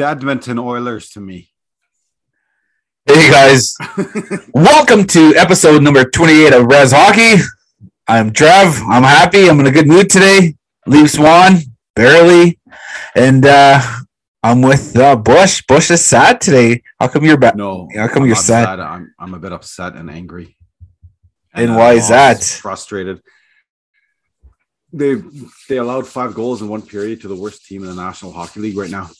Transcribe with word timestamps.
Edmonton 0.00 0.58
Oilers 0.58 1.10
to 1.10 1.20
me. 1.20 1.50
Hey 3.06 3.30
guys, 3.30 3.76
welcome 4.54 5.04
to 5.08 5.34
episode 5.36 5.82
number 5.82 6.04
28 6.04 6.52
of 6.52 6.66
Res 6.66 6.92
Hockey. 6.92 7.42
I'm 8.06 8.32
Trev. 8.32 8.80
I'm 8.88 9.02
happy. 9.02 9.48
I'm 9.48 9.58
in 9.60 9.66
a 9.66 9.70
good 9.70 9.88
mood 9.88 10.10
today. 10.10 10.54
Leafs 10.86 11.18
won, 11.18 11.58
barely. 11.94 12.58
And 13.14 13.46
uh 13.46 13.80
I'm 14.42 14.62
with 14.62 14.96
uh, 14.96 15.16
Bush. 15.16 15.62
Bush 15.68 15.90
is 15.90 16.04
sad 16.04 16.40
today. 16.40 16.82
How 16.98 17.08
come 17.08 17.24
you're 17.24 17.36
back? 17.36 17.56
No, 17.56 17.88
How 17.94 18.08
come 18.08 18.22
I'm 18.22 18.28
you're 18.28 18.36
not 18.36 18.44
sad? 18.44 18.80
I'm 18.80 19.14
I'm 19.18 19.34
a 19.34 19.38
bit 19.38 19.52
upset 19.52 19.96
and 19.96 20.10
angry. 20.10 20.56
And 21.52 21.72
I'm 21.72 21.76
why 21.76 21.92
is 21.92 22.08
that? 22.08 22.42
Frustrated. 22.42 23.20
They 24.92 25.16
they 25.68 25.76
allowed 25.76 26.06
five 26.06 26.34
goals 26.34 26.62
in 26.62 26.68
one 26.68 26.82
period 26.82 27.20
to 27.20 27.28
the 27.28 27.34
worst 27.36 27.66
team 27.66 27.82
in 27.82 27.88
the 27.88 27.94
National 27.94 28.32
Hockey 28.32 28.60
League 28.60 28.76
right 28.76 28.90
now, 28.90 29.10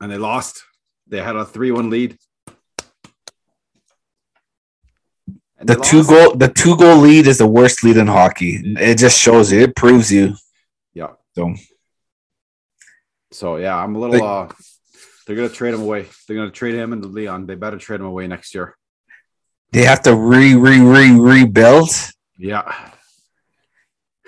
and 0.00 0.10
they 0.10 0.18
lost. 0.18 0.64
They 1.06 1.20
had 1.22 1.36
a 1.36 1.44
three-one 1.44 1.90
lead. 1.90 2.16
The 5.62 5.74
two 5.74 5.98
lost. 5.98 6.08
goal 6.08 6.34
the 6.36 6.48
two 6.48 6.76
goal 6.76 6.96
lead 6.98 7.26
is 7.26 7.38
the 7.38 7.46
worst 7.46 7.84
lead 7.84 7.98
in 7.98 8.06
hockey. 8.06 8.60
It 8.64 8.96
just 8.96 9.18
shows 9.20 9.52
you. 9.52 9.60
It 9.60 9.76
proves 9.76 10.10
you. 10.10 10.34
Yeah. 10.94 11.12
So 11.34 11.54
So 13.30 13.56
yeah, 13.56 13.76
I'm 13.76 13.94
a 13.94 13.98
little. 13.98 14.18
Like- 14.18 14.50
uh 14.50 14.54
They're 15.26 15.36
gonna 15.36 15.50
trade 15.50 15.74
him 15.74 15.82
away. 15.82 16.06
They're 16.26 16.36
gonna 16.36 16.50
trade 16.50 16.74
him 16.76 16.92
and 16.94 17.04
Leon. 17.04 17.46
They 17.46 17.56
better 17.56 17.76
trade 17.76 18.00
him 18.00 18.06
away 18.06 18.26
next 18.26 18.54
year. 18.54 18.74
they 19.72 19.84
have 19.84 20.02
to 20.02 20.14
re 20.16 20.54
re 20.54 20.80
re 20.80 21.10
rebuild. 21.12 21.90
Yeah. 22.38 22.64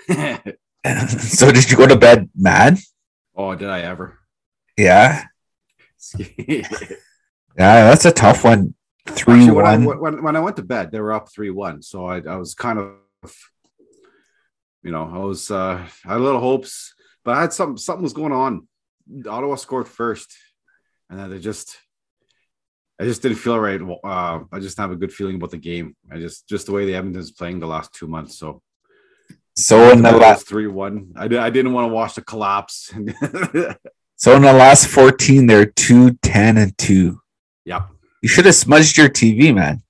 so 1.17 1.51
did 1.51 1.69
you 1.71 1.77
go 1.77 1.87
to 1.87 1.95
bed 1.95 2.29
mad? 2.35 2.77
oh, 3.35 3.55
did 3.55 3.69
I 3.69 3.81
ever? 3.81 4.19
Yeah. 4.77 5.23
Actually, 6.19 6.65
Yeah, 7.57 7.89
that's 7.89 8.05
a 8.05 8.11
tough 8.11 8.43
one. 8.43 8.73
Three 9.05 9.49
when, 9.51 9.65
I, 9.65 9.77
one. 9.77 9.99
when, 9.99 10.23
when 10.23 10.35
I 10.35 10.39
went 10.39 10.55
to 10.55 10.63
bed, 10.63 10.91
they 10.91 10.99
were 10.99 11.13
up 11.13 11.29
three 11.31 11.49
one. 11.49 11.81
So 11.81 12.05
I, 12.05 12.19
I 12.19 12.37
was 12.37 12.55
kind 12.55 12.79
of, 12.79 13.35
you 14.81 14.91
know, 14.91 15.09
I 15.13 15.19
was 15.19 15.51
uh, 15.51 15.85
I 16.05 16.11
had 16.13 16.21
little 16.21 16.39
hopes, 16.39 16.93
but 17.23 17.37
I 17.37 17.41
had 17.41 17.53
some 17.53 17.77
something 17.77 18.03
was 18.03 18.13
going 18.13 18.31
on. 18.31 18.67
Ottawa 19.27 19.55
scored 19.55 19.87
first, 19.87 20.33
and 21.09 21.19
then 21.19 21.29
they 21.29 21.39
just, 21.39 21.77
I 22.99 23.03
just 23.03 23.21
didn't 23.21 23.37
feel 23.37 23.59
right. 23.59 23.81
Uh, 23.81 24.45
I 24.51 24.59
just 24.59 24.77
have 24.77 24.91
a 24.91 24.95
good 24.95 25.13
feeling 25.13 25.35
about 25.35 25.51
the 25.51 25.57
game. 25.57 25.95
I 26.11 26.17
just 26.17 26.47
just 26.47 26.65
the 26.65 26.71
way 26.71 26.85
the 26.85 26.95
Edmonton's 26.95 27.31
playing 27.31 27.59
the 27.59 27.67
last 27.67 27.93
two 27.93 28.07
months. 28.07 28.39
So 28.39 28.61
So 29.55 29.91
in 29.91 30.01
the 30.01 30.11
last 30.13 30.47
three 30.47 30.67
one, 30.67 31.11
I, 31.15 31.25
I 31.25 31.49
didn't 31.49 31.73
want 31.73 31.89
to 31.89 31.93
watch 31.93 32.15
the 32.15 32.21
collapse. 32.21 32.91
so 34.23 34.37
in 34.37 34.41
the 34.43 34.53
last 34.53 34.87
14, 34.87 35.47
they're 35.47 35.65
two, 35.65 36.13
10, 36.23 36.57
and 36.57 36.77
two. 36.77 37.19
yep, 37.65 37.89
You 38.21 38.29
should 38.29 38.45
have 38.45 38.55
smudged 38.55 38.95
your 38.97 39.09
TV, 39.09 39.53
man. 39.53 39.83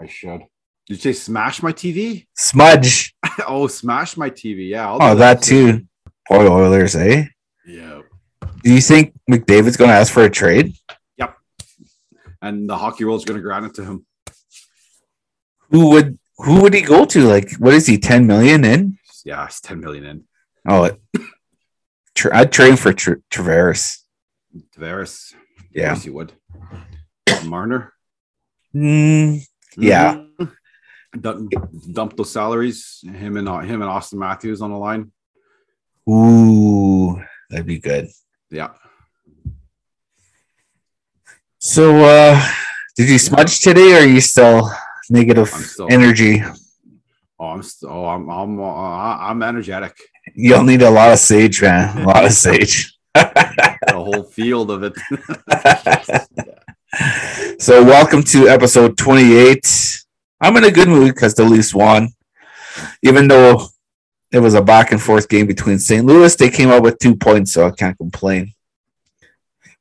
I 0.00 0.06
should. 0.06 0.40
Did 0.86 0.94
you 0.94 0.96
say 0.96 1.12
smash 1.12 1.62
my 1.62 1.74
TV? 1.74 2.24
Smudge. 2.34 3.14
oh, 3.46 3.66
smash 3.66 4.16
my 4.16 4.30
TV. 4.30 4.70
Yeah. 4.70 4.90
I'll 4.90 5.02
Oh, 5.02 5.14
that 5.16 5.42
too. 5.42 5.86
Boy, 6.26 6.46
Oilers, 6.50 6.96
eh? 6.96 7.24
Yeah. 7.66 8.00
Do 8.64 8.72
you 8.72 8.80
think 8.80 9.12
McDavid's 9.30 9.76
going 9.76 9.90
to 9.90 9.96
ask 9.96 10.10
for 10.10 10.22
a 10.22 10.30
trade? 10.30 10.72
Yep. 11.18 11.36
And 12.40 12.70
the 12.70 12.78
hockey 12.78 13.04
world's 13.04 13.26
going 13.26 13.36
to 13.36 13.42
grant 13.42 13.66
it 13.66 13.74
to 13.74 13.84
him. 13.84 14.06
Who 15.70 15.90
would 15.90 16.18
who 16.38 16.62
would 16.62 16.72
he 16.72 16.80
go 16.80 17.04
to? 17.04 17.20
Like, 17.28 17.52
what 17.58 17.74
is 17.74 17.86
he? 17.86 17.98
10 17.98 18.26
million 18.26 18.64
in? 18.64 18.98
Yeah, 19.22 19.44
it's 19.44 19.60
10 19.60 19.80
million 19.80 20.06
in. 20.06 20.24
Oh, 20.66 20.96
it, 22.16 22.20
Tr- 22.20 22.34
I'd 22.34 22.52
trade 22.52 22.70
him 22.70 22.76
for 22.76 22.92
Tr- 22.92 23.20
Traveris. 23.30 23.98
Tavares. 24.76 25.34
Yeah. 25.72 25.92
Yes, 25.92 26.04
he 26.04 26.10
would. 26.10 26.32
Marner. 27.44 27.92
Mm, 28.74 29.42
Yeah. 29.76 30.22
Mhm. 30.40 30.52
Dump, 31.20 31.52
dump 31.92 32.16
those 32.16 32.30
salaries. 32.32 33.00
Him 33.04 33.36
and 33.38 33.48
uh, 33.48 33.60
him 33.60 33.80
and 33.82 33.90
Auston 33.90 34.14
Matthews 34.18 34.60
on 34.60 34.70
the 34.70 34.76
line. 34.76 35.12
ooh, 36.08 37.20
that'd 37.50 37.66
be 37.66 37.78
good. 37.78 38.08
Yeah. 38.50 38.72
So, 41.58 42.04
uh, 42.04 42.40
did 42.96 43.08
you 43.08 43.18
smudge 43.18 43.60
today 43.60 43.94
or 43.94 43.98
are 44.00 44.06
you 44.06 44.20
still 44.20 44.70
negative 45.10 45.48
still- 45.48 45.88
energy? 45.90 46.42
Oh, 47.38 47.46
I'm 47.46 47.62
st- 47.62 47.90
oh, 47.90 48.06
I'm 48.06 48.28
I'm 48.30 48.58
uh, 48.60 49.16
I'm 49.28 49.42
energetic. 49.42 49.94
You'll 50.34 50.64
need 50.64 50.82
a 50.82 50.90
lot 50.90 51.12
of 51.12 51.18
sage, 51.18 51.62
man. 51.62 52.02
A 52.02 52.06
lot 52.06 52.24
of 52.24 52.32
sage. 52.32 52.92
The 53.14 53.78
whole 53.92 54.24
field 54.24 54.70
of 54.70 54.82
it. 54.82 54.94
so, 57.62 57.84
welcome 57.84 58.22
to 58.24 58.48
episode 58.48 58.98
28. 58.98 60.04
I'm 60.40 60.56
in 60.56 60.64
a 60.64 60.70
good 60.70 60.88
mood 60.88 61.14
because 61.14 61.34
the 61.34 61.44
Leafs 61.44 61.74
won. 61.74 62.08
Even 63.02 63.28
though 63.28 63.68
it 64.32 64.40
was 64.40 64.54
a 64.54 64.62
back 64.62 64.92
and 64.92 65.00
forth 65.00 65.28
game 65.28 65.46
between 65.46 65.78
St. 65.78 66.04
Louis, 66.04 66.34
they 66.36 66.50
came 66.50 66.70
out 66.70 66.82
with 66.82 66.98
two 66.98 67.16
points, 67.16 67.52
so 67.52 67.66
I 67.66 67.70
can't 67.70 67.96
complain. 67.96 68.52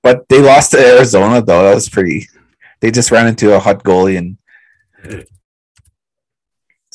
But 0.02 0.30
they 0.30 0.42
lost 0.42 0.72
to 0.72 0.78
Arizona, 0.78 1.42
though. 1.42 1.64
That 1.64 1.76
was 1.76 1.90
pretty. 1.90 2.30
They 2.80 2.92
just 2.92 3.12
ran 3.12 3.28
into 3.28 3.56
a 3.56 3.60
hot 3.60 3.84
goalie 3.84 4.18
and 4.18 4.38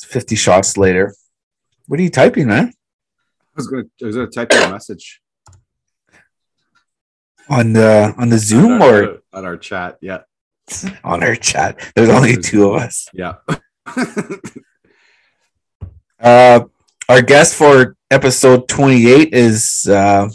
50 0.01 0.35
shots 0.35 0.77
later. 0.77 1.13
What 1.87 1.99
are 1.99 2.03
you 2.03 2.09
typing, 2.09 2.47
man? 2.47 2.73
I 3.61 3.63
was 3.63 3.67
gonna 3.67 3.83
I 4.01 4.05
was 4.05 4.15
gonna 4.15 4.27
type 4.27 4.53
you 4.53 4.59
a 4.59 4.71
message 4.71 5.21
On 7.47 7.73
the 7.73 8.13
on 8.17 8.29
the 8.29 8.39
Zoom 8.39 8.81
on 8.81 8.81
or 8.81 9.19
on 9.33 9.45
our 9.45 9.57
chat. 9.57 9.97
Yeah. 10.01 10.21
on 11.03 11.21
our 11.23 11.35
chat? 11.35 11.79
There's 11.95 12.09
only 12.09 12.37
two 12.37 12.71
of 12.71 12.81
us. 12.81 13.07
Yeah. 13.13 13.35
Uh, 16.23 16.65
our 17.09 17.23
guest 17.23 17.55
for 17.55 17.97
episode 18.11 18.67
28 18.67 19.33
is 19.33 19.87
uh, 19.89 20.29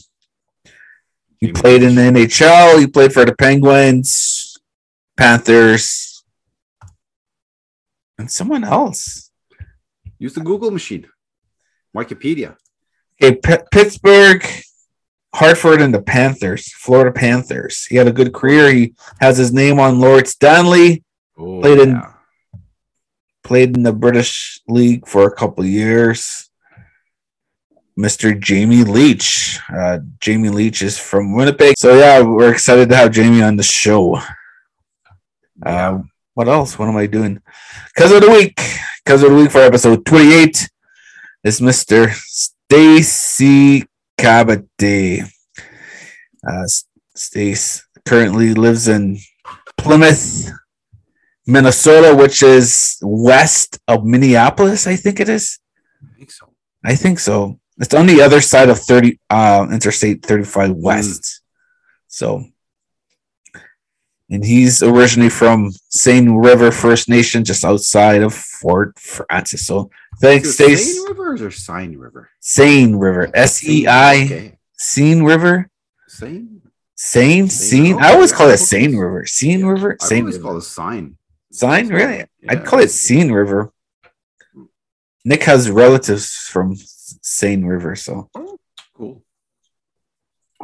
he 1.38 1.52
played 1.52 1.84
in 1.84 1.94
the 1.94 2.00
NHL. 2.02 2.80
He 2.80 2.88
played 2.88 3.12
for 3.12 3.24
the 3.24 3.32
Penguins, 3.36 4.58
Panthers, 5.16 6.24
and 8.18 8.28
someone 8.28 8.64
else. 8.64 9.30
Use 10.18 10.34
the 10.34 10.40
Google 10.40 10.72
machine. 10.72 11.06
Wikipedia. 11.96 12.56
Okay, 13.22 13.36
P- 13.36 13.64
Pittsburgh, 13.72 14.44
Hartford, 15.34 15.80
and 15.80 15.94
the 15.94 16.02
Panthers, 16.02 16.72
Florida 16.74 17.10
Panthers. 17.12 17.84
He 17.86 17.96
had 17.96 18.06
a 18.08 18.12
good 18.12 18.32
career. 18.34 18.70
He 18.72 18.94
has 19.20 19.36
his 19.38 19.52
name 19.52 19.78
on 19.80 20.00
Lord 20.00 20.26
Stanley. 20.28 21.02
Oh, 21.38 21.60
Played 21.60 21.78
in- 21.80 21.90
yeah. 21.92 22.12
Played 23.42 23.76
in 23.76 23.82
the 23.84 23.92
British 23.92 24.60
League 24.66 25.06
for 25.06 25.24
a 25.26 25.30
couple 25.34 25.64
years. 25.64 26.50
Mr. 27.98 28.38
Jamie 28.38 28.82
Leach. 28.84 29.60
Uh, 29.74 30.00
Jamie 30.20 30.48
Leach 30.50 30.82
is 30.82 30.98
from 30.98 31.34
Winnipeg. 31.34 31.78
So 31.78 31.96
yeah, 31.96 32.20
we're 32.22 32.50
excited 32.52 32.88
to 32.90 32.96
have 32.96 33.12
Jamie 33.12 33.42
on 33.42 33.56
the 33.56 33.62
show. 33.62 34.20
Uh, 35.64 36.00
what 36.34 36.48
else? 36.48 36.78
What 36.78 36.88
am 36.88 36.96
I 36.96 37.06
doing? 37.06 37.40
Cause 37.96 38.12
of 38.12 38.20
the 38.20 38.30
week. 38.30 38.60
Cause 39.06 39.22
of 39.22 39.30
the 39.30 39.36
week 39.36 39.50
for 39.52 39.60
episode 39.60 40.04
28 40.04 40.68
is 41.44 41.60
Mr. 41.60 42.12
Stacy 42.68 43.84
Cabate. 44.18 45.22
Uh, 46.48 46.64
Stace 47.14 47.86
currently 48.04 48.54
lives 48.54 48.88
in 48.88 49.18
Plymouth, 49.78 50.50
Minnesota, 51.46 52.14
which 52.14 52.42
is 52.42 52.98
west 53.02 53.78
of 53.86 54.04
Minneapolis, 54.04 54.86
I 54.86 54.96
think 54.96 55.20
it 55.20 55.28
is. 55.28 55.58
I 56.02 56.16
think 56.18 56.30
so. 56.30 56.52
I 56.84 56.94
think 56.96 57.18
so. 57.20 57.60
It's 57.78 57.94
on 57.94 58.06
the 58.06 58.20
other 58.20 58.40
side 58.40 58.68
of 58.68 58.78
30 58.80 59.18
uh 59.30 59.66
Interstate 59.70 60.24
35 60.24 60.72
West. 60.72 61.42
So 62.08 62.44
and 64.30 64.44
he's 64.44 64.82
originally 64.82 65.30
from 65.30 65.72
Seine 65.88 66.30
River 66.36 66.70
First 66.72 67.08
Nation, 67.08 67.44
just 67.44 67.64
outside 67.64 68.22
of 68.22 68.34
Fort 68.34 68.98
Frances. 68.98 69.66
So 69.66 69.90
thanks, 70.20 70.54
Stace. 70.54 70.96
Seine 70.96 71.08
River 71.08 71.46
or 71.46 71.50
Seine 71.50 71.96
River? 71.96 72.30
Seine 72.40 72.94
River. 72.96 73.30
S 73.34 73.62
E 73.64 73.86
I. 73.86 74.58
Seine 74.76 75.22
River. 75.22 75.70
Seine? 76.08 76.48
Seine, 76.94 77.48
Seine. 77.48 77.94
I 78.00 78.14
always 78.14 78.32
call 78.32 78.48
it. 78.50 78.56
Seine 78.58 78.96
River. 78.96 79.24
Seine 79.26 79.62
River. 79.64 79.96
I 80.00 80.04
Seine 80.04 80.20
always 80.22 80.36
River. 80.36 80.48
call 80.48 80.56
it 80.58 80.62
Sign. 80.62 81.16
Seine, 81.52 81.88
really? 81.88 82.24
I'd 82.48 82.64
call 82.64 82.80
it 82.80 82.90
Seine 82.90 83.30
River. 83.32 83.70
Nick 85.24 85.42
has 85.44 85.70
relatives 85.70 86.30
from 86.50 86.74
Seine 86.76 87.64
River, 87.64 87.96
so 87.96 88.30
Cool. 88.94 89.22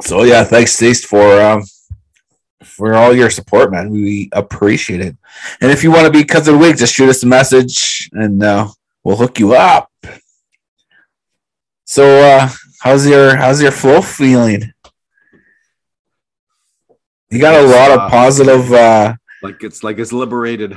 so 0.01 0.23
yeah. 0.23 0.43
Thanks, 0.43 0.73
Stace, 0.73 1.05
for 1.05 1.39
um 1.41 1.63
for 2.75 2.93
all 2.93 3.13
your 3.15 3.29
support, 3.29 3.71
man. 3.71 3.89
We 3.91 4.29
appreciate 4.33 5.01
it. 5.01 5.15
And 5.61 5.71
if 5.71 5.83
you 5.83 5.91
want 5.91 6.05
to 6.05 6.11
be 6.11 6.21
because 6.21 6.47
of 6.47 6.55
the 6.55 6.59
week, 6.59 6.77
just 6.77 6.93
shoot 6.93 7.09
us 7.09 7.23
a 7.23 7.27
message 7.27 8.09
and 8.13 8.43
uh, 8.43 8.67
we'll 9.03 9.17
hook 9.17 9.39
you 9.39 9.53
up. 9.53 9.89
So 11.85 12.03
uh 12.03 12.49
how's 12.81 13.05
your 13.07 13.35
how's 13.35 13.61
your 13.61 13.71
flow 13.71 14.01
feeling? 14.01 14.73
You 17.29 17.39
got 17.39 17.63
a 17.63 17.67
lot 17.67 17.91
of 17.91 18.09
positive. 18.09 18.71
uh 18.73 19.13
Like 19.43 19.63
it's 19.63 19.83
like 19.83 19.99
it's 19.99 20.13
liberated. 20.13 20.71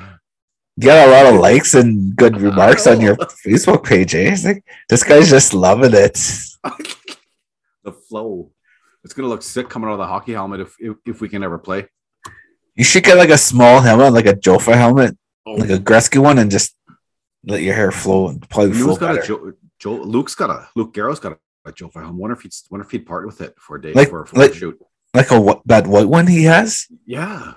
You 0.76 0.84
got 0.84 1.08
a 1.08 1.10
lot 1.10 1.32
of 1.32 1.40
likes 1.40 1.72
and 1.74 2.14
good 2.14 2.38
remarks 2.48 2.86
on 2.86 3.00
your 3.00 3.16
Facebook 3.16 3.84
page. 3.84 4.14
Eh? 4.14 4.36
Like 4.44 4.64
this 4.90 5.04
guy's 5.04 5.30
just 5.30 5.54
loving 5.54 5.94
it. 5.94 6.14
the 7.84 7.92
flow. 7.92 8.50
It's 9.06 9.14
gonna 9.14 9.28
look 9.28 9.42
sick 9.42 9.68
coming 9.68 9.88
out 9.88 9.92
of 9.92 9.98
the 9.98 10.06
hockey 10.06 10.32
helmet 10.32 10.58
if 10.60 10.74
if, 10.80 10.96
if 11.06 11.20
we 11.20 11.28
can 11.28 11.44
ever 11.44 11.58
play. 11.58 11.86
You 12.74 12.82
should 12.82 13.04
get 13.04 13.16
like 13.16 13.30
a 13.30 13.38
small 13.38 13.80
helmet, 13.80 14.12
like 14.12 14.26
a 14.26 14.34
Jofa 14.34 14.74
helmet, 14.74 15.16
Oh, 15.46 15.52
like 15.52 15.70
a 15.70 15.78
Gretzky 15.78 16.18
one, 16.20 16.38
and 16.40 16.50
just 16.50 16.74
let 17.44 17.62
your 17.62 17.74
hair 17.74 17.92
flow 17.92 18.28
and 18.30 18.42
probably 18.50 18.72
flow 18.72 18.86
Luke's 18.88 18.98
got 18.98 19.14
better. 19.14 19.22
a 19.22 19.26
Joe, 19.26 19.52
Joe. 19.78 19.94
Luke's 20.02 20.34
got 20.34 20.50
a 20.50 20.68
Luke 20.74 20.92
Garrow's 20.92 21.20
got 21.20 21.32
a, 21.34 21.38
a 21.84 21.88
for 21.88 22.02
him. 22.02 22.18
Wonder 22.18 22.34
if 22.36 22.42
he'd 22.42 22.52
wonder 22.68 22.84
if 22.84 22.90
he'd 22.90 23.06
part 23.06 23.24
with 23.26 23.40
it 23.40 23.54
for 23.60 23.76
a 23.76 23.80
day 23.80 23.92
Like- 23.92 24.10
for, 24.10 24.26
for 24.26 24.36
like- 24.40 24.50
a 24.50 24.54
shoot. 24.54 24.76
like 25.14 25.30
a 25.30 25.40
wh- 25.40 25.62
that 25.66 25.86
white 25.86 26.08
one 26.08 26.26
he 26.26 26.42
has. 26.44 26.86
Yeah. 27.06 27.54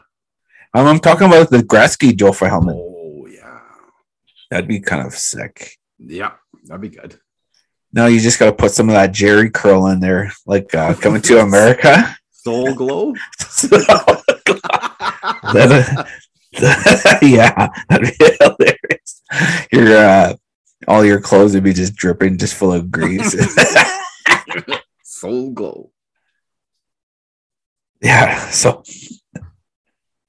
Um, 0.76 0.86
I'm 0.86 1.00
talking 1.00 1.26
about 1.28 1.50
the 1.50 1.64
Gretzky 1.72 2.12
Jofa 2.12 2.48
helmet. 2.48 2.76
Oh 2.78 3.26
yeah. 3.28 3.60
That'd 4.52 4.68
be 4.68 4.80
kind 4.82 5.06
of 5.08 5.14
sick. 5.14 5.78
Yeah. 5.98 6.34
That'd 6.66 6.82
be 6.82 6.90
good. 6.90 7.20
No, 7.92 8.06
you 8.06 8.20
just 8.20 8.40
got 8.40 8.46
to 8.46 8.52
put 8.54 8.72
some 8.72 8.88
of 8.90 8.94
that 8.94 9.12
Jheri 9.14 9.52
curl 9.52 9.88
in 9.88 10.00
there, 10.00 10.32
like 10.46 10.74
uh, 10.76 10.94
coming 10.94 11.22
to 11.24 11.40
America. 11.42 12.16
Soul 12.32 12.74
Glo. 12.76 13.14
That- 15.54 16.08
yeah, 17.22 17.70
that'd 17.90 18.18
be 18.18 18.26
hilarious. 18.40 19.22
Your 19.72 19.96
uh, 19.98 20.34
all 20.88 21.06
your 21.06 21.22
clothes 21.22 21.54
would 21.54 21.64
be 21.64 21.74
just 21.74 21.96
dripping, 21.96 22.38
just 22.38 22.56
full 22.56 22.74
of 22.74 22.90
grease. 22.90 23.36
Soul 25.04 25.52
Glo. 25.52 25.92
yeah, 28.02 28.50
so 28.50 28.84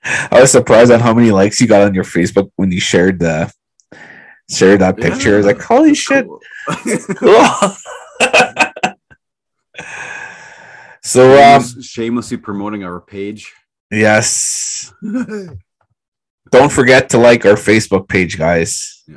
I 0.04 0.40
was 0.40 0.50
surprised 0.52 0.90
on 0.92 1.00
how 1.00 1.14
many 1.14 1.30
likes 1.30 1.60
you 1.60 1.66
got 1.66 1.82
on 1.82 1.94
your 1.94 2.04
Facebook 2.04 2.50
when 2.56 2.70
you 2.72 2.80
shared 2.80 3.18
the 3.20 3.52
shared 4.50 4.80
that 4.80 4.96
picture. 4.96 5.34
I 5.34 5.36
was 5.38 5.46
like, 5.46 5.60
holy 5.62 5.94
shit, 5.94 6.26
Cool. 6.26 7.40
so 11.02 11.42
um, 11.42 11.62
shamelessly 11.82 12.36
promoting 12.36 12.84
our 12.84 13.00
page. 13.00 13.52
yes, 13.90 14.92
don't 16.50 16.72
forget 16.72 17.10
to 17.10 17.18
like 17.18 17.44
our 17.46 17.54
Facebook 17.54 18.08
page, 18.08 18.38
guys. 18.38 19.02
Yeah. 19.08 19.16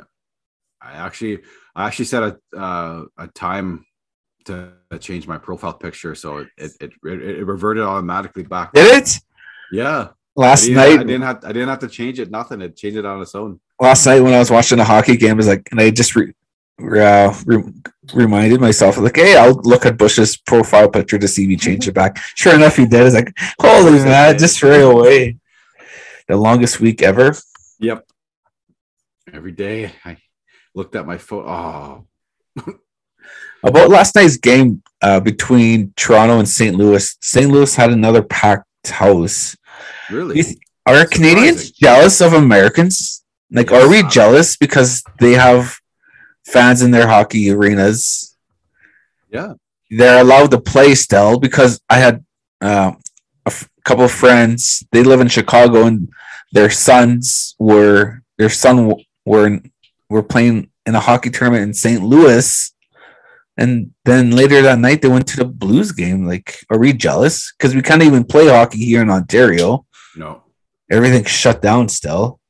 I 0.80 0.92
actually, 0.92 1.40
I 1.74 1.86
actually 1.86 2.04
set 2.06 2.22
a 2.22 2.38
uh, 2.56 3.04
a 3.18 3.26
time 3.28 3.84
to 4.46 4.72
change 5.00 5.26
my 5.26 5.38
profile 5.38 5.72
picture, 5.74 6.14
so 6.14 6.38
it 6.38 6.48
it, 6.58 6.72
it 6.80 6.92
it 7.04 7.44
reverted 7.46 7.82
automatically 7.82 8.42
back. 8.44 8.72
Did 8.72 9.02
it 9.02 9.18
Yeah, 9.72 10.08
last 10.36 10.62
didn't, 10.62 10.76
night? 10.76 11.00
I 11.00 11.04
didn't 11.04 11.22
have 11.22 11.44
I 11.44 11.52
didn't 11.52 11.68
have 11.68 11.78
to 11.80 11.88
change 11.88 12.20
it. 12.20 12.30
Nothing. 12.30 12.60
It 12.62 12.76
changed 12.76 12.98
it 12.98 13.06
on 13.06 13.20
its 13.22 13.34
own. 13.34 13.60
Last 13.80 14.06
night 14.06 14.20
when 14.20 14.34
I 14.34 14.38
was 14.38 14.50
watching 14.50 14.78
a 14.80 14.84
hockey 14.84 15.16
game, 15.16 15.32
I 15.32 15.34
was 15.34 15.48
like, 15.48 15.68
and 15.70 15.80
I 15.80 15.90
just 15.90 16.14
re, 16.16 16.32
uh, 16.80 17.34
re- 17.46 17.72
reminded 18.12 18.60
myself, 18.60 18.98
like, 18.98 19.16
hey, 19.16 19.36
I'll 19.36 19.54
look 19.62 19.86
at 19.86 19.96
Bush's 19.98 20.36
profile 20.36 20.88
picture 20.88 21.18
to 21.18 21.28
see 21.28 21.44
if 21.44 21.50
he 21.50 21.56
changed 21.56 21.88
it 21.88 21.92
back. 21.94 22.18
Sure 22.36 22.54
enough, 22.54 22.76
he 22.76 22.86
did. 22.86 23.00
I 23.00 23.04
was 23.04 23.14
like, 23.14 23.32
holy 23.60 23.92
man, 24.04 24.38
just 24.38 24.62
right 24.62 24.80
away. 24.82 25.38
The 26.28 26.36
longest 26.36 26.80
week 26.80 27.02
ever. 27.02 27.34
Yep. 27.80 28.06
Every 29.32 29.52
day 29.52 29.92
I 30.04 30.16
looked 30.74 30.94
at 30.96 31.06
my 31.06 31.18
phone. 31.18 31.44
Oh, 31.46 32.04
About 33.62 33.88
last 33.88 34.14
night's 34.14 34.36
game 34.36 34.82
uh, 35.00 35.20
between 35.20 35.92
Toronto 35.96 36.38
and 36.38 36.48
St. 36.48 36.76
Louis, 36.76 37.16
St. 37.22 37.50
Louis 37.50 37.74
had 37.74 37.90
another 37.90 38.22
packed 38.22 38.66
house. 38.88 39.56
really? 40.10 40.42
Are 40.86 41.06
Canadians 41.06 41.68
Surprising. 41.68 41.74
jealous 41.80 42.20
of 42.20 42.32
Americans? 42.34 43.23
Like, 43.54 43.70
are 43.72 43.88
we 43.88 44.02
jealous 44.08 44.56
because 44.56 45.02
they 45.20 45.32
have 45.32 45.78
fans 46.44 46.82
in 46.82 46.90
their 46.90 47.06
hockey 47.06 47.50
arenas? 47.50 48.36
Yeah. 49.30 49.54
They're 49.90 50.20
allowed 50.20 50.50
to 50.50 50.60
play 50.60 50.94
still 50.94 51.38
because 51.38 51.80
I 51.88 51.98
had 51.98 52.24
uh, 52.60 52.92
a 53.46 53.50
f- 53.50 53.68
couple 53.84 54.04
of 54.04 54.10
friends. 54.12 54.84
They 54.92 55.02
live 55.04 55.20
in 55.20 55.28
Chicago, 55.28 55.86
and 55.86 56.08
their 56.52 56.70
sons 56.70 57.54
were 57.58 58.22
their 58.38 58.48
son 58.50 58.76
w- 58.88 59.04
were 59.24 59.46
in- 59.46 59.70
were 60.10 60.22
playing 60.22 60.70
in 60.86 60.94
a 60.94 61.00
hockey 61.00 61.30
tournament 61.30 61.62
in 61.62 61.74
St. 61.74 62.02
Louis. 62.02 62.72
And 63.56 63.92
then 64.04 64.32
later 64.32 64.62
that 64.62 64.80
night, 64.80 65.00
they 65.00 65.08
went 65.08 65.28
to 65.28 65.36
the 65.36 65.44
Blues 65.44 65.92
game. 65.92 66.26
Like, 66.26 66.64
are 66.70 66.78
we 66.78 66.92
jealous? 66.92 67.52
Because 67.56 67.72
we 67.74 67.82
can't 67.82 68.02
even 68.02 68.24
play 68.24 68.48
hockey 68.48 68.84
here 68.84 69.02
in 69.02 69.10
Ontario 69.10 69.86
No. 70.16 70.42
everything's 70.90 71.30
shut 71.30 71.62
down 71.62 71.88
still. 71.88 72.40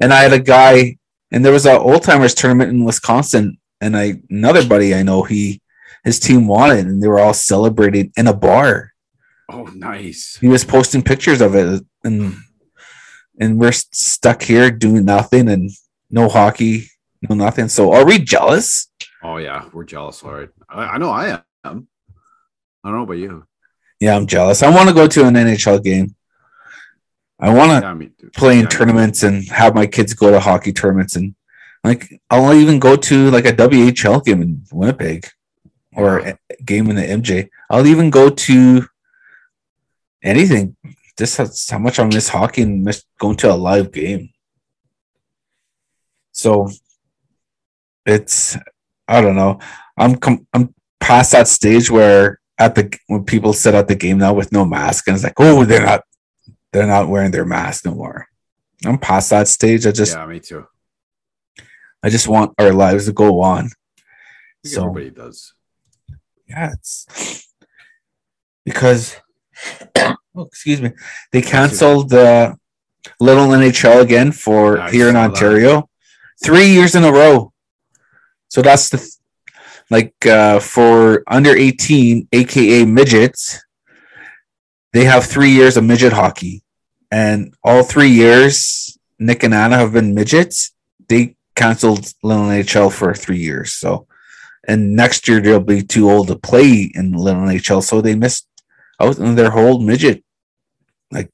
And 0.00 0.12
I 0.12 0.22
had 0.22 0.32
a 0.32 0.38
guy, 0.38 0.98
and 1.30 1.44
there 1.44 1.52
was 1.52 1.66
a 1.66 1.78
old 1.78 2.02
timers 2.02 2.34
tournament 2.34 2.70
in 2.70 2.84
Wisconsin, 2.84 3.58
and 3.80 3.96
I 3.96 4.22
another 4.30 4.66
buddy 4.66 4.94
I 4.94 5.02
know 5.02 5.22
he 5.22 5.60
his 6.04 6.20
team 6.20 6.46
won 6.46 6.76
it, 6.76 6.86
and 6.86 7.02
they 7.02 7.08
were 7.08 7.18
all 7.18 7.34
celebrating 7.34 8.12
in 8.16 8.26
a 8.26 8.34
bar. 8.34 8.92
Oh, 9.50 9.64
nice. 9.74 10.36
He 10.40 10.48
was 10.48 10.64
posting 10.64 11.02
pictures 11.02 11.40
of 11.40 11.54
it, 11.54 11.84
and 12.04 12.36
and 13.40 13.58
we're 13.58 13.72
st- 13.72 13.94
stuck 13.94 14.42
here 14.42 14.70
doing 14.70 15.04
nothing 15.04 15.48
and 15.48 15.70
no 16.10 16.28
hockey, 16.28 16.84
no 17.28 17.34
nothing. 17.34 17.68
So 17.68 17.92
are 17.92 18.04
we 18.04 18.18
jealous? 18.18 18.90
Oh 19.22 19.38
yeah, 19.38 19.68
we're 19.72 19.84
jealous. 19.84 20.22
All 20.22 20.32
right. 20.32 20.48
I, 20.68 20.84
I 20.84 20.98
know 20.98 21.10
I 21.10 21.42
am. 21.64 21.88
I 22.84 22.90
don't 22.90 22.98
know 22.98 23.02
about 23.02 23.14
you. 23.14 23.44
Yeah, 24.00 24.16
I'm 24.16 24.26
jealous. 24.26 24.62
I 24.62 24.70
want 24.70 24.88
to 24.88 24.94
go 24.94 25.08
to 25.08 25.26
an 25.26 25.34
NHL 25.34 25.82
game. 25.82 26.14
I 27.40 27.52
want 27.54 27.70
to 27.70 27.76
Yeah, 27.80 28.28
play 28.34 28.54
in 28.58 28.62
yeah, 28.62 28.68
tournaments 28.68 29.22
and 29.22 29.44
have 29.48 29.74
my 29.74 29.86
kids 29.86 30.14
go 30.14 30.30
to 30.30 30.40
hockey 30.40 30.72
tournaments 30.72 31.16
and 31.16 31.34
like 31.84 32.20
I'll 32.30 32.54
even 32.54 32.78
go 32.78 32.96
to 32.96 33.30
like 33.30 33.44
a 33.46 33.52
WHL 33.52 34.24
game 34.24 34.42
in 34.42 34.64
Winnipeg 34.72 35.26
or 35.96 36.18
a 36.18 36.38
game 36.64 36.88
in 36.90 36.96
the 36.96 37.02
MJ. 37.02 37.48
I'll 37.70 37.86
even 37.86 38.10
go 38.10 38.28
to 38.30 38.86
anything. 40.22 40.76
This 41.16 41.36
that's 41.36 41.70
how 41.70 41.78
much 41.78 41.98
I 41.98 42.04
miss 42.04 42.28
hockey 42.28 42.62
and 42.62 42.82
miss 42.84 43.04
going 43.18 43.36
to 43.38 43.52
a 43.52 43.54
live 43.56 43.92
game. 43.92 44.30
So 46.32 46.70
it's 48.06 48.56
I 49.06 49.20
don't 49.20 49.36
know. 49.36 49.58
I'm 49.96 50.16
com- 50.16 50.46
I'm 50.52 50.74
past 51.00 51.32
that 51.32 51.48
stage 51.48 51.90
where 51.90 52.40
at 52.58 52.74
the 52.74 52.96
when 53.06 53.24
people 53.24 53.52
sit 53.52 53.74
at 53.74 53.88
the 53.88 53.94
game 53.94 54.18
now 54.18 54.32
with 54.34 54.52
no 54.52 54.64
mask 54.64 55.06
and 55.08 55.14
it's 55.14 55.24
like, 55.24 55.38
oh, 55.38 55.64
they're 55.64 55.84
not 55.84 56.02
they're 56.72 56.86
not 56.86 57.08
wearing 57.08 57.30
their 57.30 57.44
mask 57.44 57.84
no 57.84 57.94
more. 57.94 58.26
I'm 58.84 58.98
past 58.98 59.30
that 59.30 59.48
stage. 59.48 59.86
I 59.86 59.92
just 59.92 60.14
yeah, 60.14 60.26
me 60.26 60.40
too. 60.40 60.66
I 62.02 62.10
just 62.10 62.28
want 62.28 62.54
our 62.58 62.72
lives 62.72 63.06
to 63.06 63.12
go 63.12 63.40
on. 63.40 63.70
So 64.64 64.88
everybody 64.88 65.10
does. 65.10 65.54
yeah, 66.48 66.72
it's 66.72 67.48
because 68.64 69.16
oh, 69.96 70.16
excuse 70.36 70.80
me, 70.80 70.92
they 71.32 71.42
canceled 71.42 72.10
the 72.10 72.56
little 73.20 73.48
NHL 73.48 74.02
again 74.02 74.32
for 74.32 74.80
here 74.88 75.08
in 75.08 75.14
saw 75.14 75.22
that. 75.22 75.30
Ontario, 75.30 75.88
three 76.44 76.68
years 76.68 76.94
in 76.94 77.04
a 77.04 77.12
row. 77.12 77.52
So 78.48 78.62
that's 78.62 78.88
the 78.90 78.98
th- 78.98 79.10
like 79.90 80.26
uh, 80.26 80.60
for 80.60 81.24
under 81.26 81.56
eighteen, 81.56 82.28
aka 82.32 82.84
midgets. 82.84 83.64
They 84.92 85.04
have 85.04 85.24
three 85.24 85.50
years 85.50 85.76
of 85.76 85.84
midget 85.84 86.12
hockey, 86.12 86.62
and 87.10 87.54
all 87.62 87.82
three 87.82 88.10
years, 88.10 88.98
Nick 89.18 89.42
and 89.42 89.54
Anna 89.54 89.76
have 89.76 89.92
been 89.92 90.14
midgets. 90.14 90.72
They 91.08 91.36
canceled 91.54 92.12
little 92.22 92.44
NHL 92.44 92.92
for 92.92 93.14
three 93.14 93.38
years, 93.38 93.72
so 93.72 94.06
and 94.66 94.94
next 94.94 95.26
year 95.26 95.40
they'll 95.40 95.60
be 95.60 95.82
too 95.82 96.10
old 96.10 96.28
to 96.28 96.36
play 96.36 96.90
in 96.94 97.12
little 97.12 97.42
NHL, 97.42 97.82
so 97.82 98.00
they 98.00 98.14
missed 98.14 98.46
out 99.00 99.18
on 99.18 99.34
their 99.34 99.50
whole 99.50 99.80
midget, 99.80 100.22
like 101.10 101.30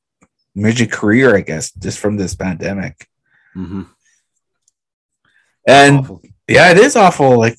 midget 0.54 0.92
career, 0.92 1.36
I 1.36 1.40
guess, 1.40 1.72
just 1.72 1.98
from 1.98 2.16
this 2.16 2.34
pandemic. 2.34 3.08
Mm-hmm. 3.56 3.82
And 5.66 6.06
yeah, 6.48 6.70
it 6.70 6.78
is 6.78 6.94
awful. 6.94 7.38
Like 7.38 7.58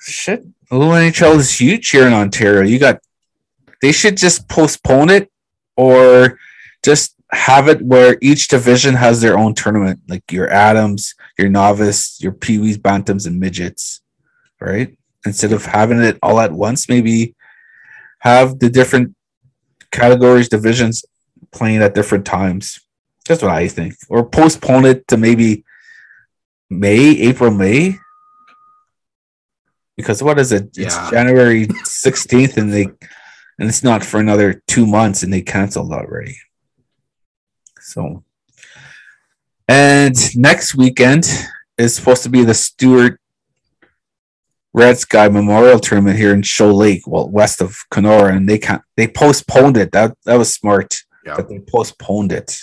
shit, 0.00 0.44
little 0.70 0.88
NHL 0.88 1.36
is 1.36 1.58
huge 1.58 1.88
here 1.88 2.06
in 2.06 2.12
Ontario. 2.12 2.62
You 2.62 2.78
got, 2.78 3.00
they 3.82 3.92
should 3.92 4.16
just 4.16 4.48
postpone 4.48 5.10
it 5.10 5.30
or 5.76 6.38
just 6.84 7.14
have 7.32 7.68
it 7.68 7.82
where 7.82 8.16
each 8.20 8.48
division 8.48 8.94
has 8.94 9.20
their 9.20 9.38
own 9.38 9.54
tournament, 9.54 10.00
like 10.08 10.30
your 10.32 10.48
Atoms, 10.48 11.14
your 11.38 11.48
novice, 11.48 12.20
your 12.20 12.32
Pee 12.32 12.58
Wees, 12.58 12.78
Bantams, 12.78 13.26
and 13.26 13.38
midgets, 13.38 14.00
right? 14.60 14.96
Instead 15.26 15.52
of 15.52 15.66
having 15.66 16.00
it 16.00 16.18
all 16.22 16.40
at 16.40 16.52
once, 16.52 16.88
maybe 16.88 17.34
have 18.20 18.58
the 18.58 18.70
different 18.70 19.14
categories, 19.90 20.48
divisions 20.48 21.04
playing 21.52 21.82
at 21.82 21.94
different 21.94 22.24
times. 22.24 22.80
That's 23.26 23.42
what 23.42 23.50
I 23.52 23.68
think. 23.68 23.94
Or 24.08 24.24
postpone 24.24 24.86
it 24.86 25.06
to 25.08 25.16
maybe 25.16 25.64
May, 26.70 27.18
April, 27.20 27.50
May. 27.50 27.98
Because 29.96 30.22
what 30.22 30.38
is 30.38 30.52
it? 30.52 30.68
It's 30.76 30.94
Yeah. 30.96 31.10
January 31.10 31.66
16th 31.66 32.56
and 32.56 32.72
they 32.72 32.88
and 33.58 33.68
it's 33.68 33.82
not 33.82 34.04
for 34.04 34.20
another 34.20 34.62
two 34.66 34.86
months, 34.86 35.22
and 35.22 35.32
they 35.32 35.42
canceled 35.42 35.92
already. 35.92 36.36
So, 37.80 38.24
and 39.66 40.14
next 40.36 40.74
weekend 40.74 41.26
is 41.76 41.94
supposed 41.94 42.22
to 42.24 42.28
be 42.28 42.44
the 42.44 42.54
Stewart 42.54 43.20
Red 44.74 44.98
Sky 44.98 45.28
Memorial 45.28 45.78
Tournament 45.80 46.18
here 46.18 46.32
in 46.32 46.42
Shoal 46.42 46.74
Lake, 46.74 47.02
well, 47.06 47.28
west 47.28 47.60
of 47.60 47.76
Kenora, 47.90 48.34
and 48.34 48.48
they 48.48 48.58
can't. 48.58 48.82
They 48.96 49.08
postponed 49.08 49.76
it. 49.76 49.92
That 49.92 50.16
that 50.24 50.36
was 50.36 50.52
smart. 50.52 51.02
Yeah. 51.24 51.36
That 51.36 51.48
they 51.48 51.58
postponed 51.60 52.32
it. 52.32 52.58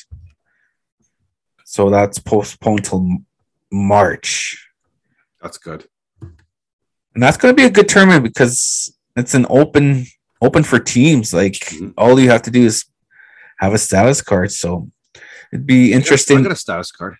So 1.65 1.89
that's 1.89 2.19
postponed 2.19 2.85
till 2.85 3.05
March, 3.71 4.69
That's 5.41 5.57
good. 5.57 5.85
and 6.21 7.21
that's 7.21 7.35
going 7.35 7.53
to 7.53 7.55
be 7.55 7.65
a 7.65 7.69
good 7.71 7.89
tournament 7.89 8.23
because 8.23 8.95
it's 9.17 9.33
an 9.33 9.45
open 9.49 10.05
open 10.42 10.63
for 10.63 10.80
teams. 10.80 11.34
Like 11.34 11.54
Mhm. 11.54 11.94
all 11.98 12.20
you 12.20 12.30
have 12.30 12.42
to 12.44 12.51
do 12.51 12.65
is 12.65 12.86
have 13.60 13.74
a 13.74 13.77
status 13.77 14.22
card. 14.22 14.51
So 14.51 14.89
it'd 15.54 15.65
be 15.65 15.94
I 15.94 15.98
interesting. 15.98 16.44
got 16.44 16.51
a 16.51 16.56
status 16.56 16.92
card. 16.92 17.15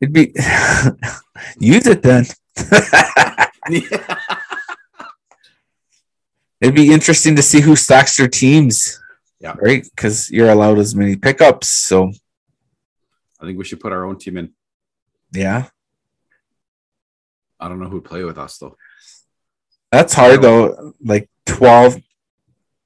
It'd 0.00 0.12
be 0.14 0.32
use 1.58 1.86
it 1.86 2.02
then. 2.02 2.26
It'd 6.60 6.74
be 6.74 6.92
interesting 6.92 7.36
to 7.36 7.42
see 7.42 7.60
who 7.60 7.74
stacks 7.76 8.16
their 8.16 8.28
teams. 8.28 9.00
Yeah. 9.40 9.54
Right? 9.60 9.82
Because 9.94 10.30
you're 10.30 10.50
allowed 10.50 10.78
as 10.78 10.94
many 10.94 11.16
pickups. 11.16 11.68
So 11.68 12.12
I 13.40 13.46
think 13.46 13.56
we 13.58 13.64
should 13.64 13.80
put 13.80 13.92
our 13.92 14.04
own 14.04 14.18
team 14.18 14.36
in. 14.36 14.52
yeah. 15.32 15.68
I 17.62 17.68
don't 17.68 17.78
know 17.78 17.88
who'd 17.90 18.04
play 18.06 18.24
with 18.24 18.38
us 18.38 18.56
though. 18.56 18.74
That's 19.92 20.14
hard 20.14 20.40
though. 20.40 20.94
Like 21.04 21.28
12, 21.44 22.00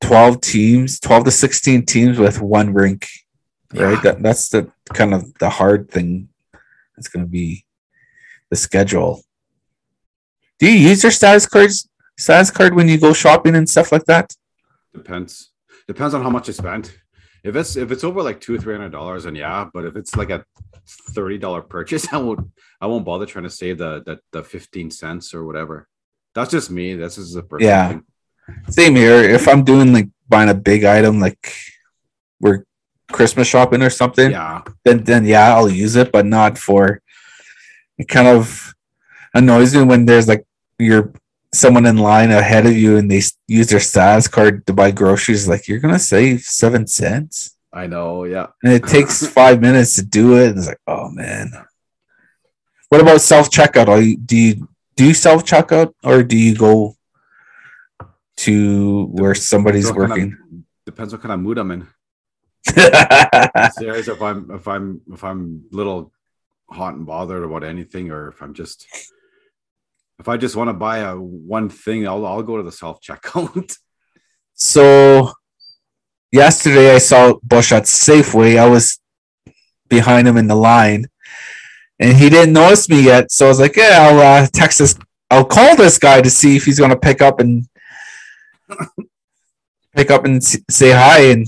12 0.01 0.41
teams, 0.41 1.01
12 1.01 1.25
to 1.25 1.31
16 1.31 1.87
teams 1.87 2.19
with 2.19 2.41
one 2.41 2.73
rink. 2.75 3.09
Right? 3.73 3.93
Yeah. 3.93 4.01
That, 4.01 4.23
that's 4.23 4.49
the 4.51 4.71
kind 4.93 5.15
of 5.15 5.35
the 5.39 5.49
hard 5.51 5.91
thing. 5.91 6.29
It's 6.97 7.09
gonna 7.09 7.27
be 7.27 7.65
the 8.51 8.57
schedule. 8.57 9.23
Do 10.59 10.71
you 10.71 10.89
use 10.91 11.03
your 11.03 11.13
status 11.13 11.47
cards 11.47 11.89
status 12.19 12.51
card 12.51 12.75
when 12.75 12.89
you 12.89 12.99
go 12.99 13.13
shopping 13.13 13.57
and 13.57 13.69
stuff 13.69 13.91
like 13.91 14.05
that? 14.05 14.35
Depends. 14.93 15.51
Depends 15.89 16.15
on 16.15 16.23
how 16.23 16.31
much 16.31 16.49
I 16.49 16.53
spent. 16.53 16.97
If 17.43 17.57
it's 17.57 17.77
if 17.77 17.91
it's 17.91 18.05
over 18.05 18.23
like 18.23 18.41
two 18.41 18.55
or 18.55 18.59
three 18.59 18.75
hundred 18.75 18.93
dollars, 18.93 19.25
and 19.25 19.37
yeah. 19.37 19.67
But 19.75 19.85
if 19.85 19.97
it's 19.97 20.15
like 20.17 20.31
a 20.31 20.45
thirty 21.13 21.37
dollar 21.39 21.61
purchase, 21.63 22.07
I 22.13 22.19
won't 22.19 22.49
I 22.81 22.87
won't 22.87 23.05
bother 23.05 23.27
trying 23.27 23.45
to 23.45 23.51
save 23.51 23.79
the 23.79 24.03
the, 24.07 24.21
the 24.33 24.43
fifteen 24.45 24.91
cents 24.91 25.35
or 25.35 25.45
whatever. 25.45 25.89
That's 26.35 26.51
just 26.51 26.71
me. 26.71 26.95
This 26.95 27.19
is 27.19 27.35
a 27.37 27.43
personal 27.43 27.69
Yeah. 27.71 27.89
thing. 27.89 28.03
Same 28.69 28.95
here. 28.97 29.23
If 29.23 29.49
I'm 29.49 29.65
doing 29.65 29.93
like 29.93 30.09
buying 30.29 30.49
a 30.51 30.55
big 30.55 30.85
item, 30.85 31.21
like 31.21 31.53
we're 32.41 32.65
Christmas 33.13 33.49
shopping 33.49 33.83
or 33.83 33.91
something, 33.91 34.31
Yeah. 34.33 34.63
then 34.85 35.05
then 35.05 35.25
yeah, 35.25 35.55
I'll 35.55 35.69
use 35.69 35.97
it, 35.97 36.13
but 36.13 36.27
not 36.27 36.59
for. 36.59 37.01
It 37.99 38.09
kind 38.09 38.27
of 38.29 38.75
annoys 39.35 39.75
me 39.75 39.83
when 39.85 40.05
there's 40.07 40.29
like 40.29 40.45
you're 40.79 41.13
someone 41.53 41.87
in 41.87 41.97
line 41.99 42.31
ahead 42.33 42.67
of 42.67 42.77
you 42.77 42.97
and 42.97 43.09
they 43.11 43.23
use 43.47 43.69
their 43.69 43.81
status 43.81 44.27
card 44.29 44.67
to 44.67 44.73
buy 44.73 44.91
groceries. 44.91 45.47
Like 45.49 45.69
you're 45.69 45.79
gonna 45.79 45.99
save 46.01 46.41
seven 46.43 46.87
cents, 46.87 47.57
I 47.73 47.87
know. 47.87 48.25
Yeah. 48.25 48.49
and 48.63 48.73
it 48.73 48.85
takes 48.87 49.25
five 49.41 49.61
minutes 49.61 49.95
to 49.97 50.03
do 50.05 50.37
it. 50.37 50.49
And 50.51 50.59
it's 50.59 50.67
like, 50.69 50.81
oh 50.87 51.09
man. 51.11 51.53
What 52.89 53.01
about 53.01 53.21
self 53.21 53.51
checkout? 53.51 53.89
Are 53.89 54.01
you 54.01 54.17
do 54.17 54.37
you 54.37 54.69
do 54.97 55.15
self 55.15 55.45
checkout 55.45 55.95
or 56.03 56.23
do 56.23 56.37
you 56.37 56.55
go 56.57 56.97
to 58.39 59.07
where 59.07 59.35
somebody's 59.35 59.87
Depends 59.89 60.11
working? 60.11 60.31
kind 60.31 60.33
of- 60.53 60.85
depends 60.87 61.13
what 61.15 61.23
kind 61.23 61.33
of 61.33 61.41
mood 61.41 61.59
I'm 61.59 61.71
in. 61.71 61.87
Serious 63.73 64.09
if 64.09 64.21
I'm 64.23 64.51
if 64.51 64.67
I'm 64.69 65.01
if 65.13 65.23
I'm 65.25 65.65
little 65.71 66.13
hot 66.71 66.95
and 66.95 67.07
bothered 67.07 67.43
about 67.45 67.63
anything, 67.65 68.11
or 68.11 68.29
if 68.29 68.43
I'm 68.43 68.55
just 68.55 68.87
if 70.19 70.29
I 70.29 70.37
just 70.37 70.57
want 70.57 70.69
to 70.69 70.75
buy 70.75 70.99
a 70.99 71.15
one 71.17 71.69
thing, 71.69 72.07
I'll 72.09 72.25
I'll 72.27 72.43
go 72.43 72.57
to 72.57 72.63
the 72.63 72.73
self 72.73 73.01
checkout. 73.01 73.77
So 74.57 75.33
yesterday 76.31 76.95
I 76.95 76.99
saw 76.99 77.35
Bush 77.43 77.73
at 77.73 77.85
Safeway. 77.85 78.57
I 78.57 78.69
was 78.69 79.01
behind 79.89 80.29
him 80.29 80.37
in 80.37 80.47
the 80.47 80.55
line, 80.55 81.07
and 81.99 82.17
he 82.17 82.31
didn't 82.31 82.53
notice 82.55 82.89
me 82.89 83.01
yet. 83.03 83.33
So 83.33 83.47
I 83.47 83.49
was 83.49 83.59
like, 83.59 83.75
"Yeah, 83.77 83.99
I'll 84.09 84.21
uh, 84.21 84.47
text 84.53 84.79
this. 84.79 84.97
I'll 85.29 85.45
call 85.45 85.75
this 85.75 85.99
guy 85.99 86.21
to 86.23 86.31
see 86.31 86.55
if 86.55 86.67
he's 86.67 86.79
going 86.79 86.93
to 86.93 86.97
pick 86.97 87.21
up 87.21 87.41
and 87.41 87.67
pick 89.95 90.11
up 90.11 90.25
and 90.25 90.43
say 90.43 90.93
hi." 90.93 91.31
And 91.31 91.47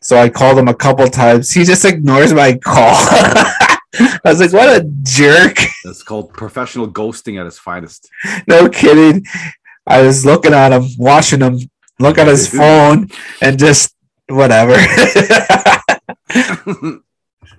so 0.00 0.16
I 0.16 0.28
called 0.28 0.58
him 0.58 0.68
a 0.68 0.74
couple 0.74 1.06
times. 1.08 1.50
He 1.50 1.64
just 1.64 1.84
ignores 1.84 2.32
my 2.32 2.56
call. 2.56 2.94
I 3.98 4.20
was 4.24 4.40
like, 4.40 4.52
"What 4.52 4.68
a 4.68 4.88
jerk!" 5.02 5.56
That's 5.84 6.02
called 6.02 6.32
professional 6.32 6.90
ghosting 6.90 7.40
at 7.40 7.46
its 7.46 7.58
finest. 7.58 8.08
no 8.46 8.68
kidding. 8.68 9.24
I 9.86 10.02
was 10.02 10.24
looking 10.24 10.54
at 10.54 10.72
him, 10.72 10.84
watching 10.98 11.40
him 11.40 11.58
look 11.98 12.18
at 12.18 12.28
his 12.28 12.48
phone, 12.58 13.08
and 13.40 13.58
just 13.58 13.94
whatever. 14.28 14.76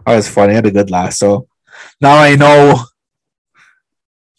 That 0.06 0.16
was 0.16 0.28
funny. 0.28 0.54
I 0.54 0.56
had 0.56 0.66
a 0.66 0.72
good 0.72 0.90
laugh. 0.90 1.14
So 1.14 1.48
now 2.00 2.18
I 2.18 2.36
know 2.36 2.84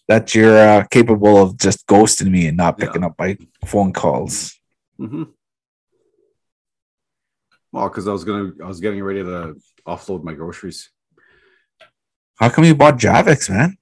that 0.09 0.35
you're 0.35 0.59
uh, 0.59 0.85
capable 0.91 1.41
of 1.41 1.57
just 1.57 1.87
ghosting 1.87 2.31
me 2.31 2.49
and 2.49 2.57
not 2.57 2.79
picking 2.79 3.05
up 3.05 3.15
my 3.19 3.37
phone 3.65 3.93
calls. 3.93 4.59
Hmm 5.03 5.25
Well, 7.73 7.89
because 7.89 8.07
I 8.07 8.13
was 8.13 8.25
gonna, 8.25 8.53
I 8.63 8.69
was 8.69 8.81
getting 8.81 9.03
ready 9.03 9.23
to 9.23 9.57
offload 9.87 10.23
my 10.23 10.35
groceries. 10.35 10.91
How 12.39 12.49
come 12.51 12.65
you 12.65 12.75
bought 12.75 12.99
Javex, 12.99 13.51
man? 13.51 13.77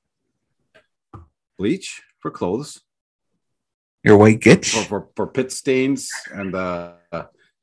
Bleach 1.58 2.02
for 2.20 2.30
clothes, 2.30 2.80
Your 4.02 4.16
white 4.16 4.42
for 4.42 4.50
gitch. 4.56 4.86
for, 4.88 5.08
for 5.14 5.26
pit 5.26 5.52
stains, 5.52 6.08
and 6.32 6.54
uh, 6.54 6.92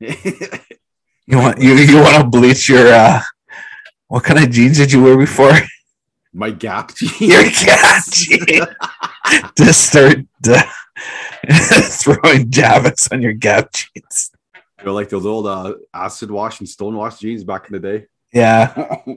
You 1.30 1.36
want 1.36 1.60
you 1.60 1.74
you 1.74 1.96
want 2.00 2.16
to 2.16 2.24
bleach 2.24 2.68
your 2.70 2.86
uh 2.92 3.20
what 4.06 4.24
kind 4.24 4.38
of 4.42 4.50
jeans 4.50 4.78
did 4.78 4.92
you 4.92 5.02
wear 5.02 5.18
before? 5.18 5.52
my 6.32 6.50
Gap 6.50 6.92
Your 7.20 7.42
jeans. 7.42 7.64
Gap 7.64 8.04
jeans. 9.56 9.76
Start 9.76 10.18
uh, 10.48 10.62
throwing 11.50 12.50
Javex 12.50 13.12
on 13.12 13.22
your 13.22 13.32
Gap 13.32 13.72
jeans. 13.72 14.30
They're 14.78 14.92
like 14.92 15.08
those 15.08 15.26
old 15.26 15.46
uh, 15.46 15.74
acid 15.92 16.30
wash 16.30 16.60
and 16.60 16.68
stone 16.68 16.94
wash 16.94 17.18
jeans 17.18 17.44
back 17.44 17.66
in 17.68 17.72
the 17.72 17.80
day. 17.80 18.06
Yeah. 18.32 18.96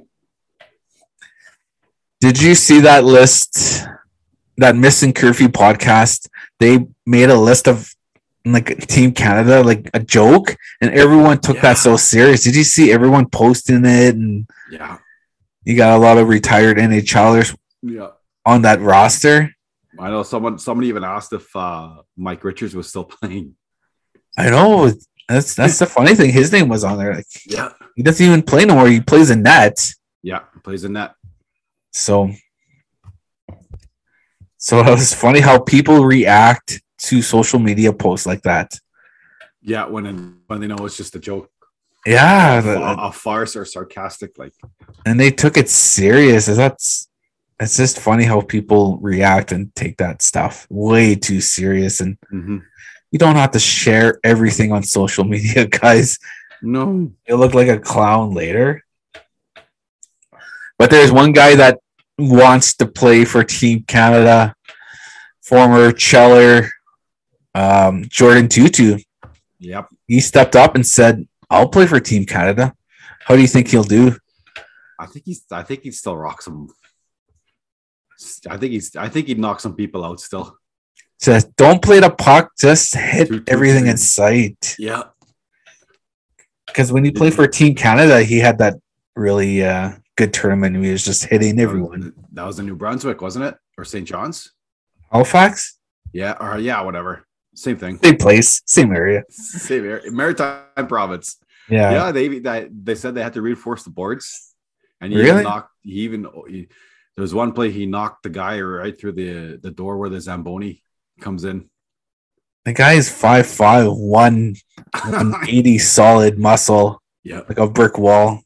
Did 2.19 2.41
you 2.41 2.55
see 2.55 2.81
that 2.81 3.03
list? 3.03 3.85
That 4.57 4.75
missing 4.75 5.13
curfew 5.13 5.49
podcast. 5.49 6.27
They 6.59 6.85
made 7.05 7.29
a 7.29 7.39
list 7.39 7.67
of 7.67 7.93
like 8.45 8.87
Team 8.87 9.11
Canada, 9.11 9.63
like 9.63 9.89
a 9.93 9.99
joke, 9.99 10.55
and 10.81 10.91
everyone 10.91 11.39
took 11.39 11.57
Yeah. 11.57 11.61
that 11.61 11.77
so 11.77 11.97
serious. 11.97 12.43
Did 12.43 12.55
you 12.55 12.63
see 12.63 12.91
everyone 12.91 13.27
posting 13.27 13.85
it? 13.85 14.15
And 14.15 14.47
yeah, 14.69 14.97
you 15.63 15.75
got 15.75 15.95
a 15.95 15.99
lot 16.01 16.17
of 16.17 16.27
retired 16.27 16.77
NHLers 16.77 17.55
yeah. 17.81 18.09
on 18.45 18.63
that 18.63 18.81
roster. 18.81 19.55
I 19.99 20.09
know 20.09 20.23
someone. 20.23 20.57
Somebody 20.59 20.87
even 20.89 21.03
asked 21.03 21.33
if 21.33 21.53
uh, 21.55 22.01
Mike 22.17 22.43
Richards 22.43 22.75
was 22.75 22.87
still 22.89 23.03
playing. 23.19 23.55
I 24.37 24.49
know. 24.49 24.91
That's 25.27 25.55
that's 25.55 25.79
the 25.79 25.85
funny 25.85 26.15
thing. 26.15 26.31
His 26.31 26.51
name 26.51 26.67
was 26.69 26.83
on 26.83 26.97
there. 26.97 27.13
Like 27.15 27.25
Yeah, 27.45 27.71
he 27.95 28.03
doesn't 28.03 28.25
even 28.25 28.41
play 28.41 28.65
no 28.65 28.75
more. 28.75 28.87
He 28.87 28.99
plays 29.01 29.29
in 29.29 29.43
net. 29.43 29.93
yeah. 30.23 30.39
Plays 30.63 30.83
in 30.83 30.93
net. 30.93 31.13
So, 31.93 32.31
so 34.57 34.79
it 34.79 34.89
was 34.89 35.13
funny 35.13 35.39
how 35.39 35.59
people 35.59 36.05
react 36.05 36.81
to 36.99 37.21
social 37.21 37.59
media 37.59 37.91
posts 37.93 38.25
like 38.25 38.41
that. 38.43 38.77
Yeah, 39.61 39.85
when 39.87 40.39
when 40.47 40.61
they 40.61 40.67
know 40.67 40.85
it's 40.85 40.97
just 40.97 41.15
a 41.15 41.19
joke, 41.19 41.49
Yeah, 42.05 42.61
a, 42.63 43.07
a 43.07 43.11
farce 43.11 43.55
or 43.55 43.65
sarcastic. 43.65 44.37
Like, 44.37 44.53
and 45.05 45.19
they 45.19 45.31
took 45.31 45.57
it 45.57 45.69
serious. 45.69 46.47
Is 46.47 46.57
that's 46.57 47.07
it's 47.61 47.77
just 47.77 47.99
funny 47.99 48.23
how 48.23 48.41
people 48.41 48.97
react 48.97 49.51
and 49.51 49.73
take 49.75 49.97
that 49.97 50.23
stuff 50.23 50.65
way 50.69 51.13
too 51.15 51.39
serious. 51.39 52.01
And 52.01 52.17
mhm. 52.33 52.63
you 53.11 53.19
don't 53.19 53.35
have 53.35 53.51
to 53.51 53.59
share 53.59 54.19
everything 54.23 54.71
on 54.71 54.81
social 54.83 55.23
media, 55.35 55.67
guys. 55.67 56.17
no, 56.61 57.11
You 57.27 57.35
look 57.35 57.53
like 57.53 57.67
a 57.67 57.79
clown 57.79 58.33
later. 58.33 58.83
But 60.79 60.89
there's 60.89 61.11
one 61.11 61.31
guy 61.31 61.55
that 61.55 61.79
wants 62.17 62.73
to 62.77 62.87
play 62.87 63.25
for 63.25 63.43
Team 63.43 63.83
Canada, 63.87 64.55
former 65.43 65.91
Cheller, 65.91 66.69
um, 67.53 68.05
Jordin 68.05 68.47
Tootoo. 68.47 69.03
yep. 69.59 69.87
He 70.07 70.19
stepped 70.19 70.55
up 70.55 70.73
and 70.73 70.85
said, 70.85 71.27
"I'll 71.51 71.69
play 71.69 71.85
for 71.85 71.99
Team 71.99 72.25
Canada." 72.25 72.73
How 73.25 73.35
do 73.35 73.41
you 73.41 73.47
think 73.47 73.67
he'll 73.67 73.83
do? 73.83 74.17
I 74.97 75.05
think 75.05 75.25
he's. 75.25 75.45
I 75.51 75.61
think 75.61 75.83
he 75.83 75.91
still 75.91 76.17
rocks 76.17 76.45
some. 76.45 76.69
I 78.49 78.57
think 78.57 78.71
he's. 78.73 78.95
I 78.95 79.09
think 79.09 79.27
he'd 79.27 79.39
knock 79.39 79.59
some 79.59 79.75
people 79.75 80.03
out 80.05 80.19
still. 80.19 80.57
Says, 81.19 81.45
"Don't 81.57 81.81
play 81.81 81.99
the 81.99 82.09
puck, 82.09 82.51
just 82.59 82.95
hit 82.95 83.27
Two, 83.27 83.39
two, 83.39 83.45
everything 83.47 83.81
three. 83.83 83.91
in 83.91 83.97
sight." 83.97 84.75
Yeah. 84.79 85.03
Because 86.67 86.91
when 86.91 87.03
he 87.03 87.11
played 87.11 87.33
for 87.33 87.47
Team 87.47 87.75
Canada, 87.75 88.23
he 88.23 88.39
had 88.39 88.57
that 88.59 88.75
really 89.15 89.63
uh, 89.63 89.91
good 90.15 90.33
tournament. 90.33 90.75
He 90.83 90.91
was 90.91 91.03
just 91.03 91.25
hitting 91.25 91.59
everyone. 91.59 92.13
That 92.31 92.45
was 92.45 92.59
in 92.59 92.65
New 92.65 92.75
Brunswick, 92.75 93.21
wasn't 93.21 93.45
it? 93.45 93.55
Or 93.77 93.83
St. 93.83 94.07
John's? 94.07 94.51
Halifax? 95.11 95.77
Yeah, 96.13 96.35
or 96.39 96.57
yeah, 96.59 96.81
whatever. 96.81 97.25
Same 97.55 97.77
thing. 97.77 97.99
Same 98.01 98.17
place, 98.17 98.61
same 98.65 98.91
area. 98.95 99.23
Same 99.29 99.83
area. 99.85 100.11
Maritime 100.11 100.87
province. 100.87 101.37
Yeah. 101.69 101.91
Yeah, 101.91 102.11
they 102.11 102.39
that 102.39 102.69
they 102.71 102.95
said 102.95 103.15
they 103.15 103.23
had 103.23 103.33
to 103.33 103.41
reinforce 103.41 103.83
the 103.83 103.89
boards, 103.89 104.53
and 105.01 105.11
he 105.11 105.17
Really? 105.17 105.29
even 105.31 105.43
knocked. 105.43 105.71
He 105.81 105.91
even 106.01 106.25
he, 106.47 106.67
there 107.15 107.21
was 107.21 107.33
one 107.33 107.51
play 107.53 107.71
he 107.71 107.85
knocked 107.85 108.23
the 108.23 108.29
guy 108.29 108.59
right 108.61 108.97
through 108.99 109.13
the 109.13 109.57
the 109.61 109.71
door 109.71 109.97
where 109.97 110.09
the 110.09 110.19
zamboni 110.21 110.83
comes 111.19 111.43
in. 111.43 111.69
The 112.65 112.73
guy 112.73 112.93
is 112.93 113.09
5'5, 113.09 113.97
1, 113.97 114.55
180 114.93 115.77
solid 115.97 116.37
muscle, 116.37 117.01
Yeah. 117.23 117.41
like 117.49 117.57
a 117.57 117.67
brick 117.67 117.97
wall. 117.97 118.43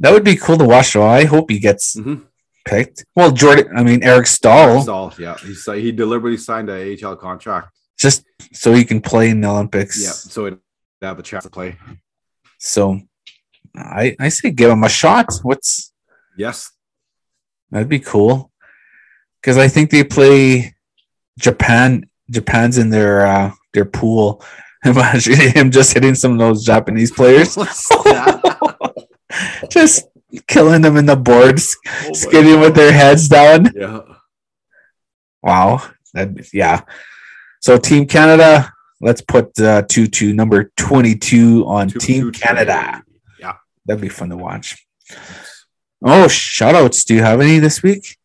That 0.00 0.12
would 0.12 0.24
be 0.24 0.36
cool 0.36 0.58
to 0.58 0.64
watch, 0.64 0.92
though. 0.92 1.06
I 1.06 1.24
hope 1.24 1.50
he 1.50 1.58
gets 1.58 1.96
Mm-hmm. 1.96 2.22
picked. 2.64 3.04
Well, 3.16 3.30
Jordan, 3.32 3.76
I 3.76 3.82
mean, 3.82 4.02
Eric 4.02 4.26
Staal, 4.26 4.82
Staal, 4.82 5.12
yeah. 5.18 5.36
He 5.38 5.80
he 5.80 5.92
deliberately 5.92 6.38
signed 6.38 6.68
a 6.70 6.78
AHL 7.04 7.16
contract. 7.16 7.70
just 7.98 8.24
so 8.52 8.72
he 8.72 8.84
can 8.84 9.00
play 9.00 9.30
in 9.30 9.40
the 9.40 9.48
Olympics. 9.48 10.00
Yeah, 10.02 10.10
so 10.12 10.46
it 10.46 10.58
have 11.02 11.18
a 11.18 11.22
chance 11.22 11.44
to 11.44 11.50
play. 11.50 11.76
So 12.58 13.00
I, 13.76 14.16
I 14.18 14.28
say 14.30 14.50
give 14.50 14.70
him 14.70 14.84
a 14.84 14.88
shot. 14.88 15.26
What's 15.42 15.92
Yes. 16.36 16.70
That'd 17.74 17.88
be 17.90 17.98
cool. 17.98 18.50
Because 19.42 19.58
I 19.58 19.68
think 19.68 19.90
they 19.90 20.02
play 20.04 20.74
Japan. 21.38 22.08
Japan's 22.30 22.78
in 22.78 22.88
their 22.88 23.26
uh, 23.26 23.52
their 23.74 23.84
pool. 23.84 24.42
Imagine 24.86 25.34
him 25.36 25.70
just 25.70 25.92
hitting 25.92 26.14
some 26.14 26.32
of 26.32 26.38
those 26.38 26.64
Japanese 26.64 27.10
players, 27.10 27.56
just 29.70 30.06
killing 30.46 30.82
them 30.82 30.96
in 30.96 31.06
the 31.06 31.16
boards, 31.16 31.76
Oh 31.86 32.12
skating 32.12 32.60
with 32.60 32.74
their 32.74 32.92
heads 32.92 33.28
down. 33.28 33.70
Yeah. 33.74 34.00
Wow. 35.42 35.82
That 36.12 36.52
yeah. 36.52 36.82
So 37.60 37.76
Team 37.78 38.06
Canada, 38.06 38.72
let's 39.00 39.20
put 39.22 39.58
uh, 39.58 39.82
two 39.88 40.06
to 40.06 40.32
number 40.32 40.70
twenty 40.76 41.14
two 41.16 41.64
on 41.66 41.88
Two- 41.88 41.98
Team 41.98 42.32
two 42.32 42.38
Canada. 42.38 43.02
trade. 43.02 43.02
Yeah. 43.40 43.54
That'd 43.86 44.00
be 44.02 44.08
fun 44.08 44.28
to 44.30 44.36
watch. 44.36 44.86
Oh, 46.06 46.28
shout 46.28 46.74
outs. 46.74 47.04
Do 47.04 47.14
you 47.14 47.22
have 47.22 47.40
any 47.40 47.58
this 47.58 47.82
week? 47.82 48.18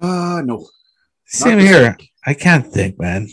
Uh 0.00 0.42
no. 0.44 0.66
Same 1.26 1.58
here. 1.58 1.96
week. 1.98 2.10
I 2.26 2.34
can't 2.34 2.66
think, 2.66 2.98
man. 2.98 3.28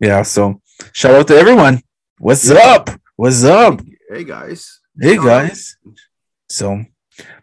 Yeah, 0.00 0.22
so 0.22 0.60
shout 0.92 1.14
out 1.14 1.26
to 1.28 1.34
everyone. 1.36 1.82
What's 2.18 2.48
Yeah. 2.48 2.58
up? 2.74 2.90
What's 3.16 3.44
up? 3.44 3.80
Hey 4.08 4.24
guys. 4.24 4.80
Hey 5.00 5.16
guys. 5.16 5.76
So, 6.48 6.84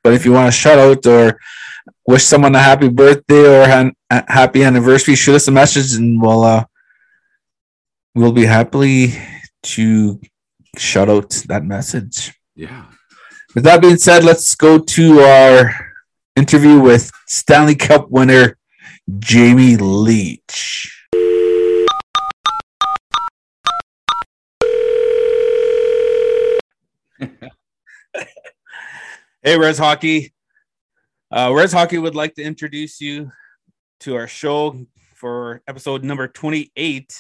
but 0.02 0.14
if 0.14 0.24
you 0.26 0.32
want 0.32 0.48
to 0.48 0.58
shout 0.58 0.80
out 0.80 1.06
or 1.06 1.40
wish 2.08 2.24
someone 2.24 2.56
a 2.56 2.60
happy 2.60 2.90
birthday 2.90 3.44
or 3.48 3.64
an- 3.70 3.96
a 4.10 4.24
happy 4.32 4.64
anniversary, 4.64 5.16
shoot 5.16 5.36
us 5.36 5.48
a 5.48 5.52
message 5.52 5.94
and 5.96 6.22
we'll 6.22 6.44
uh 6.44 6.64
we'll 8.16 8.32
be 8.32 8.46
happily 8.46 9.14
to 9.64 10.20
shout 10.78 11.10
out 11.10 11.30
that 11.48 11.64
message. 11.66 12.34
Yeah. 12.56 12.86
With 13.56 13.66
that 13.66 13.82
being 13.82 13.98
said, 13.98 14.24
let's 14.24 14.56
go 14.56 14.80
to 14.80 15.20
our 15.20 15.94
interview 16.36 16.80
with 16.80 17.12
Stanley 17.28 17.76
Cup 17.76 18.10
winner 18.10 18.58
Jamie 19.20 19.76
Leach. 19.76 21.06
hey, 29.44 29.56
Res 29.56 29.78
Hockey. 29.78 30.34
Uh, 31.30 31.54
Res 31.54 31.72
Hockey 31.72 32.00
would 32.00 32.16
like 32.16 32.34
to 32.36 32.42
introduce 32.42 33.00
you 33.00 33.32
to 34.00 34.16
our 34.16 34.28
show 34.28 34.84
for 35.14 35.62
episode 35.68 36.04
number 36.04 36.28
28. 36.28 37.16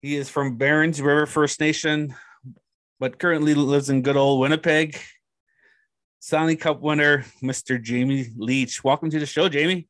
He 0.00 0.16
is 0.16 0.30
from 0.30 0.56
Berens 0.56 1.02
River 1.02 1.26
First 1.26 1.60
Nation, 1.60 2.14
but 3.00 3.18
currently 3.18 3.54
lives 3.54 3.88
in 3.88 4.02
good 4.02 4.16
old 4.16 4.40
Winnipeg. 4.40 5.00
Stanley 6.20 6.54
Cup 6.54 6.82
winner, 6.82 7.24
Mr. 7.42 7.82
Jamie 7.82 8.28
Leach. 8.36 8.84
Welcome 8.84 9.08
to 9.08 9.18
the 9.18 9.24
show, 9.24 9.48
Jamie. 9.48 9.88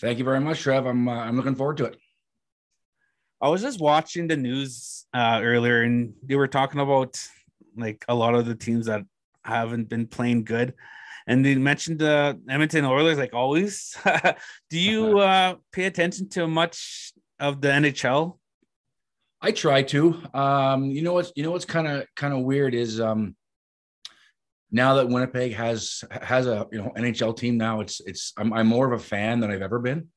Thank 0.00 0.18
you 0.18 0.24
very 0.24 0.40
much, 0.40 0.60
Trev. 0.62 0.86
I'm 0.86 1.08
uh, 1.08 1.12
I'm 1.12 1.36
looking 1.36 1.54
forward 1.54 1.76
to 1.76 1.84
it. 1.84 1.98
I 3.40 3.50
was 3.50 3.60
just 3.60 3.80
watching 3.80 4.28
the 4.28 4.36
news 4.36 5.04
uh, 5.12 5.40
earlier, 5.42 5.82
and 5.82 6.14
they 6.22 6.36
were 6.36 6.48
talking 6.48 6.80
about 6.80 7.22
like 7.76 8.02
a 8.08 8.14
lot 8.14 8.34
of 8.34 8.46
the 8.46 8.54
teams 8.54 8.86
that 8.86 9.02
haven't 9.44 9.90
been 9.90 10.06
playing 10.06 10.44
good, 10.44 10.72
and 11.26 11.44
they 11.44 11.54
mentioned 11.56 11.98
the 11.98 12.40
Edmonton 12.48 12.86
Oilers, 12.86 13.18
like 13.18 13.34
always. 13.34 13.94
Do 14.70 14.78
you 14.78 15.18
uh, 15.32 15.56
pay 15.70 15.84
attention 15.84 16.30
to 16.30 16.46
much 16.46 17.12
of 17.38 17.60
the 17.60 17.68
NHL? 17.68 18.38
I 19.46 19.52
try 19.52 19.82
to. 19.84 20.20
Um, 20.34 20.86
you 20.86 21.02
know 21.02 21.12
what's 21.12 21.30
you 21.36 21.44
know 21.44 21.52
what's 21.52 21.64
kind 21.64 21.86
of 21.86 22.04
kind 22.16 22.34
of 22.34 22.40
weird 22.40 22.74
is 22.74 23.00
um, 23.00 23.36
now 24.72 24.96
that 24.96 25.08
Winnipeg 25.08 25.54
has 25.54 26.02
has 26.10 26.48
a 26.48 26.66
you 26.72 26.78
know 26.78 26.92
NHL 26.96 27.36
team 27.36 27.56
now, 27.56 27.78
it's 27.78 28.00
it's 28.00 28.32
I'm, 28.36 28.52
I'm 28.52 28.66
more 28.66 28.92
of 28.92 29.00
a 29.00 29.04
fan 29.04 29.38
than 29.38 29.52
I've 29.52 29.62
ever 29.62 29.78
been. 29.78 30.08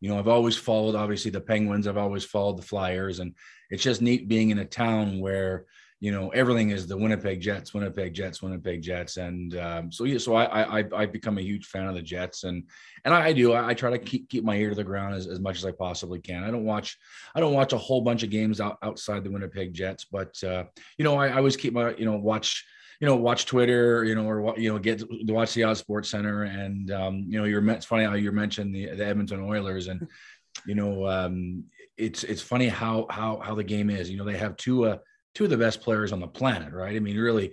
You 0.00 0.08
know, 0.08 0.18
I've 0.18 0.28
always 0.28 0.56
followed 0.56 0.94
obviously 0.94 1.30
the 1.30 1.42
Penguins. 1.42 1.86
I've 1.86 1.98
always 1.98 2.24
followed 2.24 2.56
the 2.56 2.62
Flyers, 2.62 3.18
and 3.18 3.34
it's 3.68 3.82
just 3.82 4.00
neat 4.00 4.26
being 4.26 4.48
in 4.48 4.58
a 4.58 4.64
town 4.64 5.20
where 5.20 5.66
you 6.00 6.12
know 6.12 6.28
everything 6.30 6.70
is 6.70 6.86
the 6.86 6.96
Winnipeg 6.96 7.40
Jets, 7.40 7.74
Winnipeg 7.74 8.14
Jets, 8.14 8.40
Winnipeg 8.40 8.82
Jets, 8.82 9.16
and 9.16 9.56
um, 9.56 9.90
so 9.90 10.04
yeah, 10.04 10.18
so 10.18 10.36
I 10.36 10.78
I 10.78 10.84
I've 10.94 11.12
become 11.12 11.38
a 11.38 11.42
huge 11.42 11.66
fan 11.66 11.88
of 11.88 11.94
the 11.94 12.02
Jets, 12.02 12.44
and 12.44 12.64
and 13.04 13.12
I, 13.12 13.32
do. 13.32 13.52
I, 13.52 13.68
I 13.68 13.74
try 13.74 13.90
to 13.90 13.98
keep 13.98 14.28
keep 14.28 14.44
my 14.44 14.54
ear 14.54 14.68
to 14.68 14.76
the 14.76 14.84
ground 14.84 15.14
as, 15.14 15.26
as 15.26 15.40
much 15.40 15.58
as 15.58 15.64
I 15.64 15.72
possibly 15.72 16.20
can. 16.20 16.44
I 16.44 16.50
don't 16.52 16.64
watch 16.64 16.96
I 17.34 17.40
don't 17.40 17.52
watch 17.52 17.72
a 17.72 17.78
whole 17.78 18.00
bunch 18.00 18.22
of 18.22 18.30
games 18.30 18.60
out, 18.60 18.78
outside 18.82 19.24
the 19.24 19.30
Winnipeg 19.30 19.74
Jets, 19.74 20.04
but 20.04 20.42
uh, 20.44 20.64
you 20.98 21.04
know, 21.04 21.16
I, 21.16 21.28
I 21.28 21.36
always 21.36 21.56
keep 21.56 21.72
my, 21.72 21.94
you 21.96 22.04
know, 22.04 22.16
watch, 22.16 22.64
you 23.00 23.06
know, 23.06 23.16
watch 23.16 23.46
Twitter, 23.46 24.04
you 24.04 24.14
know, 24.14 24.28
or 24.28 24.56
you 24.56 24.72
know, 24.72 24.78
get 24.78 25.00
to 25.00 25.32
watch 25.32 25.54
the 25.54 25.64
Odd 25.64 25.78
Sports 25.78 26.10
Center, 26.10 26.44
and 26.44 26.92
um, 26.92 27.26
you 27.28 27.40
know, 27.40 27.44
you're 27.44 27.68
it's 27.70 27.86
funny 27.86 28.04
how 28.04 28.14
you 28.14 28.30
mentioned 28.30 28.72
the, 28.72 28.94
the 28.94 29.04
Edmonton 29.04 29.42
Oilers, 29.42 29.88
and 29.88 30.06
you 30.66 30.76
know, 30.76 31.08
um, 31.08 31.64
it's 31.96 32.22
it's 32.22 32.42
funny 32.42 32.68
how 32.68 33.06
how 33.10 33.38
how 33.38 33.56
the 33.56 33.64
game 33.64 33.90
is. 33.90 34.08
You 34.08 34.16
know, 34.16 34.24
they 34.24 34.36
have 34.36 34.56
two 34.56 34.86
uh, 34.86 34.98
two 35.38 35.44
of 35.44 35.50
the 35.50 35.56
best 35.56 35.80
players 35.80 36.10
on 36.10 36.18
the 36.18 36.26
planet, 36.26 36.72
right? 36.72 36.96
I 36.96 36.98
mean, 36.98 37.16
really. 37.16 37.52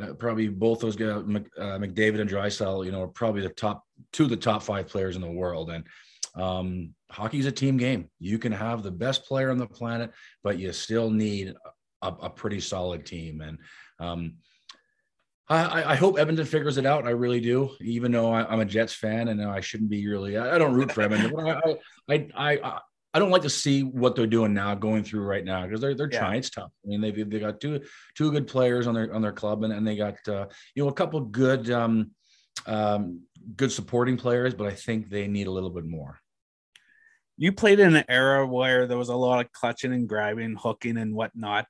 Uh, 0.00 0.14
probably 0.14 0.48
both 0.48 0.80
those 0.80 0.96
guys, 0.96 1.10
uh, 1.10 1.76
McDavid 1.78 2.20
and 2.20 2.30
Draisaitl, 2.30 2.86
you 2.86 2.92
know, 2.92 3.02
are 3.02 3.08
probably 3.08 3.42
the 3.42 3.50
top 3.50 3.84
two 4.12 4.24
of 4.24 4.30
the 4.30 4.36
top 4.36 4.62
five 4.62 4.88
players 4.88 5.14
in 5.14 5.20
the 5.20 5.30
world. 5.30 5.68
And 5.68 5.84
um, 6.34 6.94
is 7.32 7.44
a 7.44 7.52
team 7.52 7.76
game. 7.76 8.08
You 8.18 8.38
can 8.38 8.52
have 8.52 8.82
the 8.82 8.90
best 8.90 9.26
player 9.26 9.50
on 9.50 9.58
the 9.58 9.66
planet, 9.66 10.12
but 10.42 10.58
you 10.58 10.72
still 10.72 11.10
need 11.10 11.54
a, 12.00 12.08
a 12.08 12.30
pretty 12.30 12.60
solid 12.60 13.04
team. 13.04 13.42
And 13.42 13.58
um, 13.98 14.34
I, 15.48 15.92
I 15.92 15.94
hope 15.96 16.18
Edmonton 16.18 16.46
figures 16.46 16.78
it 16.78 16.86
out. 16.86 17.06
I 17.06 17.10
really 17.10 17.40
do, 17.40 17.70
even 17.82 18.12
though 18.12 18.32
I, 18.32 18.50
I'm 18.50 18.60
a 18.60 18.64
Jets 18.64 18.94
fan 18.94 19.28
and 19.28 19.42
I 19.42 19.60
shouldn't 19.60 19.90
be 19.90 20.06
really. 20.06 20.38
I, 20.38 20.54
I 20.54 20.58
don't 20.58 20.72
root 20.72 20.92
for 20.92 21.02
Edmonton. 21.02 21.36
I, 21.36 21.76
I, 22.08 22.28
I, 22.34 22.80
I, 23.12 23.18
don't 23.18 23.30
like 23.30 23.42
to 23.42 23.50
see 23.50 23.82
what 23.82 24.14
they're 24.14 24.26
doing 24.26 24.54
now, 24.54 24.74
going 24.74 25.04
through 25.04 25.22
right 25.22 25.44
now, 25.44 25.64
because 25.66 25.80
they're 25.80 25.94
they're 25.94 26.10
Yeah. 26.10 26.18
trying. 26.18 26.38
It's 26.38 26.50
tough. 26.50 26.70
I 26.84 26.88
mean, 26.88 27.00
they've 27.00 27.28
they 27.28 27.40
got 27.40 27.60
two 27.60 27.80
two 28.14 28.30
good 28.30 28.46
players 28.46 28.86
on 28.86 28.94
their 28.94 29.12
on 29.14 29.22
their 29.22 29.32
club, 29.32 29.64
and, 29.64 29.72
and 29.72 29.86
they 29.86 29.96
got 29.96 30.16
uh, 30.28 30.46
you 30.74 30.82
know 30.84 30.88
a 30.88 30.94
couple 30.94 31.20
good 31.20 31.70
um, 31.70 32.12
um, 32.66 33.22
good 33.56 33.72
supporting 33.72 34.16
players, 34.16 34.54
but 34.54 34.66
I 34.66 34.74
think 34.74 35.08
they 35.08 35.26
need 35.26 35.46
a 35.46 35.50
little 35.50 35.70
bit 35.70 35.84
more. 35.84 36.20
You 37.36 37.52
played 37.52 37.80
in 37.80 37.96
an 37.96 38.04
era 38.08 38.46
where 38.46 38.86
there 38.86 38.98
was 38.98 39.08
a 39.08 39.16
lot 39.16 39.44
of 39.44 39.50
clutching 39.52 39.92
and 39.92 40.08
grabbing, 40.08 40.56
hooking 40.58 40.98
and 40.98 41.14
whatnot. 41.14 41.66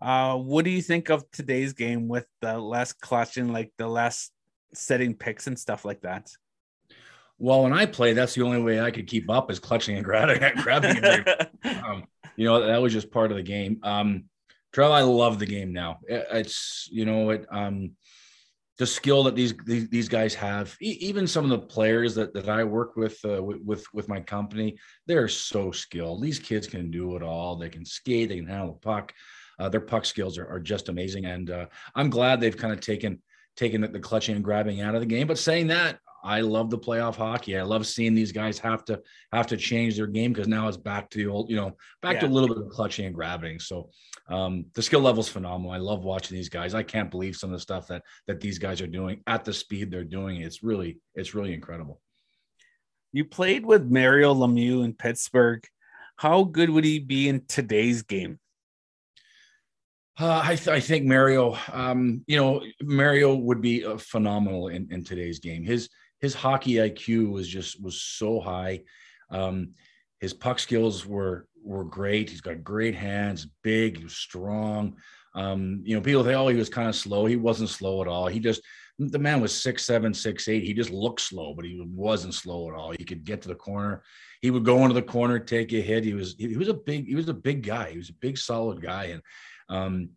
Uh, 0.00 0.36
what 0.36 0.64
do 0.64 0.70
you 0.70 0.82
think 0.82 1.08
of 1.08 1.24
today's 1.30 1.72
game 1.72 2.06
with 2.06 2.26
the 2.42 2.58
less 2.58 2.92
clutching, 2.92 3.50
like 3.50 3.72
the 3.78 3.88
less 3.88 4.30
setting 4.74 5.14
picks 5.14 5.46
and 5.46 5.58
stuff 5.58 5.86
like 5.86 6.02
that? 6.02 6.28
Well, 7.38 7.62
when 7.64 7.72
I 7.72 7.86
play, 7.86 8.12
that's 8.14 8.34
the 8.34 8.42
only 8.42 8.62
way 8.62 8.80
I 8.80 8.90
could 8.90 9.06
keep 9.06 9.28
up 9.30 9.50
is 9.50 9.58
clutching 9.58 9.96
and 9.96 10.04
grabbing, 10.10 10.40
grabbing. 10.62 11.02
um, 11.84 12.04
you 12.36 12.46
know, 12.46 12.66
that 12.66 12.80
was 12.80 12.92
just 12.92 13.10
part 13.10 13.30
of 13.30 13.36
the 13.36 13.42
game. 13.42 13.78
Um, 13.82 14.24
Trev, 14.72 14.90
I 14.90 15.02
love 15.02 15.38
the 15.38 15.46
game 15.46 15.72
now. 15.72 15.98
It- 16.08 16.26
It's 16.32 16.88
you 16.90 17.04
know 17.04 17.30
it. 17.30 17.46
Um, 17.50 17.92
the 18.78 18.86
skill 18.86 19.22
that 19.24 19.34
these 19.34 19.54
these, 19.64 19.88
these 19.88 20.08
guys 20.08 20.34
have, 20.34 20.76
e- 20.82 20.98
even 21.00 21.26
some 21.26 21.44
of 21.44 21.50
the 21.50 21.58
players 21.66 22.14
that, 22.16 22.34
that 22.34 22.48
I 22.50 22.62
work 22.64 22.94
with, 22.96 23.18
uh, 23.24 23.42
with 23.42 23.58
with 23.64 23.86
with 23.94 24.08
my 24.08 24.20
company, 24.20 24.76
they're 25.06 25.28
so 25.28 25.70
skilled. 25.70 26.22
These 26.22 26.38
kids 26.38 26.66
can 26.66 26.90
do 26.90 27.16
it 27.16 27.22
all. 27.22 27.56
They 27.56 27.70
can 27.70 27.86
skate. 27.86 28.28
They 28.28 28.36
can 28.36 28.46
handle 28.46 28.74
the 28.74 28.80
puck. 28.80 29.14
Uh, 29.58 29.70
their 29.70 29.80
puck 29.80 30.04
skills 30.04 30.36
are, 30.36 30.46
are 30.46 30.60
just 30.60 30.90
amazing, 30.90 31.24
and 31.24 31.50
uh, 31.50 31.66
I'm 31.94 32.10
glad 32.10 32.38
they've 32.40 32.56
kind 32.56 32.72
of 32.74 32.80
taken 32.80 33.22
taken 33.56 33.80
the, 33.80 33.88
the 33.88 34.00
clutching 34.00 34.34
and 34.36 34.44
grabbing 34.44 34.82
out 34.82 34.94
of 34.94 35.00
the 35.00 35.06
game. 35.06 35.26
But 35.26 35.38
saying 35.38 35.68
that, 35.68 35.98
I 36.26 36.40
love 36.40 36.70
the 36.70 36.78
playoff 36.78 37.14
hockey. 37.14 37.56
I 37.56 37.62
love 37.62 37.86
seeing 37.86 38.12
these 38.12 38.32
guys 38.32 38.58
have 38.58 38.84
to 38.86 39.00
have 39.32 39.46
to 39.46 39.56
change 39.56 39.96
their 39.96 40.08
game 40.08 40.32
because 40.32 40.48
now 40.48 40.66
it's 40.66 40.76
back 40.76 41.08
to 41.10 41.18
the 41.18 41.28
old, 41.28 41.48
you 41.48 41.54
know, 41.54 41.76
back 42.02 42.14
yeah. 42.14 42.20
to 42.22 42.26
a 42.26 42.34
little 42.34 42.48
bit 42.48 42.58
of 42.58 42.68
clutching 42.68 43.06
and 43.06 43.14
grabbing. 43.14 43.60
So 43.60 43.90
um, 44.28 44.66
the 44.74 44.82
skill 44.82 45.00
level 45.00 45.20
is 45.20 45.28
phenomenal. 45.28 45.70
I 45.70 45.76
love 45.76 46.02
watching 46.02 46.36
these 46.36 46.48
guys. 46.48 46.74
I 46.74 46.82
can't 46.82 47.12
believe 47.12 47.36
some 47.36 47.50
of 47.50 47.56
the 47.56 47.60
stuff 47.60 47.86
that 47.86 48.02
that 48.26 48.40
these 48.40 48.58
guys 48.58 48.80
are 48.80 48.88
doing 48.88 49.22
at 49.28 49.44
the 49.44 49.52
speed 49.52 49.92
they're 49.92 50.02
doing. 50.02 50.40
It's 50.40 50.64
really 50.64 50.98
it's 51.14 51.32
really 51.32 51.54
incredible. 51.54 52.00
You 53.12 53.24
played 53.24 53.64
with 53.64 53.88
Mario 53.88 54.34
Lemieux 54.34 54.84
in 54.84 54.94
Pittsburgh. 54.94 55.64
How 56.16 56.42
good 56.42 56.70
would 56.70 56.84
he 56.84 56.98
be 56.98 57.28
in 57.28 57.44
today's 57.46 58.02
game? 58.02 58.40
Uh, 60.18 60.40
I, 60.42 60.56
th- 60.56 60.68
I, 60.68 60.80
think 60.80 61.04
Mario, 61.04 61.58
um, 61.70 62.24
you 62.26 62.38
know, 62.38 62.62
Mario 62.80 63.34
would 63.34 63.60
be 63.60 63.84
uh, 63.84 63.98
phenomenal 63.98 64.68
in, 64.68 64.88
in 64.90 65.04
today's 65.04 65.40
game. 65.40 65.62
His 65.62 65.90
his 66.20 66.34
hockey 66.34 66.74
IQ 66.74 67.30
was 67.30 67.48
just 67.48 67.82
was 67.82 68.00
so 68.00 68.40
high. 68.40 68.82
Um, 69.30 69.72
his 70.20 70.32
puck 70.32 70.58
skills 70.58 71.06
were 71.06 71.46
were 71.62 71.84
great. 71.84 72.30
He's 72.30 72.40
got 72.40 72.64
great 72.64 72.94
hands, 72.94 73.46
big, 73.62 73.98
he 73.98 74.04
was 74.04 74.16
strong. 74.16 74.96
Um, 75.34 75.82
you 75.84 75.94
know, 75.94 76.00
people 76.00 76.24
say, 76.24 76.34
"Oh, 76.34 76.48
he 76.48 76.56
was 76.56 76.70
kind 76.70 76.88
of 76.88 76.96
slow." 76.96 77.26
He 77.26 77.36
wasn't 77.36 77.68
slow 77.68 78.00
at 78.00 78.08
all. 78.08 78.26
He 78.26 78.40
just 78.40 78.62
the 78.98 79.18
man 79.18 79.40
was 79.40 79.52
six 79.52 79.84
seven, 79.84 80.14
six 80.14 80.48
eight. 80.48 80.64
He 80.64 80.72
just 80.72 80.90
looked 80.90 81.20
slow, 81.20 81.54
but 81.54 81.66
he 81.66 81.78
wasn't 81.86 82.34
slow 82.34 82.70
at 82.70 82.74
all. 82.74 82.92
He 82.92 83.04
could 83.04 83.24
get 83.24 83.42
to 83.42 83.48
the 83.48 83.54
corner. 83.54 84.02
He 84.40 84.50
would 84.50 84.64
go 84.64 84.82
into 84.82 84.94
the 84.94 85.02
corner, 85.02 85.38
take 85.38 85.72
a 85.72 85.80
hit. 85.80 86.04
He 86.04 86.14
was 86.14 86.34
he 86.38 86.56
was 86.56 86.68
a 86.68 86.74
big 86.74 87.06
he 87.06 87.14
was 87.14 87.28
a 87.28 87.34
big 87.34 87.62
guy. 87.62 87.90
He 87.90 87.98
was 87.98 88.08
a 88.08 88.14
big, 88.14 88.38
solid 88.38 88.80
guy, 88.80 89.04
and 89.06 89.22
um, 89.68 90.10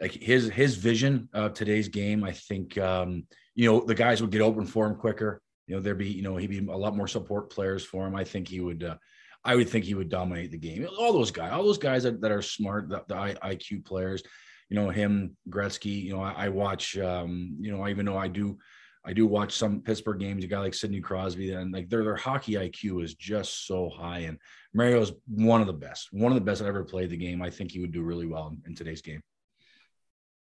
like 0.00 0.12
his 0.12 0.48
his 0.48 0.76
vision 0.76 1.28
of 1.34 1.52
today's 1.52 1.88
game, 1.88 2.24
I 2.24 2.32
think 2.32 2.78
um, 2.78 3.26
you 3.54 3.70
know 3.70 3.84
the 3.84 3.94
guys 3.94 4.20
would 4.20 4.30
get 4.30 4.40
open 4.40 4.66
for 4.66 4.86
him 4.86 4.96
quicker. 4.96 5.40
You 5.66 5.76
know, 5.76 5.80
there'd 5.80 5.98
be 5.98 6.08
you 6.08 6.22
know 6.22 6.36
he'd 6.36 6.50
be 6.50 6.66
a 6.66 6.76
lot 6.76 6.96
more 6.96 7.08
support 7.08 7.50
players 7.50 7.84
for 7.84 8.06
him. 8.06 8.16
I 8.16 8.24
think 8.24 8.48
he 8.48 8.60
would. 8.60 8.84
Uh, 8.84 8.96
I 9.44 9.56
would 9.56 9.68
think 9.68 9.84
he 9.84 9.94
would 9.94 10.08
dominate 10.08 10.52
the 10.52 10.58
game. 10.58 10.86
All 10.98 11.12
those 11.12 11.32
guys, 11.32 11.52
all 11.52 11.64
those 11.64 11.78
guys 11.78 12.04
that, 12.04 12.20
that 12.20 12.30
are 12.30 12.42
smart, 12.42 12.88
the, 12.88 13.02
the 13.08 13.14
IQ 13.14 13.84
players, 13.84 14.22
you 14.68 14.76
know, 14.76 14.88
him, 14.88 15.36
Gretzky, 15.48 16.02
you 16.04 16.14
know, 16.14 16.22
I, 16.22 16.46
I 16.46 16.48
watch, 16.48 16.96
um, 16.98 17.56
you 17.60 17.72
know, 17.72 17.82
I 17.82 17.90
even 17.90 18.06
know 18.06 18.16
I 18.16 18.28
do, 18.28 18.58
I 19.04 19.12
do 19.12 19.26
watch 19.26 19.56
some 19.56 19.80
Pittsburgh 19.80 20.20
games. 20.20 20.44
A 20.44 20.46
guy 20.46 20.60
like 20.60 20.74
Sidney 20.74 21.00
Crosby, 21.00 21.52
and 21.52 21.72
like 21.72 21.88
their 21.88 22.04
their 22.04 22.16
hockey 22.16 22.52
IQ 22.52 23.02
is 23.02 23.14
just 23.14 23.66
so 23.66 23.90
high. 23.90 24.20
And 24.20 24.38
Mario 24.72 25.00
is 25.00 25.12
one 25.26 25.60
of 25.60 25.66
the 25.66 25.72
best, 25.72 26.08
one 26.12 26.30
of 26.30 26.36
the 26.36 26.44
best 26.44 26.60
that 26.60 26.68
ever 26.68 26.84
played 26.84 27.10
the 27.10 27.16
game. 27.16 27.42
I 27.42 27.50
think 27.50 27.72
he 27.72 27.80
would 27.80 27.92
do 27.92 28.02
really 28.02 28.26
well 28.26 28.46
in, 28.48 28.62
in 28.64 28.74
today's 28.76 29.02
game. 29.02 29.20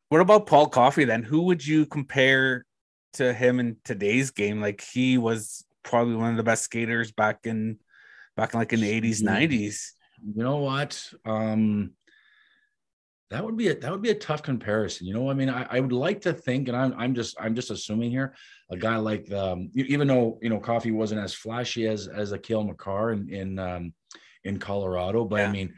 What 0.07 0.21
about 0.21 0.47
Paul 0.47 0.67
Coffey 0.67 1.03
then? 1.03 1.23
Who 1.23 1.41
would 1.43 1.65
you 1.65 1.85
compare 1.85 2.65
to 3.15 3.33
him 3.33 3.59
in 3.59 3.77
today's 3.83 4.31
game? 4.31 4.61
Like 4.61 4.81
he 4.81 5.17
was 5.17 5.65
probably 5.83 6.15
one 6.15 6.31
of 6.31 6.37
the 6.37 6.43
best 6.43 6.63
skaters 6.63 7.11
back 7.11 7.39
in 7.45 7.79
back 8.35 8.53
in 8.53 8.59
like 8.59 8.73
in 8.73 8.81
the 8.81 9.01
80s, 9.01 9.21
90s. 9.21 9.91
You 10.35 10.43
know 10.43 10.57
what? 10.57 11.11
Um 11.25 11.91
that 13.31 13.43
would 13.43 13.57
be 13.57 13.69
a 13.69 13.75
that 13.75 13.91
would 13.91 14.01
be 14.01 14.11
a 14.11 14.15
tough 14.15 14.43
comparison. 14.43 15.07
You 15.07 15.13
know, 15.13 15.29
I 15.29 15.33
mean, 15.33 15.49
I, 15.49 15.65
I 15.69 15.79
would 15.79 15.91
like 15.91 16.21
to 16.21 16.33
think, 16.33 16.67
and 16.67 16.77
I'm 16.77 16.93
I'm 16.97 17.15
just 17.15 17.35
I'm 17.39 17.55
just 17.55 17.71
assuming 17.71 18.11
here, 18.11 18.35
a 18.69 18.77
guy 18.77 18.97
like 18.97 19.31
um, 19.31 19.71
even 19.73 20.07
though 20.07 20.37
you 20.41 20.49
know 20.49 20.59
Coffey 20.59 20.91
wasn't 20.91 21.21
as 21.21 21.33
flashy 21.33 21.87
as 21.87 22.07
as 22.07 22.31
a 22.31 22.39
Cale 22.39 22.63
Makar 22.63 23.11
in 23.13 23.29
in 23.29 23.59
um, 23.59 23.93
in 24.43 24.59
Colorado, 24.59 25.25
but 25.25 25.37
yeah. 25.37 25.49
I 25.49 25.51
mean, 25.51 25.73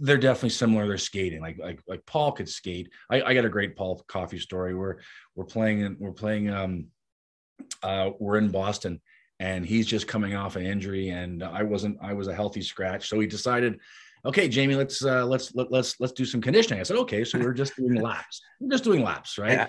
they're 0.00 0.18
definitely 0.18 0.50
similar. 0.50 0.88
They're 0.88 0.98
skating 0.98 1.40
like 1.40 1.58
like 1.58 1.80
like 1.86 2.04
Paul 2.06 2.32
could 2.32 2.48
skate. 2.48 2.90
I, 3.10 3.22
I 3.22 3.34
got 3.34 3.44
a 3.44 3.50
great 3.50 3.76
Paul 3.76 4.02
Coffey 4.08 4.38
story 4.38 4.74
where 4.74 4.98
we're 5.34 5.44
playing 5.44 5.96
we're 5.98 6.12
playing 6.12 6.50
um 6.50 6.86
uh 7.82 8.10
we're 8.18 8.38
in 8.38 8.50
Boston 8.50 9.00
and 9.38 9.64
he's 9.64 9.86
just 9.86 10.08
coming 10.08 10.34
off 10.34 10.56
an 10.56 10.66
injury 10.66 11.10
and 11.10 11.42
I 11.42 11.62
wasn't 11.62 11.98
I 12.02 12.14
was 12.14 12.28
a 12.28 12.34
healthy 12.34 12.62
scratch, 12.62 13.08
so 13.08 13.20
he 13.20 13.26
decided 13.26 13.78
okay, 14.24 14.48
Jamie, 14.48 14.74
let's 14.74 15.04
uh, 15.04 15.24
let's 15.24 15.54
let, 15.54 15.70
let's 15.70 15.98
let's 16.00 16.12
do 16.12 16.24
some 16.24 16.40
conditioning. 16.40 16.80
I 16.80 16.82
said, 16.82 16.96
okay, 16.98 17.24
so 17.24 17.38
we're 17.38 17.54
just 17.54 17.76
doing 17.76 17.94
laps. 18.02 18.40
We're 18.60 18.70
just 18.70 18.84
doing 18.84 19.02
laps, 19.02 19.38
right? 19.38 19.52
Yeah. 19.52 19.66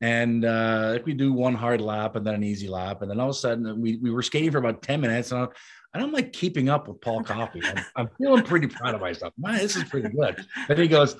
And 0.00 0.44
uh, 0.44 0.94
if 0.96 1.04
we 1.04 1.12
do 1.12 1.32
one 1.32 1.54
hard 1.54 1.80
lap 1.80 2.16
and 2.16 2.26
then 2.26 2.34
an 2.34 2.42
easy 2.42 2.68
lap, 2.68 3.02
and 3.02 3.10
then 3.10 3.20
all 3.20 3.28
of 3.28 3.36
a 3.36 3.38
sudden 3.38 3.80
we 3.80 3.96
we 3.96 4.10
were 4.10 4.22
skating 4.22 4.50
for 4.50 4.58
about 4.58 4.82
ten 4.82 5.00
minutes, 5.00 5.30
and 5.30 5.42
I'm, 5.42 5.48
and 5.92 6.02
I'm 6.02 6.12
like 6.12 6.32
keeping 6.32 6.68
up 6.68 6.88
with 6.88 7.00
Paul 7.00 7.22
Coffey. 7.22 7.60
I'm, 7.64 7.84
I'm 7.96 8.08
feeling 8.18 8.44
pretty 8.44 8.68
proud 8.68 8.94
of 8.94 9.00
myself. 9.00 9.34
Man, 9.36 9.58
this 9.58 9.76
is 9.76 9.84
pretty 9.84 10.08
good. 10.08 10.44
And 10.68 10.78
he 10.78 10.88
goes, 10.88 11.16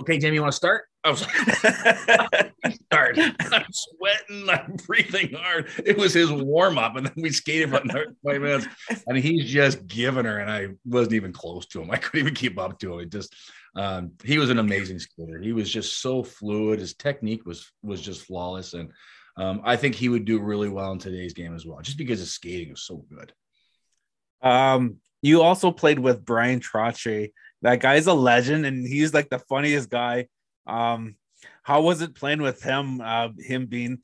okay, 0.00 0.18
Jamie, 0.18 0.36
you 0.36 0.42
want 0.42 0.52
to 0.52 0.56
start? 0.56 0.84
I 1.04 1.10
was 1.10 1.22
like, 1.22 2.52
start. 2.84 3.18
I'm 3.18 3.64
sweating, 3.72 4.48
I'm 4.48 4.76
breathing 4.86 5.34
hard. 5.34 5.68
It 5.84 5.98
was 5.98 6.14
his 6.14 6.30
warm 6.30 6.78
up, 6.78 6.96
and 6.96 7.06
then 7.06 7.14
we 7.16 7.30
skated 7.30 7.70
for 7.70 7.78
another 7.78 8.14
20 8.22 8.38
minutes, 8.38 8.66
and 9.06 9.18
he's 9.18 9.50
just 9.50 9.86
giving 9.86 10.24
her, 10.24 10.38
and 10.38 10.50
I 10.50 10.68
wasn't 10.84 11.14
even 11.14 11.32
close 11.32 11.66
to 11.66 11.82
him. 11.82 11.90
I 11.90 11.96
couldn't 11.96 12.20
even 12.20 12.34
keep 12.34 12.58
up 12.58 12.78
to 12.80 12.94
him. 12.94 13.00
It 13.00 13.10
just, 13.10 13.34
um, 13.74 14.12
he 14.24 14.38
was 14.38 14.50
an 14.50 14.58
amazing 14.58 14.98
skater. 14.98 15.40
He 15.40 15.52
was 15.52 15.70
just 15.70 16.00
so 16.00 16.22
fluid. 16.22 16.80
His 16.80 16.94
technique 16.94 17.46
was 17.46 17.70
was 17.82 18.00
just 18.00 18.26
flawless, 18.26 18.74
and 18.74 18.90
um, 19.36 19.62
I 19.64 19.76
think 19.76 19.94
he 19.94 20.08
would 20.08 20.24
do 20.24 20.40
really 20.40 20.68
well 20.68 20.92
in 20.92 20.98
today's 20.98 21.34
game 21.34 21.54
as 21.54 21.64
well, 21.64 21.80
just 21.80 21.98
because 21.98 22.18
his 22.18 22.32
skating 22.32 22.72
is 22.72 22.82
so 22.82 23.04
good. 23.08 23.32
Um, 24.42 24.96
you 25.22 25.42
also 25.42 25.70
played 25.70 25.98
with 25.98 26.24
Bryan 26.24 26.60
Trottier 26.60 27.30
that 27.62 27.80
guy's 27.80 28.06
a 28.06 28.12
legend 28.12 28.66
and 28.66 28.86
he's 28.86 29.14
like 29.14 29.30
the 29.30 29.38
funniest 29.38 29.88
guy. 29.88 30.26
Um, 30.66 31.16
how 31.62 31.82
was 31.82 32.02
it 32.02 32.14
playing 32.14 32.42
with 32.42 32.62
him? 32.62 33.00
Uh, 33.00 33.28
him 33.38 33.66
being 33.66 33.98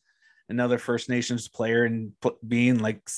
another 0.48 0.78
First 0.78 1.08
Nations 1.08 1.48
player 1.48 1.84
and 1.84 2.12
being 2.46 2.78
like 2.78 3.08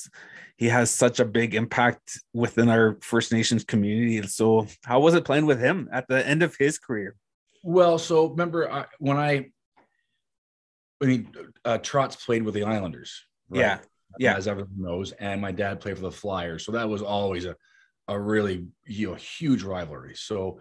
he 0.57 0.69
has 0.69 0.91
such 0.91 1.21
a 1.21 1.25
big 1.25 1.55
impact 1.55 2.21
within 2.35 2.69
our 2.69 2.99
First 3.01 3.33
Nations 3.33 3.65
community. 3.65 4.19
And 4.19 4.31
so, 4.31 4.67
how 4.85 5.01
was 5.01 5.15
it 5.15 5.25
playing 5.25 5.47
with 5.47 5.61
him 5.61 5.89
at 5.93 6.07
the 6.09 6.27
end 6.27 6.43
of 6.43 6.57
his 6.59 6.79
career? 6.79 7.17
Well, 7.63 7.99
so 7.99 8.27
remember 8.27 8.71
I, 8.71 8.87
when 8.99 9.17
I, 9.17 9.51
I 11.03 11.07
mean, 11.07 11.33
uh, 11.65 11.79
Trotz 11.79 12.25
played 12.25 12.43
with 12.43 12.55
the 12.55 12.65
Islanders. 12.65 13.23
Right? 13.49 13.61
Yeah, 13.61 13.79
yeah, 14.19 14.37
as 14.37 14.49
everyone 14.49 14.73
knows, 14.77 15.13
and 15.13 15.41
my 15.41 15.53
dad 15.53 15.81
played 15.81 15.97
for 15.97 16.03
the 16.03 16.11
Flyers, 16.11 16.65
so 16.65 16.73
that 16.73 16.89
was 16.89 17.03
always 17.03 17.45
a 17.45 17.57
a 18.11 18.19
really 18.19 18.67
you 18.87 19.09
know 19.09 19.15
huge 19.15 19.63
rivalry. 19.63 20.15
So 20.17 20.61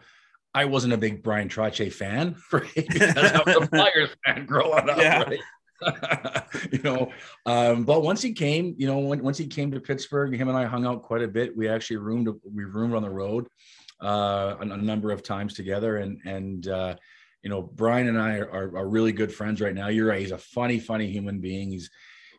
I 0.53 0.65
wasn't 0.65 0.93
a 0.93 0.97
big 0.97 1.23
Bryan 1.23 1.49
Trottier 1.49 1.91
fan 1.91 2.35
for 2.49 2.65
because 2.75 3.17
I 3.17 3.41
was 3.45 3.55
a 3.55 3.67
Flyers 3.75 4.09
fan 4.25 4.45
growing 4.45 4.89
up. 4.89 4.97
Yeah. 4.97 5.23
Right? 5.23 5.39
you 6.71 6.79
know, 6.79 7.11
um, 7.45 7.83
but 7.83 8.03
once 8.03 8.21
he 8.21 8.33
came, 8.33 8.75
you 8.77 8.87
know, 8.87 8.99
when, 8.99 9.23
once 9.23 9.37
he 9.37 9.47
came 9.47 9.71
to 9.71 9.79
Pittsburgh, 9.79 10.33
him 10.33 10.47
and 10.47 10.57
I 10.57 10.65
hung 10.65 10.85
out 10.85 11.03
quite 11.03 11.21
a 11.21 11.27
bit. 11.27 11.55
We 11.55 11.67
actually 11.67 11.97
roomed 11.97 12.29
we 12.43 12.65
roomed 12.65 12.95
on 12.95 13.01
the 13.01 13.09
road 13.09 13.47
uh, 14.03 14.55
a, 14.59 14.61
a 14.61 14.77
number 14.77 15.11
of 15.11 15.23
times 15.23 15.53
together, 15.53 15.97
and 15.97 16.19
and 16.25 16.67
uh, 16.67 16.95
you 17.43 17.49
know, 17.49 17.61
Bryan 17.61 18.07
and 18.07 18.19
I 18.19 18.37
are, 18.37 18.49
are, 18.49 18.77
are 18.77 18.89
really 18.89 19.11
good 19.11 19.33
friends 19.33 19.61
right 19.61 19.75
now. 19.75 19.87
You're 19.87 20.07
right; 20.07 20.21
he's 20.21 20.31
a 20.31 20.37
funny, 20.37 20.79
funny 20.79 21.07
human 21.07 21.39
being. 21.39 21.71
He's 21.71 21.89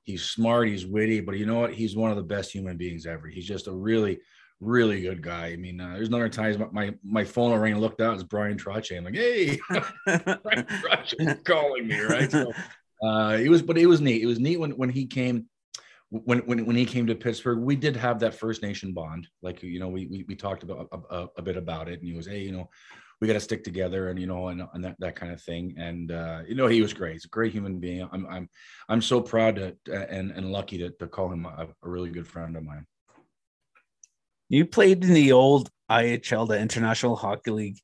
he's 0.05 0.25
smart, 0.25 0.69
he's 0.69 0.87
witty, 0.87 1.21
but 1.21 1.39
you 1.39 1.47
know 1.47 1.61
what? 1.61 1.73
He's 1.73 1.97
one 1.97 2.11
of 2.11 2.17
the 2.17 2.23
best 2.23 2.53
human 2.53 2.77
beings 2.77 3.07
ever. 3.07 3.29
He's 3.29 3.47
just 3.47 3.67
a 3.67 3.73
really 3.73 4.21
really 4.61 5.01
good 5.01 5.23
guy. 5.23 5.47
I 5.47 5.57
mean, 5.57 5.81
uh, 5.81 5.95
there's 5.95 6.09
another 6.09 6.29
times 6.29 6.59
my 6.73 6.95
my 7.03 7.25
phone 7.25 7.51
will 7.51 7.59
ring 7.59 7.73
and 7.73 7.81
looked 7.81 8.01
out. 8.01 8.15
It's 8.15 8.23
Bryan 8.23 8.59
Trottier. 8.59 8.99
I'm 8.99 9.05
like, 9.05 9.15
hey, 9.15 9.59
Bryan 9.69 10.67
Trottier 10.67 11.45
calling 11.45 11.89
me, 11.89 12.01
right? 12.01 12.31
So, 12.31 12.53
uh, 13.03 13.39
it 13.41 13.49
was, 13.49 13.63
but 13.63 13.79
it 13.79 13.87
was 13.87 14.01
neat. 14.01 14.23
It 14.23 14.27
was 14.27 14.39
neat 14.39 14.59
when 14.59 14.73
when 14.73 14.91
he 14.91 15.07
came. 15.07 15.47
When, 16.13 16.41
when 16.41 16.67
when 16.67 16.75
he 16.75 16.85
came 16.85 17.07
to 17.07 17.15
Pittsburgh, 17.15 17.61
we 17.61 17.77
did 17.77 17.97
have 17.97 18.19
that 18.21 18.35
First 18.35 18.63
Nation 18.63 18.93
bond. 18.93 19.29
Like 19.43 19.63
you 19.63 19.79
know, 19.79 19.89
we 19.89 20.07
we, 20.07 20.25
we 20.27 20.35
talked 20.35 20.65
about 20.65 20.89
a, 20.91 20.99
a, 21.15 21.29
a 21.39 21.43
bit 21.43 21.57
about 21.57 21.89
it, 21.89 22.01
and 22.01 22.09
he 22.09 22.15
was, 22.15 22.27
hey, 22.27 22.41
you 22.41 22.51
know, 22.51 22.69
we 23.21 23.29
got 23.29 23.35
to 23.35 23.41
stick 23.41 23.63
together 23.63 24.09
and 24.09 24.19
you 24.19 24.27
know 24.27 24.49
and, 24.49 24.63
and 24.75 24.85
that, 24.85 24.97
that 24.99 25.15
kind 25.15 25.31
of 25.31 25.41
thing 25.43 25.75
and 25.77 26.11
uh, 26.11 26.41
you 26.49 26.55
know 26.55 26.67
he 26.67 26.81
was 26.81 26.95
great 26.95 27.13
he's 27.13 27.27
a 27.27 27.29
great 27.29 27.53
human 27.53 27.79
being 27.79 28.09
i'm 28.13 28.27
i'm 28.29 28.49
i'm 28.89 29.03
so 29.03 29.21
proud 29.21 29.57
to 29.57 29.77
and 30.11 30.31
and 30.31 30.51
lucky 30.51 30.79
to, 30.79 30.89
to 30.93 31.07
call 31.07 31.31
him 31.31 31.45
a, 31.45 31.69
a 31.83 31.89
really 31.89 32.09
good 32.09 32.27
friend 32.27 32.57
of 32.57 32.65
mine 32.65 32.87
you 34.51 34.67
played 34.67 35.05
in 35.05 35.15
the 35.15 35.33
old 35.33 35.71
IHL, 35.91 36.49
the 36.49 36.59
International 36.59 37.17
Hockey 37.17 37.53
League. 37.53 37.79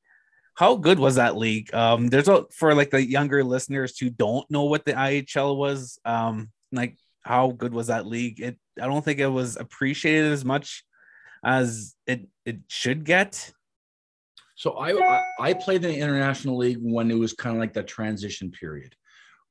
How 0.56 0.76
good 0.76 0.98
was 0.98 1.16
that 1.16 1.36
league? 1.36 1.72
Um, 1.74 2.08
there's 2.08 2.28
a 2.28 2.46
for 2.50 2.74
like 2.74 2.90
the 2.90 3.04
younger 3.04 3.44
listeners 3.44 3.98
who 3.98 4.10
don't 4.10 4.50
know 4.50 4.64
what 4.64 4.84
the 4.84 4.94
IHL 4.94 5.56
was. 5.56 5.98
Um, 6.04 6.50
like 6.72 6.96
how 7.22 7.50
good 7.50 7.74
was 7.74 7.88
that 7.88 8.06
league? 8.06 8.40
It 8.40 8.58
I 8.80 8.86
don't 8.86 9.04
think 9.04 9.18
it 9.18 9.26
was 9.26 9.56
appreciated 9.56 10.32
as 10.32 10.44
much 10.44 10.84
as 11.44 11.94
it 12.06 12.26
it 12.44 12.60
should 12.68 13.04
get. 13.04 13.52
So 14.54 14.78
I 14.78 15.22
I 15.38 15.52
played 15.52 15.84
in 15.84 15.90
the 15.90 15.98
international 15.98 16.56
league 16.56 16.78
when 16.80 17.10
it 17.10 17.18
was 17.18 17.34
kind 17.34 17.54
of 17.54 17.60
like 17.60 17.74
that 17.74 17.86
transition 17.86 18.50
period, 18.50 18.94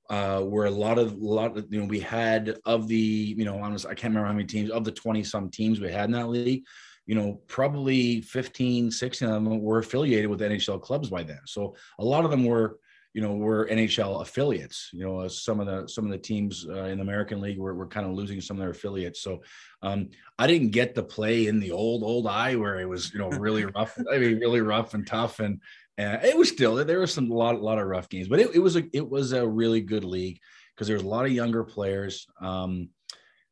uh, 0.10 0.42
where 0.42 0.66
a 0.66 0.72
lot 0.72 0.98
of 0.98 1.14
a 1.14 1.16
lot 1.18 1.56
of 1.56 1.72
you 1.72 1.82
know 1.82 1.86
we 1.86 2.00
had 2.00 2.58
of 2.66 2.88
the 2.88 2.96
you 2.96 3.46
know 3.46 3.60
honest 3.60 3.86
I 3.86 3.94
can't 3.94 4.12
remember 4.12 4.28
how 4.28 4.34
many 4.34 4.48
teams 4.48 4.72
of 4.72 4.84
the 4.84 4.92
twenty 4.92 5.24
some 5.24 5.52
teams 5.52 5.80
we 5.80 5.92
had 5.92 6.06
in 6.06 6.12
that 6.14 6.30
league 6.30 6.64
you 7.06 7.16
know, 7.16 7.40
probably 7.48 8.22
15, 8.22 8.92
16 8.92 9.28
of 9.28 9.34
them 9.34 9.62
were 9.62 9.80
affiliated 9.80 10.30
with 10.30 10.42
NHL 10.42 10.82
clubs 10.82 11.10
by 11.10 11.24
then. 11.24 11.42
So 11.46 11.76
a 12.00 12.04
lot 12.04 12.26
of 12.26 12.32
them 12.32 12.46
were, 12.46 12.80
you 13.14 13.22
know, 13.22 13.34
were 13.34 13.68
NHL 13.68 14.22
affiliates. 14.22 14.90
You 14.92 15.06
know, 15.06 15.20
uh, 15.20 15.30
some 15.30 15.60
of 15.60 15.68
the 15.68 15.88
some 15.88 16.04
of 16.04 16.12
the 16.12 16.18
teams 16.18 16.68
uh, 16.68 16.86
in 16.86 16.98
the 16.98 17.04
American 17.04 17.40
League 17.40 17.58
were, 17.58 17.74
were 17.74 17.88
kind 17.88 18.06
of 18.06 18.14
losing 18.14 18.42
some 18.42 18.58
of 18.58 18.62
their 18.62 18.72
affiliates. 18.72 19.22
So 19.22 19.42
um, 19.82 20.10
I 20.38 20.48
didn't 20.48 20.72
get 20.72 20.96
to 20.96 21.04
play 21.04 21.48
in 21.48 21.60
the 21.60 21.72
old 21.72 22.04
old 22.04 22.28
eye 22.28 22.56
where 22.56 22.80
it 22.80 22.90
was 22.90 23.14
you 23.14 23.20
know 23.20 23.30
really 23.30 23.66
rough. 23.76 23.98
I 24.12 24.18
mean, 24.18 24.40
really 24.40 24.60
rough 24.60 24.96
and 24.96 25.08
tough, 25.08 25.40
and 25.40 25.62
uh, 25.98 26.18
it 26.24 26.38
was 26.38 26.50
still 26.50 26.76
there 26.84 27.00
was 27.00 27.14
some 27.14 27.30
lot 27.30 27.56
a 27.56 27.60
lot 27.60 27.80
of 27.80 27.88
rough 27.88 28.10
games, 28.10 28.28
but 28.28 28.40
it, 28.40 28.54
it 28.54 28.60
was 28.60 28.76
a 28.76 28.84
it 28.92 29.10
was 29.10 29.32
a 29.32 29.48
really 29.48 29.80
good 29.80 30.04
league 30.04 30.40
because 30.74 30.88
there 30.88 30.98
was 30.98 31.04
a 31.04 31.08
lot 31.08 31.26
of 31.26 31.32
younger 31.32 31.64
players. 31.64 32.28
Um, 32.42 32.90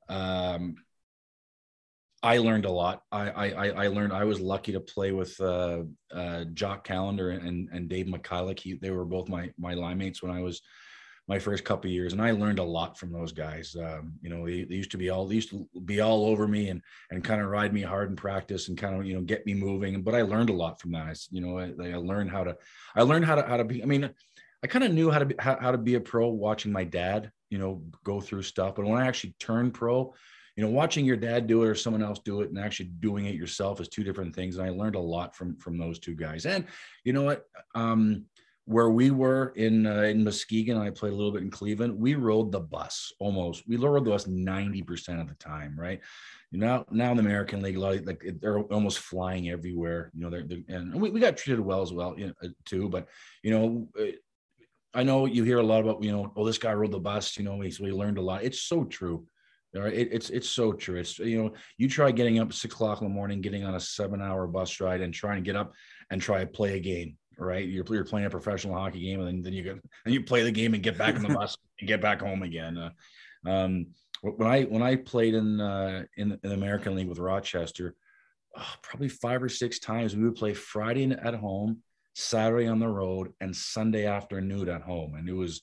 um, 0.10 0.76
I 2.24 2.38
learned 2.38 2.64
a 2.64 2.72
lot. 2.72 3.02
I, 3.12 3.30
I 3.30 3.68
I 3.70 3.88
learned. 3.88 4.14
I 4.14 4.24
was 4.24 4.40
lucky 4.40 4.72
to 4.72 4.80
play 4.80 5.12
with 5.12 5.40
uh, 5.42 5.84
uh, 6.12 6.46
Jock 6.54 6.86
Callander 6.86 7.32
and 7.32 7.68
and 7.72 7.90
Dave 7.90 8.06
Michayluk. 8.06 8.60
He, 8.60 8.76
they 8.76 8.92
were 8.92 9.04
both 9.04 9.28
my 9.28 9.52
my 9.58 9.74
line 9.74 9.98
mates 9.98 10.24
when 10.24 10.32
I 10.32 10.42
was 10.42 10.62
my 11.28 11.38
first 11.38 11.66
couple 11.66 11.90
years, 11.90 12.14
and 12.14 12.22
I 12.22 12.32
learned 12.32 12.60
a 12.60 12.64
lot 12.64 12.98
from 12.98 13.12
those 13.12 13.34
guys. 13.34 13.76
Um, 13.76 14.14
you 14.22 14.30
know, 14.30 14.46
they, 14.46 14.64
they, 14.64 14.76
used 14.76 14.92
to 14.92 14.98
be 14.98 15.10
all 15.10 15.28
they 15.28 15.36
used 15.36 15.50
to 15.52 15.68
be 15.86 16.00
all 16.00 16.26
over 16.26 16.48
me 16.48 16.70
and 16.70 16.82
and 17.12 17.24
kind 17.24 17.42
of 17.42 17.48
ride 17.48 17.74
me 17.74 17.82
hard 17.82 18.10
in 18.10 18.16
practice 18.16 18.70
and 18.70 18.78
kind 18.78 18.96
of 18.96 19.06
you 19.06 19.16
know 19.16 19.22
get 19.22 19.46
me 19.46 19.54
moving. 19.54 20.02
But 20.02 20.16
I 20.16 20.22
learned 20.22 20.50
a 20.50 20.54
lot 20.54 20.80
from 20.80 20.92
that. 20.94 21.08
I, 21.08 21.14
you 21.30 21.42
know, 21.42 21.60
I, 21.60 21.92
I 21.92 21.98
learned 21.98 22.32
how 22.32 22.46
to 22.46 22.56
I 22.96 23.02
learned 23.02 23.26
how 23.26 23.36
to 23.36 23.44
how 23.44 23.58
to 23.58 23.66
be. 23.66 23.84
I 23.84 23.86
mean, 23.86 24.10
I 24.64 24.68
kind 24.68 24.86
of 24.86 24.94
knew 24.94 25.12
how 25.12 25.20
to 25.20 25.26
be 25.26 25.36
how, 25.40 25.58
how 25.60 25.72
to 25.72 25.78
be 25.78 25.96
a 25.96 26.00
pro 26.00 26.30
watching 26.30 26.72
my 26.72 26.86
dad. 26.86 27.32
You 27.50 27.58
know, 27.58 27.84
go 28.06 28.22
through 28.22 28.44
stuff. 28.44 28.76
But 28.76 28.86
when 28.86 29.02
I 29.02 29.08
actually 29.08 29.36
turned 29.40 29.74
pro, 29.74 30.14
you 30.56 30.64
know 30.64 30.70
watching 30.70 31.06
your 31.06 31.18
dad 31.18 31.48
do 31.48 31.64
it 31.64 31.68
or 31.68 31.76
someone 31.76 32.04
else 32.04 32.20
do 32.20 32.42
it 32.42 32.50
and 32.50 32.60
actually 32.60 32.90
doing 33.00 33.26
it 33.26 33.36
yourself 33.36 33.82
is 33.82 33.88
two 33.88 34.04
different 34.04 34.36
things 34.36 34.58
and 34.58 34.66
i 34.66 34.70
learned 34.70 34.96
a 34.96 35.00
lot 35.00 35.36
from 35.36 35.56
from 35.58 35.78
those 35.78 36.00
two 36.00 36.16
guys 36.16 36.46
and 36.46 36.66
you 37.04 37.14
know 37.14 37.24
what 37.24 37.46
um 37.76 38.26
where 38.66 38.90
we 38.90 39.12
were 39.12 39.52
in 39.56 39.86
uh, 39.86 40.04
in 40.04 40.24
Muskegon, 40.24 40.78
I 40.78 40.90
played 40.90 41.12
a 41.12 41.16
little 41.16 41.32
bit 41.32 41.42
in 41.42 41.52
Cleveland. 41.52 42.00
We 42.00 42.16
rode 42.16 42.52
the 42.52 42.62
bus 42.62 43.12
almost. 43.20 43.68
We 43.68 43.76
rode 43.76 44.06
the 44.06 44.12
bus 44.12 44.26
ninety 44.28 44.82
percent 44.82 45.20
of 45.20 45.28
the 45.28 45.36
time, 45.36 45.78
right? 45.78 46.00
You 46.52 46.60
know, 46.60 46.86
now 46.92 47.12
in 47.12 47.18
the 47.18 47.24
American 47.24 47.62
League, 47.62 47.78
like 47.78 48.24
they're 48.40 48.60
almost 48.60 49.00
flying 49.00 49.50
everywhere. 49.50 50.12
You 50.14 50.22
know, 50.22 50.30
they're, 50.30 50.44
they're 50.44 50.64
and 50.70 50.94
we, 50.94 51.10
we 51.10 51.20
got 51.20 51.36
treated 51.36 51.60
well 51.60 51.82
as 51.82 51.92
well, 51.92 52.18
you 52.18 52.28
know, 52.28 52.34
uh, 52.42 52.50
too. 52.64 52.88
But 52.88 53.10
you 53.42 53.52
know, 53.52 53.88
uh, 54.00 54.14
I 54.94 55.04
know 55.04 55.26
you 55.26 55.44
hear 55.44 55.60
a 55.60 55.64
lot 55.64 55.82
about 55.82 56.02
you 56.02 56.12
know, 56.12 56.32
oh, 56.36 56.46
this 56.46 56.58
guy 56.58 56.74
rode 56.74 56.92
the 56.92 57.00
bus. 57.00 57.38
You 57.38 57.44
know, 57.44 57.58
we 57.58 57.70
so 57.70 57.84
we 57.84 57.92
learned 57.92 58.18
a 58.18 58.22
lot. 58.22 58.44
It's 58.44 58.62
so 58.62 58.86
true. 58.86 59.26
Right? 59.76 59.94
It, 59.94 60.10
it's 60.12 60.30
it's 60.30 60.50
so 60.50 60.72
true. 60.74 60.98
It's 60.98 61.18
you 61.20 61.44
know 61.44 61.54
you 61.78 61.90
try 61.90 62.12
getting 62.12 62.40
up 62.40 62.50
at 62.50 62.54
six 62.54 62.74
o'clock 62.74 63.02
in 63.02 63.08
the 63.08 63.14
morning, 63.14 63.42
getting 63.42 63.64
on 63.64 63.76
a 63.76 63.80
seven 63.80 64.22
hour 64.22 64.46
bus 64.46 64.80
ride, 64.80 65.02
and 65.02 65.14
trying 65.14 65.38
to 65.38 65.42
get 65.42 65.56
up 65.56 65.74
and 66.12 66.22
try 66.22 66.40
to 66.40 66.48
play 66.48 66.78
a 66.78 66.80
game. 66.80 67.18
Right? 67.38 67.68
You're, 67.68 67.86
you're 67.90 68.06
playing 68.06 68.28
a 68.28 68.30
professional 68.30 68.76
hockey 68.76 69.02
game, 69.02 69.20
and 69.20 69.28
then, 69.28 69.42
then 69.42 69.54
you 69.54 69.64
get 69.64 69.80
and 70.06 70.14
you 70.14 70.24
play 70.24 70.44
the 70.44 70.52
game 70.52 70.76
and 70.76 70.84
get 70.84 70.98
back 70.98 71.16
on 71.16 71.24
the 71.24 71.30
bus 71.34 71.58
and 71.80 71.88
get 71.88 72.02
back 72.02 72.22
home 72.22 72.44
again. 72.44 72.78
Uh, 72.78 73.50
um, 73.50 73.88
when 74.22 74.50
I 74.50 74.64
when 74.64 74.82
I 74.82 74.96
played 74.96 75.34
in 75.34 75.60
uh, 75.60 76.04
in, 76.18 76.32
in 76.32 76.50
the 76.50 76.54
American 76.54 76.96
League 76.96 77.10
with 77.10 77.20
Rochester, 77.20 77.96
oh, 78.56 78.74
probably 78.82 79.10
five 79.10 79.42
or 79.42 79.50
six 79.50 79.80
times 79.80 80.16
we 80.16 80.24
would 80.24 80.36
play 80.36 80.54
Friday 80.54 81.12
at 81.12 81.34
home, 81.34 81.80
Saturday 82.14 82.68
on 82.68 82.80
the 82.80 82.88
road, 82.88 83.34
and 83.42 83.56
Sunday 83.56 84.06
afternoon 84.06 84.70
at 84.70 84.84
home, 84.84 85.16
and 85.16 85.28
it 85.28 85.34
was 85.34 85.62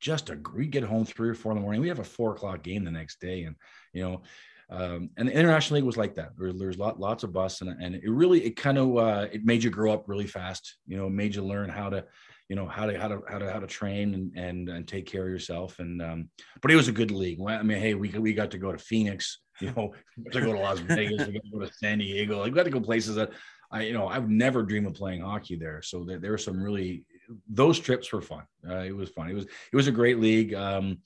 just 0.00 0.30
a 0.30 0.38
we 0.54 0.66
get 0.66 0.82
home 0.82 1.04
three 1.04 1.28
or 1.28 1.34
four 1.34 1.52
in 1.52 1.58
the 1.58 1.62
morning. 1.62 1.80
We 1.80 1.88
have 1.88 1.98
a 1.98 2.04
four 2.04 2.32
o'clock 2.32 2.62
game 2.62 2.84
the 2.84 2.90
next 2.90 3.20
day, 3.20 3.44
and 3.44 3.54
you 3.92 4.02
know, 4.02 4.22
um, 4.70 5.10
and 5.16 5.28
the 5.28 5.32
international 5.32 5.76
league 5.76 5.84
was 5.84 5.96
like 5.96 6.14
that. 6.14 6.30
There, 6.38 6.52
there's 6.52 6.78
lot, 6.78 6.98
lots 6.98 7.22
of 7.22 7.32
bus, 7.32 7.60
and, 7.60 7.70
and 7.82 7.94
it 7.94 8.10
really 8.10 8.44
it 8.44 8.56
kind 8.56 8.78
of 8.78 8.96
uh, 8.96 9.26
it 9.30 9.44
made 9.44 9.62
you 9.62 9.70
grow 9.70 9.92
up 9.92 10.08
really 10.08 10.26
fast. 10.26 10.76
You 10.86 10.96
know, 10.96 11.08
made 11.08 11.34
you 11.34 11.44
learn 11.44 11.68
how 11.68 11.90
to, 11.90 12.04
you 12.48 12.56
know, 12.56 12.66
how 12.66 12.86
to 12.86 12.98
how 12.98 13.08
to 13.08 13.20
how 13.28 13.38
to 13.38 13.52
how 13.52 13.60
to 13.60 13.66
train 13.66 14.14
and 14.14 14.36
and, 14.36 14.68
and 14.68 14.88
take 14.88 15.06
care 15.06 15.24
of 15.24 15.30
yourself. 15.30 15.78
And 15.80 16.00
um, 16.00 16.30
but 16.62 16.70
it 16.70 16.76
was 16.76 16.88
a 16.88 16.92
good 16.92 17.10
league. 17.10 17.40
I 17.46 17.62
mean, 17.62 17.78
hey, 17.78 17.94
we 17.94 18.08
we 18.10 18.32
got 18.32 18.50
to 18.52 18.58
go 18.58 18.72
to 18.72 18.78
Phoenix. 18.78 19.40
You 19.60 19.72
know, 19.72 19.92
to 20.32 20.40
go 20.40 20.52
to 20.54 20.58
Las 20.58 20.78
Vegas, 20.78 21.26
we 21.26 21.34
got 21.34 21.44
to 21.44 21.50
go 21.52 21.58
to 21.58 21.72
San 21.74 21.98
Diego. 21.98 22.38
Like, 22.38 22.52
we 22.52 22.56
got 22.56 22.64
to 22.64 22.70
go 22.70 22.80
places 22.80 23.16
that 23.16 23.32
I, 23.72 23.82
you 23.82 23.92
know, 23.92 24.08
I've 24.08 24.28
never 24.28 24.62
dreamed 24.62 24.86
of 24.86 24.94
playing 24.94 25.20
hockey 25.20 25.56
there. 25.56 25.80
So 25.82 26.04
there, 26.04 26.18
there 26.18 26.32
were 26.32 26.38
some 26.38 26.60
really 26.60 27.04
those 27.48 27.78
trips 27.78 28.12
were 28.12 28.22
fun. 28.22 28.44
Uh, 28.68 28.78
it 28.78 28.94
was 28.94 29.10
fun. 29.10 29.30
It 29.30 29.34
was 29.34 29.44
it 29.44 29.76
was 29.76 29.88
a 29.88 29.92
great 29.92 30.18
league. 30.18 30.54
Um, 30.54 30.98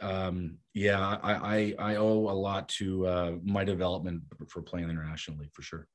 um, 0.00 0.58
yeah, 0.74 1.18
I, 1.22 1.32
I, 1.32 1.74
I 1.78 1.96
owe 1.96 2.28
a 2.28 2.36
lot 2.36 2.68
to 2.80 3.06
uh, 3.06 3.32
my 3.44 3.64
development 3.64 4.22
for 4.48 4.60
playing 4.60 4.86
the 4.86 4.92
international 4.92 5.38
league 5.38 5.52
for 5.52 5.62
sure. 5.62 5.86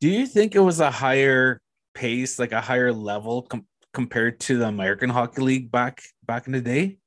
Do 0.00 0.08
you 0.08 0.26
think 0.26 0.54
it 0.54 0.60
was 0.60 0.80
a 0.80 0.90
higher 0.90 1.60
pace, 1.94 2.38
like 2.38 2.52
a 2.52 2.60
higher 2.60 2.92
level 2.92 3.42
com- 3.42 3.66
compared 3.92 4.40
to 4.40 4.58
the 4.58 4.66
American 4.66 5.08
Hockey 5.08 5.40
League 5.40 5.70
back 5.70 6.02
back 6.26 6.46
in 6.46 6.52
the 6.52 6.60
day? 6.60 6.98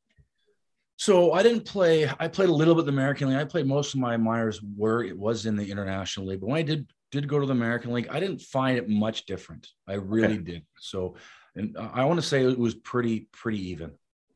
So 0.96 1.34
I 1.34 1.44
didn't 1.44 1.66
play. 1.66 2.10
I 2.20 2.28
played 2.28 2.50
a 2.50 2.54
little 2.54 2.74
bit 2.74 2.86
the 2.86 2.92
American 2.92 3.30
League. 3.30 3.38
I 3.38 3.46
played 3.46 3.68
most 3.68 3.94
of 3.94 4.00
my 4.00 4.18
minors 4.18 4.62
where 4.76 5.04
it 5.04 5.16
was 5.16 5.46
in 5.46 5.56
the 5.56 5.70
international 5.70 6.26
league. 6.26 6.40
But 6.40 6.48
when 6.48 6.58
I 6.58 6.64
did 6.64 6.90
did 7.12 7.28
go 7.28 7.40
to 7.40 7.46
the 7.46 7.54
American 7.54 7.94
League, 7.94 8.08
I 8.10 8.20
didn't 8.20 8.42
find 8.42 8.78
it 8.78 8.90
much 8.90 9.26
different. 9.26 9.68
I 9.88 9.94
really 9.94 10.36
okay. 10.36 10.44
did. 10.44 10.66
So 10.80 11.16
and 11.58 11.76
I 11.78 12.06
want 12.06 12.20
to 12.20 12.26
say 12.26 12.44
it 12.44 12.58
was 12.58 12.76
pretty 12.76 13.28
pretty 13.32 13.70
even. 13.70 13.92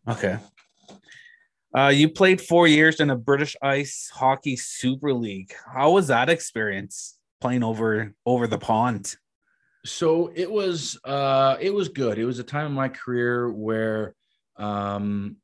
Okay. 0.07 0.37
Uh, 1.73 1.87
you 1.87 2.09
played 2.09 2.41
four 2.41 2.67
years 2.67 2.99
in 2.99 3.07
the 3.07 3.15
British 3.15 3.55
Ice 3.61 4.11
Hockey 4.13 4.57
Super 4.57 5.13
League. 5.13 5.53
How 5.73 5.91
was 5.91 6.07
that 6.07 6.29
experience 6.29 7.17
playing 7.39 7.63
over 7.63 8.13
over 8.25 8.47
the 8.47 8.57
pond? 8.57 9.15
So 9.85 10.31
it 10.35 10.51
was 10.51 10.99
uh, 11.05 11.57
it 11.61 11.73
was 11.73 11.89
good. 11.89 12.17
It 12.17 12.25
was 12.25 12.39
a 12.39 12.43
time 12.43 12.67
in 12.67 12.73
my 12.73 12.89
career 12.89 13.51
where 13.51 14.15
um, 14.57 15.37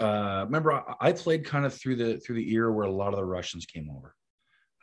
uh, 0.00 0.44
remember 0.46 0.82
I, 1.00 1.12
played 1.12 1.44
kind 1.44 1.66
of 1.66 1.74
through 1.74 1.96
the 1.96 2.16
through 2.18 2.36
the 2.36 2.52
era 2.52 2.72
where 2.72 2.86
a 2.86 2.90
lot 2.90 3.12
of 3.12 3.18
the 3.18 3.24
Russians 3.24 3.66
came 3.66 3.90
over, 3.90 4.14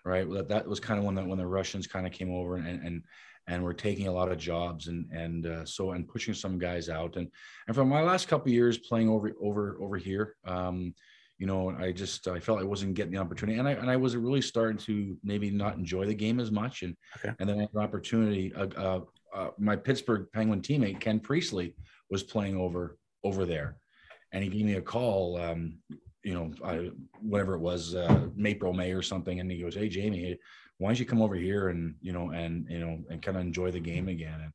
right? 0.05 0.29
That, 0.29 0.49
that 0.49 0.67
was 0.67 0.79
kind 0.79 0.99
of 0.99 1.05
when 1.05 1.15
the 1.15 1.25
when 1.25 1.39
the 1.39 1.47
Russians 1.47 1.87
kind 1.87 2.05
of 2.05 2.13
came 2.13 2.31
over 2.31 2.55
and 2.57 2.85
and 2.85 3.03
and 3.47 3.63
we're 3.63 3.73
taking 3.73 4.07
a 4.07 4.11
lot 4.11 4.31
of 4.31 4.37
jobs 4.37 4.87
and 4.87 5.09
and 5.11 5.45
uh, 5.45 5.65
so 5.65 5.91
and 5.91 6.07
pushing 6.07 6.33
some 6.33 6.59
guys 6.59 6.89
out. 6.89 7.15
And 7.15 7.29
and 7.67 7.75
from 7.75 7.89
my 7.89 8.01
last 8.01 8.27
couple 8.27 8.51
years 8.51 8.77
playing 8.77 9.09
over 9.09 9.33
over 9.41 9.77
over 9.81 9.97
here 9.97 10.35
um, 10.45 10.93
you 11.37 11.45
know 11.45 11.69
i 11.79 11.91
just 11.91 12.27
i 12.27 12.39
felt 12.39 12.59
i 12.59 12.63
wasn't 12.63 12.93
getting 12.93 13.13
the 13.13 13.19
opportunity. 13.19 13.57
And 13.59 13.67
i 13.67 13.71
and 13.71 13.89
i 13.89 13.95
was 13.95 14.15
really 14.15 14.41
starting 14.41 14.77
to 14.79 15.17
maybe 15.23 15.49
not 15.49 15.77
enjoy 15.77 16.05
the 16.05 16.15
game 16.15 16.39
as 16.39 16.51
much. 16.51 16.83
And 16.83 16.95
okay. 17.17 17.33
and 17.39 17.49
then 17.49 17.59
an 17.59 17.69
opportunity 17.77 18.53
uh, 18.53 18.67
uh, 18.75 19.01
uh, 19.33 19.49
my 19.57 19.75
pittsburgh 19.75 20.27
penguin 20.33 20.61
teammate 20.61 20.99
ken 20.99 21.19
priestlay 21.19 21.73
was 22.09 22.23
playing 22.23 22.57
over 22.57 22.97
over 23.23 23.45
there. 23.45 23.77
And 24.33 24.43
he 24.43 24.49
gave 24.49 24.65
me 24.65 24.73
a 24.73 24.81
call 24.81 25.37
um, 25.39 25.77
you 26.23 26.33
know 26.33 26.51
I, 26.65 26.91
whatever 27.21 27.53
it 27.53 27.59
was 27.59 27.95
uh, 27.95 28.27
april 28.43 28.73
may 28.73 28.91
or 28.91 29.01
something. 29.01 29.39
And 29.39 29.49
he 29.49 29.61
goes 29.61 29.75
hey 29.75 29.87
jamie 29.87 30.37
why 30.77 30.89
don't 30.89 30.99
you 30.99 31.05
come 31.05 31.21
over 31.21 31.35
here 31.35 31.69
and 31.69 31.95
you 32.01 32.13
know 32.13 32.31
and 32.31 32.67
you 32.69 32.79
know 32.79 32.99
and 33.09 33.21
kind 33.21 33.37
of 33.37 33.41
enjoy 33.41 33.71
the 33.71 33.79
game 33.79 34.07
again? 34.07 34.39
And 34.41 34.51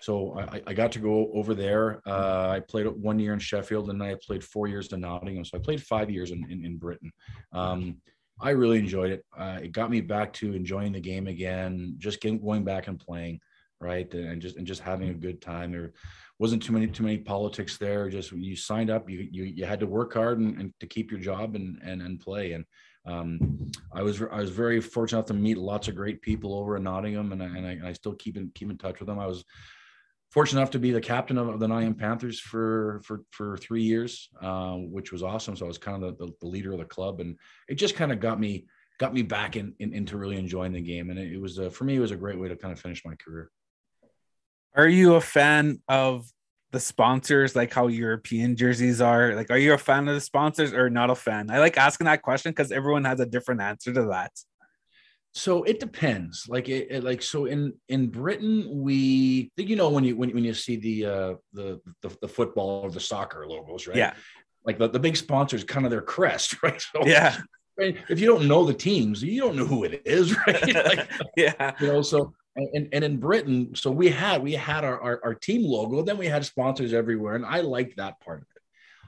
so 0.00 0.38
I, 0.38 0.62
I 0.66 0.74
got 0.74 0.92
to 0.92 0.98
go 0.98 1.30
over 1.32 1.54
there 1.54 2.02
uh, 2.06 2.48
i 2.50 2.60
played 2.60 2.86
one 2.86 3.18
year 3.18 3.32
in 3.32 3.38
sheffield 3.38 3.88
and 3.88 4.02
i 4.02 4.16
played 4.26 4.44
four 4.44 4.66
years 4.66 4.92
in 4.92 5.00
nottingham. 5.00 5.44
So 5.44 5.56
i 5.56 5.60
played 5.60 5.82
five 5.82 6.10
years 6.10 6.30
in, 6.30 6.44
in, 6.50 6.64
in 6.64 6.76
britain. 6.76 7.12
Um, 7.52 7.96
i 8.40 8.50
really 8.50 8.78
enjoyed 8.80 9.12
it. 9.12 9.24
Uh, 9.36 9.60
it 9.62 9.72
got 9.72 9.90
me 9.90 10.00
back 10.00 10.32
to 10.34 10.52
enjoying 10.52 10.92
the 10.92 11.00
game 11.00 11.26
again 11.28 11.94
just 11.98 12.20
getting 12.20 12.40
going 12.40 12.64
back 12.64 12.88
and 12.88 12.98
playing 12.98 13.40
right? 13.84 14.12
And 14.14 14.40
just 14.40 14.56
and 14.56 14.66
just 14.66 14.80
having 14.80 15.10
a 15.10 15.14
good 15.14 15.40
time. 15.40 15.72
There 15.72 15.92
wasn't 16.38 16.62
too 16.62 16.72
many 16.72 16.86
too 16.86 17.02
many 17.02 17.18
politics 17.18 17.76
there. 17.76 18.08
Just 18.08 18.32
you 18.32 18.56
signed 18.56 18.90
up 18.90 19.08
you 19.08 19.28
you, 19.30 19.44
you 19.44 19.64
had 19.64 19.80
to 19.80 19.86
work 19.86 20.14
hard 20.14 20.38
and, 20.38 20.58
and 20.58 20.72
to 20.80 20.86
keep 20.86 21.10
your 21.10 21.20
job 21.20 21.54
and 21.54 21.78
and, 21.84 22.02
and 22.02 22.18
play. 22.18 22.52
And 22.52 22.64
um, 23.06 23.70
I 23.92 24.02
was 24.02 24.22
I 24.22 24.40
was 24.40 24.50
very 24.50 24.80
fortunate 24.80 25.26
to 25.26 25.34
meet 25.34 25.58
lots 25.58 25.88
of 25.88 25.94
great 25.94 26.22
people 26.22 26.54
over 26.54 26.76
in 26.76 26.84
Nottingham, 26.84 27.32
and 27.32 27.42
I, 27.42 27.46
and 27.46 27.66
I, 27.66 27.70
and 27.72 27.86
I 27.86 27.92
still 27.92 28.14
keep 28.14 28.36
in 28.36 28.50
keep 28.54 28.70
in 28.70 28.78
touch 28.78 28.98
with 28.98 29.08
them. 29.08 29.18
I 29.18 29.26
was 29.26 29.44
fortunate 30.30 30.60
enough 30.60 30.72
to 30.72 30.78
be 30.78 30.90
the 30.90 31.00
captain 31.00 31.38
of, 31.38 31.60
the 31.60 31.68
Nottingham 31.68 31.94
Panthers 31.94 32.40
for 32.40 33.02
for 33.04 33.22
for 33.30 33.56
three 33.58 33.82
years, 33.82 34.30
uh, 34.40 34.74
which 34.74 35.12
was 35.12 35.22
awesome. 35.22 35.54
So 35.54 35.66
I 35.66 35.68
was 35.68 35.78
kind 35.78 36.02
of 36.02 36.16
the, 36.18 36.32
the, 36.40 36.46
leader 36.46 36.72
of 36.72 36.78
the 36.78 36.84
club, 36.84 37.20
and 37.20 37.38
it 37.68 37.74
just 37.74 37.94
kind 37.94 38.10
of 38.10 38.20
got 38.20 38.40
me 38.40 38.66
got 38.98 39.12
me 39.12 39.22
back 39.22 39.56
in, 39.56 39.74
in, 39.80 39.92
into 39.92 40.16
really 40.16 40.36
enjoying 40.36 40.72
the 40.72 40.80
game. 40.80 41.10
And 41.10 41.18
it, 41.18 41.32
it 41.32 41.40
was 41.40 41.60
for 41.72 41.84
me, 41.84 41.96
it 41.96 42.00
was 42.00 42.12
a 42.12 42.16
great 42.16 42.38
way 42.38 42.48
to 42.48 42.56
kind 42.56 42.72
of 42.72 42.80
finish 42.80 43.04
my 43.04 43.14
career. 43.16 43.50
Are 44.74 44.88
you 44.88 45.14
a 45.14 45.20
fan 45.20 45.80
of 45.88 46.26
the 46.74 46.80
sponsors, 46.80 47.56
like 47.56 47.72
how 47.72 47.86
European 47.86 48.56
jerseys 48.56 49.00
are? 49.00 49.34
Like, 49.34 49.50
are 49.50 49.56
you 49.56 49.72
a 49.72 49.78
fan 49.78 50.08
of 50.08 50.14
the 50.14 50.20
sponsors 50.20 50.74
or 50.74 50.90
not 50.90 51.08
a 51.08 51.14
fan? 51.14 51.50
I 51.50 51.60
like 51.60 51.78
asking 51.78 52.06
that 52.06 52.20
question 52.20 52.50
because 52.50 52.72
everyone 52.72 53.04
has 53.04 53.20
a 53.20 53.26
different 53.26 53.62
answer 53.62 53.94
to 53.94 54.02
that. 54.06 54.32
So 55.32 55.62
it 55.62 55.80
depends. 55.80 56.46
Like 56.48 56.68
it, 56.68 56.88
it, 56.90 57.04
like 57.04 57.22
so 57.22 57.46
in 57.46 57.72
in 57.88 58.08
Britain, 58.08 58.68
we 58.70 59.50
you 59.56 59.76
know 59.76 59.88
when 59.88 60.04
you 60.04 60.16
when, 60.16 60.30
when 60.30 60.44
you 60.44 60.54
see 60.54 60.76
the 60.76 61.06
uh 61.06 61.34
the, 61.52 61.80
the 62.02 62.16
the 62.20 62.28
football 62.28 62.82
or 62.82 62.90
the 62.90 63.00
soccer 63.00 63.46
logos, 63.46 63.86
right? 63.86 63.96
Yeah. 63.96 64.14
Like 64.64 64.78
the, 64.78 64.88
the 64.88 65.00
big 65.00 65.16
sponsors, 65.16 65.64
kind 65.64 65.86
of 65.86 65.90
their 65.90 66.02
crest, 66.02 66.56
right? 66.62 66.80
So 66.80 67.06
yeah. 67.06 67.38
If 67.76 68.20
you 68.20 68.26
don't 68.26 68.46
know 68.46 68.64
the 68.64 68.74
teams, 68.74 69.22
you 69.22 69.40
don't 69.40 69.56
know 69.56 69.66
who 69.66 69.82
it 69.84 70.02
is, 70.04 70.36
right? 70.46 70.74
Like, 70.74 71.10
yeah. 71.36 71.72
You 71.80 71.88
know, 71.88 72.02
so 72.02 72.32
and, 72.56 72.88
and 72.92 73.04
in 73.04 73.16
Britain, 73.16 73.74
so 73.74 73.90
we 73.90 74.08
had 74.08 74.42
we 74.42 74.52
had 74.52 74.84
our, 74.84 75.00
our, 75.00 75.20
our 75.24 75.34
team 75.34 75.64
logo, 75.64 76.02
then 76.02 76.18
we 76.18 76.26
had 76.26 76.44
sponsors 76.44 76.92
everywhere, 76.92 77.34
and 77.34 77.44
I 77.44 77.60
liked 77.60 77.96
that 77.96 78.20
part 78.20 78.42
of 78.42 78.46
it. 78.54 78.62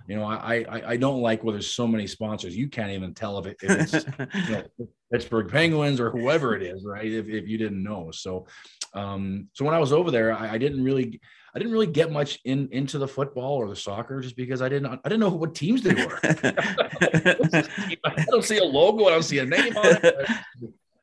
You 0.09 0.17
know, 0.17 0.25
I 0.25 0.65
I, 0.69 0.91
I 0.93 0.97
don't 0.97 1.21
like 1.21 1.45
where 1.45 1.53
there's 1.53 1.71
so 1.71 1.87
many 1.87 2.07
sponsors. 2.07 2.57
You 2.57 2.69
can't 2.69 2.91
even 2.91 3.15
tell 3.15 3.39
if, 3.39 3.47
it, 3.47 3.57
if 3.63 3.71
it's 3.71 4.07
you 4.49 4.57
know, 4.57 4.89
Pittsburgh 5.13 5.49
Penguins 5.49 6.01
or 6.01 6.11
whoever 6.11 6.57
it 6.57 6.63
is, 6.63 6.85
right? 6.85 7.11
If, 7.11 7.29
if 7.29 7.47
you 7.47 7.59
didn't 7.59 7.83
know. 7.83 8.11
So, 8.13 8.47
um, 8.95 9.49
so 9.53 9.65
when 9.65 9.75
I 9.75 9.79
was 9.79 9.93
over 9.93 10.11
there, 10.11 10.33
I, 10.33 10.55
I 10.55 10.59
didn't 10.59 10.83
really 10.83 11.21
I 11.55 11.59
didn't 11.59 11.73
really 11.73 11.87
get 11.87 12.13
much 12.13 12.39
in 12.45 12.69
into 12.71 12.99
the 12.99 13.09
football 13.09 13.55
or 13.55 13.69
the 13.69 13.77
soccer 13.77 14.21
just 14.21 14.37
because 14.37 14.61
I 14.61 14.69
didn't 14.69 14.87
I 14.87 15.09
didn't 15.09 15.21
know 15.21 15.31
what 15.31 15.55
teams 15.55 15.83
they 15.83 15.95
were. 15.95 16.21
I 16.25 18.25
don't 18.29 18.45
see 18.45 18.59
a 18.59 18.65
logo, 18.65 19.07
I 19.07 19.11
don't 19.11 19.23
see 19.23 19.39
a 19.39 19.47
name 19.47 19.77
on 19.77 19.99
it. 20.03 20.29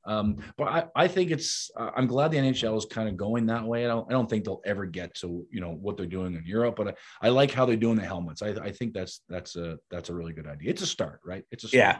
Um, 0.05 0.37
but 0.57 0.65
I, 0.65 0.85
I 0.95 1.07
think 1.07 1.31
it's 1.31 1.71
uh, 1.77 1.91
I'm 1.95 2.07
glad 2.07 2.31
the 2.31 2.37
NHL 2.37 2.77
is 2.77 2.85
kind 2.85 3.07
of 3.07 3.15
going 3.15 3.45
that 3.47 3.63
way. 3.63 3.85
I 3.85 3.87
don't 3.87 4.09
I 4.09 4.11
don't 4.11 4.29
think 4.29 4.43
they'll 4.43 4.61
ever 4.65 4.85
get 4.85 5.15
to 5.15 5.45
you 5.49 5.61
know 5.61 5.71
what 5.71 5.97
they're 5.97 6.05
doing 6.05 6.35
in 6.35 6.43
Europe, 6.45 6.75
but 6.75 6.89
I, 6.89 7.27
I 7.27 7.29
like 7.29 7.51
how 7.51 7.65
they're 7.65 7.75
doing 7.75 7.97
the 7.97 8.05
helmets. 8.05 8.41
I, 8.41 8.49
I 8.49 8.71
think 8.71 8.93
that's 8.93 9.21
that's 9.29 9.55
a 9.55 9.77
that's 9.89 10.09
a 10.09 10.13
really 10.13 10.33
good 10.33 10.47
idea. 10.47 10.71
It's 10.71 10.81
a 10.81 10.87
start, 10.87 11.21
right? 11.25 11.45
It's 11.51 11.63
a 11.63 11.67
start. 11.69 11.97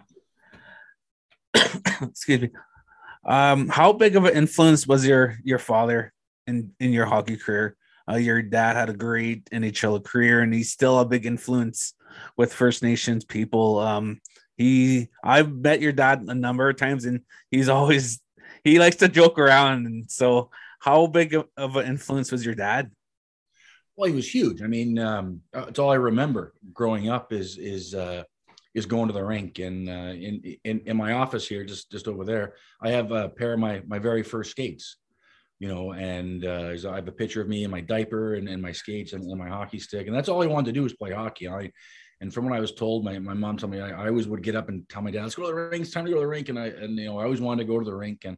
yeah. 1.56 1.70
Excuse 2.02 2.42
me. 2.42 2.50
Um, 3.26 3.70
how 3.70 3.94
big 3.94 4.16
of 4.16 4.26
an 4.26 4.36
influence 4.36 4.86
was 4.86 5.06
your 5.06 5.38
your 5.44 5.60
father 5.60 6.12
in 6.46 6.72
in 6.80 6.92
your 6.92 7.06
hockey 7.06 7.38
career? 7.38 7.78
Uh, 8.10 8.16
your 8.16 8.42
dad 8.42 8.76
had 8.76 8.90
a 8.90 8.94
great 8.94 9.46
NHL 9.46 10.04
career, 10.04 10.42
and 10.42 10.54
he's 10.54 10.74
still 10.74 11.00
a 11.00 11.06
big 11.06 11.26
influence 11.26 11.94
with 12.36 12.54
First 12.54 12.84
Nations 12.84 13.24
people. 13.24 13.80
Um, 13.80 14.20
he, 14.58 15.10
I've 15.24 15.52
met 15.52 15.82
your 15.82 15.92
dad 15.92 16.24
a 16.28 16.36
number 16.36 16.70
of 16.70 16.78
times, 16.78 17.06
and 17.06 17.22
he's 17.50 17.70
always 17.70 18.20
he 18.64 18.80
likes 18.80 18.98
to 18.98 19.08
joke 19.08 19.40
around. 19.40 19.86
And 19.86 20.10
so, 20.10 20.50
how 20.80 21.08
big 21.08 21.34
of, 21.34 21.48
of 21.58 21.76
an 21.76 21.88
influence 21.88 22.32
was 22.32 22.46
your 22.46 22.56
dad? 22.56 22.92
Well, 23.96 24.10
he 24.10 24.16
was 24.16 24.34
huge. 24.34 24.62
I 24.62 24.68
mean, 24.68 24.98
um, 24.98 25.42
it's 25.54 25.80
all 25.80 25.92
I 25.92 25.96
remember 25.96 26.54
growing 26.74 27.10
up 27.10 27.34
is 27.34 27.58
is 27.58 27.94
uh, 27.94 28.24
is 28.74 28.86
going 28.86 29.08
to 29.08 29.14
the 29.14 29.24
rink. 29.24 29.60
And 29.60 29.90
uh, 29.90 30.14
in, 30.14 30.56
in 30.64 30.82
in 30.86 30.98
my 30.98 31.14
office 31.14 31.48
here, 31.48 31.64
just 31.64 31.92
just 31.92 32.08
over 32.08 32.24
there, 32.24 32.56
I 32.82 32.90
have 32.92 33.12
a 33.12 33.30
pair 33.30 33.54
of 33.54 33.60
my 33.60 33.82
my 33.88 34.00
very 34.00 34.24
first 34.24 34.52
skates 34.52 34.98
you 35.64 35.70
know, 35.70 35.94
and 35.94 36.44
uh, 36.44 36.76
I 36.90 36.96
have 36.96 37.08
a 37.08 37.12
picture 37.14 37.42
of 37.42 37.48
me 37.48 37.64
in 37.64 37.72
my 37.72 37.80
diaper 37.80 38.34
and, 38.34 38.50
and 38.50 38.62
my 38.62 38.74
skates 38.74 39.14
and, 39.14 39.24
and, 39.24 39.40
my 39.40 39.48
hockey 39.48 39.80
stick. 39.80 40.08
And 40.08 40.16
that's 40.16 40.28
all 40.28 40.44
I 40.44 40.46
wanted 40.46 40.66
to 40.66 40.72
do 40.74 40.84
was 40.84 40.92
play 40.92 41.14
hockey. 41.14 41.48
I, 41.48 41.72
and 42.24 42.34
from 42.34 42.46
what 42.46 42.56
I 42.56 42.62
was 42.62 42.72
told, 42.72 43.04
my, 43.04 43.20
my 43.20 43.34
mom 43.34 43.58
told 43.58 43.74
me 43.74 43.82
I, 43.82 43.90
I 43.90 44.08
always 44.08 44.30
would 44.30 44.42
get 44.42 44.56
up 44.56 44.70
and 44.70 44.88
tell 44.88 45.02
my 45.02 45.12
dad, 45.12 45.24
let's 45.24 45.36
go 45.36 45.42
to 45.42 45.48
the 45.50 45.54
rink. 45.54 45.84
It's 45.84 45.92
time 45.92 46.06
to 46.06 46.12
go 46.12 46.16
to 46.16 46.22
the 46.22 46.28
rink. 46.28 46.48
And 46.48 46.58
I, 46.58 46.68
and, 46.68 46.98
you 46.98 47.04
know, 47.04 47.20
I 47.20 47.26
always 47.26 47.42
wanted 47.42 47.64
to 47.64 47.68
go 47.68 47.78
to 47.78 47.84
the 47.84 47.94
rink. 47.94 48.24
And 48.24 48.38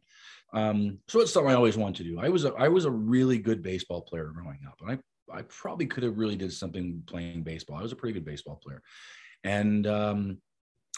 um, 0.52 0.98
so 1.06 1.20
it's 1.20 1.32
something 1.32 1.52
I 1.52 1.54
always 1.54 1.76
wanted 1.76 1.98
to 1.98 2.10
do. 2.10 2.18
I 2.18 2.28
was 2.28 2.44
a, 2.44 2.52
I 2.54 2.66
was 2.66 2.84
a 2.84 2.90
really 2.90 3.38
good 3.38 3.62
baseball 3.62 4.02
player 4.02 4.32
growing 4.34 4.58
up. 4.66 4.80
And 4.80 4.90
I, 5.30 5.38
I 5.38 5.42
probably 5.42 5.86
could 5.86 6.02
have 6.02 6.18
really 6.18 6.34
did 6.34 6.52
something 6.52 7.00
playing 7.06 7.44
baseball. 7.44 7.78
I 7.78 7.82
was 7.82 7.92
a 7.92 7.96
pretty 7.96 8.14
good 8.14 8.24
baseball 8.24 8.60
player. 8.60 8.82
And, 9.44 9.86
um, 9.86 10.38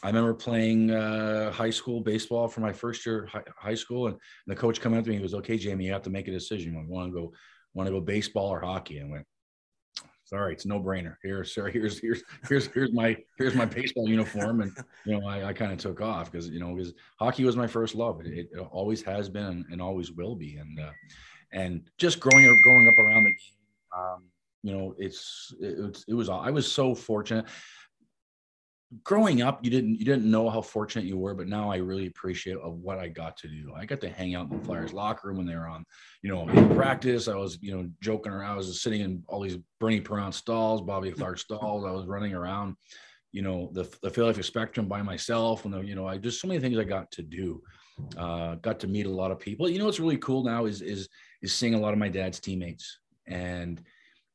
I 0.02 0.06
remember 0.06 0.32
playing 0.32 0.90
uh, 0.90 1.52
high 1.52 1.68
school 1.68 2.00
baseball 2.00 2.48
for 2.48 2.62
my 2.62 2.72
first 2.72 3.04
year 3.04 3.26
high, 3.26 3.42
high 3.58 3.74
school, 3.74 4.06
and, 4.06 4.16
the 4.46 4.56
coach 4.56 4.80
coming 4.80 4.98
up 4.98 5.04
to 5.04 5.10
me. 5.10 5.16
He 5.16 5.20
goes, 5.22 5.34
"Okay, 5.34 5.58
Jamie, 5.58 5.86
you 5.86 5.92
have 5.92 6.04
to 6.04 6.10
make 6.10 6.28
a 6.28 6.30
decision. 6.30 6.72
You 6.72 6.84
want 6.88 7.12
to 7.12 7.20
go, 7.20 7.32
want 7.74 7.88
to 7.88 7.92
go 7.92 8.00
baseball 8.00 8.46
or 8.46 8.60
hockey?" 8.60 8.98
And 8.98 9.08
I 9.08 9.10
went, 9.10 9.26
"Sorry, 10.28 10.52
it's 10.52 10.66
no 10.66 10.78
brainer. 10.78 11.16
Here, 11.22 11.42
sir. 11.42 11.70
Here's 11.70 11.98
here's 11.98 12.22
here's 12.48 12.66
here's 12.66 12.92
my 12.92 13.16
here's 13.38 13.54
my 13.54 13.64
baseball 13.64 14.08
uniform." 14.08 14.60
And 14.60 14.72
you 15.06 15.18
know, 15.18 15.26
I, 15.26 15.46
I 15.48 15.52
kind 15.54 15.72
of 15.72 15.78
took 15.78 16.00
off 16.02 16.30
because 16.30 16.48
you 16.48 16.60
know 16.60 16.74
because 16.74 16.92
hockey 17.18 17.44
was 17.44 17.56
my 17.56 17.66
first 17.66 17.94
love. 17.94 18.20
It, 18.24 18.48
it 18.52 18.58
always 18.70 19.00
has 19.02 19.28
been 19.28 19.46
and, 19.46 19.64
and, 19.70 19.80
always 19.80 20.12
will 20.12 20.34
be. 20.34 20.56
And 20.56 20.78
uh, 20.78 20.90
and 21.52 21.90
just 21.96 22.20
growing 22.20 22.46
up 22.46 22.56
growing 22.62 22.88
up 22.88 22.98
around 22.98 23.24
the 23.24 23.30
game, 23.30 23.96
um, 23.96 24.24
you 24.62 24.72
know, 24.72 24.94
it's 24.98 25.54
it, 25.60 26.04
it 26.06 26.14
was 26.14 26.28
I 26.28 26.50
was 26.50 26.70
so 26.70 26.94
fortunate 26.94 27.46
growing 29.04 29.42
up 29.42 29.62
you 29.62 29.70
didn't 29.70 29.98
you 29.98 30.04
didn't 30.04 30.24
know 30.24 30.48
how 30.48 30.62
fortunate 30.62 31.04
you 31.04 31.18
were 31.18 31.34
but 31.34 31.46
now 31.46 31.70
i 31.70 31.76
really 31.76 32.06
appreciate 32.06 32.56
of 32.56 32.74
what 32.78 32.98
i 32.98 33.06
got 33.06 33.36
to 33.36 33.46
do. 33.46 33.72
I 33.76 33.84
got 33.84 34.00
to 34.00 34.08
hang 34.08 34.34
out 34.34 34.50
in 34.50 34.58
the 34.58 34.64
flyers 34.64 34.94
locker 34.94 35.28
room 35.28 35.36
when 35.36 35.46
they 35.46 35.54
were 35.56 35.68
on 35.68 35.84
you 36.22 36.30
know 36.30 36.48
in 36.48 36.74
practice. 36.74 37.28
I 37.28 37.34
was 37.34 37.58
you 37.60 37.76
know 37.76 37.88
joking 38.00 38.32
around. 38.32 38.52
I 38.52 38.56
was 38.56 38.80
sitting 38.80 39.02
in 39.02 39.22
all 39.28 39.42
these 39.42 39.58
bernie 39.78 40.00
Parent 40.00 40.34
stalls 40.34 40.80
bobby 40.80 41.10
Clarke 41.10 41.38
stalls. 41.38 41.84
I 41.84 41.90
was 41.90 42.06
running 42.06 42.34
around 42.34 42.76
you 43.30 43.42
know 43.42 43.70
the, 43.74 43.82
the 44.02 44.10
philadelphia 44.10 44.42
spectrum 44.42 44.88
by 44.88 45.02
myself 45.02 45.66
and 45.66 45.74
the, 45.74 45.80
you 45.80 45.94
know 45.94 46.06
i 46.08 46.16
just 46.16 46.40
so 46.40 46.48
many 46.48 46.60
things 46.60 46.78
i 46.78 46.84
got 46.84 47.10
to 47.10 47.22
do 47.22 47.62
uh, 48.16 48.56
got 48.56 48.80
to 48.80 48.86
meet 48.86 49.06
a 49.06 49.10
lot 49.10 49.30
of 49.30 49.38
people. 49.38 49.68
You 49.68 49.78
know 49.78 49.86
what's 49.86 50.00
really 50.00 50.18
cool 50.18 50.44
now 50.44 50.66
is 50.66 50.82
is 50.82 51.08
is 51.42 51.52
seeing 51.52 51.74
a 51.74 51.80
lot 51.80 51.92
of 51.92 51.98
my 51.98 52.08
dad's 52.08 52.40
teammates. 52.40 52.98
And 53.26 53.82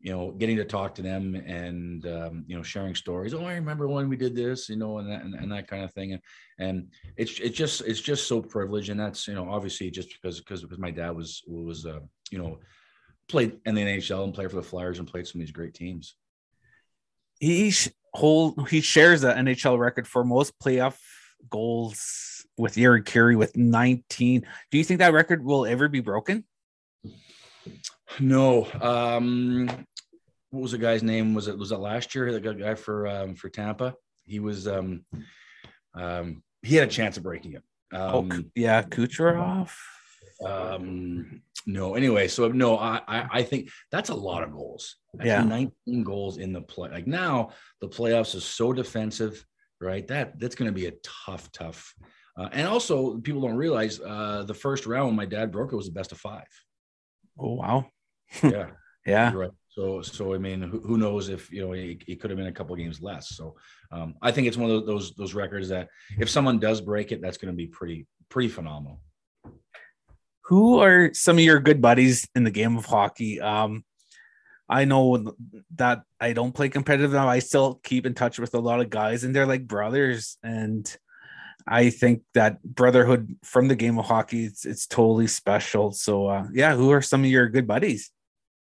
you 0.03 0.11
know, 0.11 0.31
getting 0.31 0.57
to 0.57 0.65
talk 0.65 0.93
to 0.93 1.01
them 1.01 1.33
and 1.33 2.05
um, 2.05 2.43
you 2.45 2.57
know, 2.57 2.61
sharing 2.61 2.93
stories. 2.93 3.33
Oh, 3.33 3.45
I 3.45 3.53
remember 3.53 3.87
when 3.87 4.09
we 4.09 4.17
did 4.17 4.35
this, 4.35 4.67
you 4.67 4.75
know, 4.75 4.97
and 4.97 5.09
that 5.09 5.21
and, 5.21 5.33
and, 5.33 5.49
that 5.53 5.69
kind 5.69 5.81
of 5.81 5.93
thing. 5.93 6.11
And 6.11 6.21
and 6.59 6.87
it's 7.15 7.39
it's 7.39 7.57
just 7.57 7.81
it's 7.81 8.01
just 8.01 8.27
so 8.27 8.41
privileged, 8.41 8.89
and 8.89 8.99
that's 8.99 9.29
you 9.29 9.33
know, 9.33 9.49
obviously 9.49 9.89
just 9.89 10.09
because 10.09 10.39
because 10.39 10.61
because 10.61 10.77
my 10.77 10.91
dad 10.91 11.11
was 11.11 11.41
was 11.47 11.85
uh, 11.85 12.01
you 12.31 12.37
know 12.37 12.59
played 13.29 13.57
in 13.65 13.75
the 13.75 13.81
NHL 13.81 14.25
and 14.25 14.33
played 14.33 14.49
for 14.49 14.57
the 14.57 14.63
Flyers 14.63 14.99
and 14.99 15.07
played 15.07 15.25
some 15.25 15.39
of 15.39 15.47
these 15.47 15.55
great 15.55 15.73
teams. 15.73 16.15
He 17.39 17.73
hold 18.13 18.67
he 18.67 18.81
shares 18.81 19.21
the 19.21 19.31
NHL 19.31 19.79
record 19.79 20.05
for 20.05 20.25
most 20.25 20.59
playoff 20.59 20.97
goals 21.49 22.45
with 22.57 22.75
Jari 22.75 23.05
Kurri 23.05 23.37
with 23.37 23.55
19. 23.55 24.45
Do 24.69 24.77
you 24.77 24.83
think 24.83 24.99
that 24.99 25.13
record 25.13 25.45
will 25.45 25.65
ever 25.65 25.87
be 25.87 26.01
broken? 26.01 26.43
No. 28.19 28.67
Um, 28.81 29.69
what 30.53 30.61
was 30.61 30.71
the 30.71 30.77
guy's 30.77 31.01
name? 31.01 31.33
Was 31.33 31.47
it 31.47 31.57
was 31.57 31.71
it 31.71 31.79
last 31.79 32.13
year? 32.13 32.31
The 32.31 32.39
guy 32.39 32.75
for 32.75 33.07
um, 33.07 33.33
for 33.33 33.49
Tampa. 33.49 33.95
He 34.23 34.39
was 34.39 34.67
um, 34.67 35.03
um, 35.95 36.43
he 36.61 36.75
had 36.75 36.87
a 36.87 36.91
chance 36.91 37.17
of 37.17 37.23
breaking 37.23 37.53
it. 37.53 37.63
Oh, 37.91 38.19
um, 38.19 38.31
oh, 38.31 38.43
yeah, 38.53 38.83
Kucherov. 38.83 39.71
Um, 40.45 41.41
no, 41.65 41.95
anyway, 41.95 42.27
so 42.27 42.49
no, 42.49 42.77
I, 42.77 43.01
I, 43.07 43.27
I 43.31 43.43
think 43.43 43.69
that's 43.91 44.09
a 44.09 44.15
lot 44.15 44.43
of 44.43 44.51
goals. 44.51 44.97
That's 45.15 45.27
yeah, 45.27 45.43
19 45.43 46.03
goals 46.03 46.37
in 46.37 46.53
the 46.53 46.61
play. 46.61 46.91
Like 46.91 47.07
now, 47.07 47.49
the 47.81 47.89
playoffs 47.89 48.35
is 48.35 48.45
so 48.45 48.73
defensive, 48.73 49.43
right? 49.81 50.07
That 50.07 50.39
that's 50.39 50.55
going 50.55 50.69
to 50.69 50.79
be 50.79 50.85
a 50.85 50.93
tough, 51.25 51.51
tough. 51.51 51.95
Uh, 52.37 52.49
and 52.51 52.67
also, 52.67 53.17
people 53.17 53.41
don't 53.41 53.55
realize 53.55 53.99
uh, 53.99 54.43
the 54.45 54.53
first 54.53 54.85
round 54.85 55.07
when 55.07 55.15
my 55.15 55.25
dad 55.25 55.51
broke 55.51 55.73
it 55.73 55.77
was 55.77 55.87
the 55.87 55.93
best 55.93 56.11
of 56.11 56.19
five. 56.19 56.47
Oh 57.39 57.53
wow! 57.53 57.87
yeah, 58.43 58.67
yeah. 59.03 59.33
Right. 59.33 59.51
So, 59.75 60.03
so 60.03 60.35
I 60.35 60.37
mean, 60.37 60.61
who, 60.61 60.79
who 60.81 60.97
knows 60.97 61.29
if 61.29 61.51
you 61.51 61.65
know 61.65 61.71
he, 61.71 61.99
he 62.05 62.15
could 62.15 62.29
have 62.29 62.37
been 62.37 62.47
a 62.47 62.51
couple 62.51 62.75
games 62.75 63.01
less. 63.01 63.29
So, 63.29 63.55
um, 63.91 64.13
I 64.21 64.31
think 64.31 64.47
it's 64.47 64.57
one 64.57 64.69
of 64.69 64.85
those 64.85 65.13
those 65.15 65.33
records 65.33 65.69
that 65.69 65.89
if 66.19 66.29
someone 66.29 66.59
does 66.59 66.79
break 66.79 67.11
it, 67.11 67.21
that's 67.21 67.37
going 67.37 67.51
to 67.51 67.57
be 67.57 67.65
pretty 67.65 68.05
pretty 68.29 68.49
phenomenal. 68.49 69.01
Who 70.45 70.79
are 70.79 71.11
some 71.13 71.37
of 71.37 71.43
your 71.43 71.59
good 71.59 71.81
buddies 71.81 72.27
in 72.35 72.43
the 72.43 72.51
game 72.51 72.77
of 72.77 72.85
hockey? 72.85 73.41
Um, 73.41 73.83
I 74.69 74.85
know 74.85 75.33
that 75.75 76.03
I 76.19 76.33
don't 76.33 76.53
play 76.53 76.69
competitive 76.69 77.11
now. 77.11 77.27
I 77.27 77.39
still 77.39 77.79
keep 77.83 78.05
in 78.05 78.13
touch 78.13 78.37
with 78.37 78.53
a 78.53 78.59
lot 78.59 78.79
of 78.79 78.89
guys, 78.89 79.23
and 79.23 79.35
they're 79.35 79.47
like 79.47 79.67
brothers. 79.67 80.37
And 80.43 80.85
I 81.65 81.89
think 81.89 82.23
that 82.33 82.61
brotherhood 82.63 83.37
from 83.43 83.67
the 83.67 83.75
game 83.75 83.97
of 83.97 84.05
hockey, 84.05 84.45
it's, 84.45 84.65
it's 84.65 84.85
totally 84.85 85.27
special. 85.27 85.91
So, 85.93 86.27
uh, 86.27 86.47
yeah, 86.53 86.75
who 86.75 86.91
are 86.91 87.01
some 87.01 87.23
of 87.23 87.29
your 87.29 87.49
good 87.49 87.67
buddies? 87.67 88.11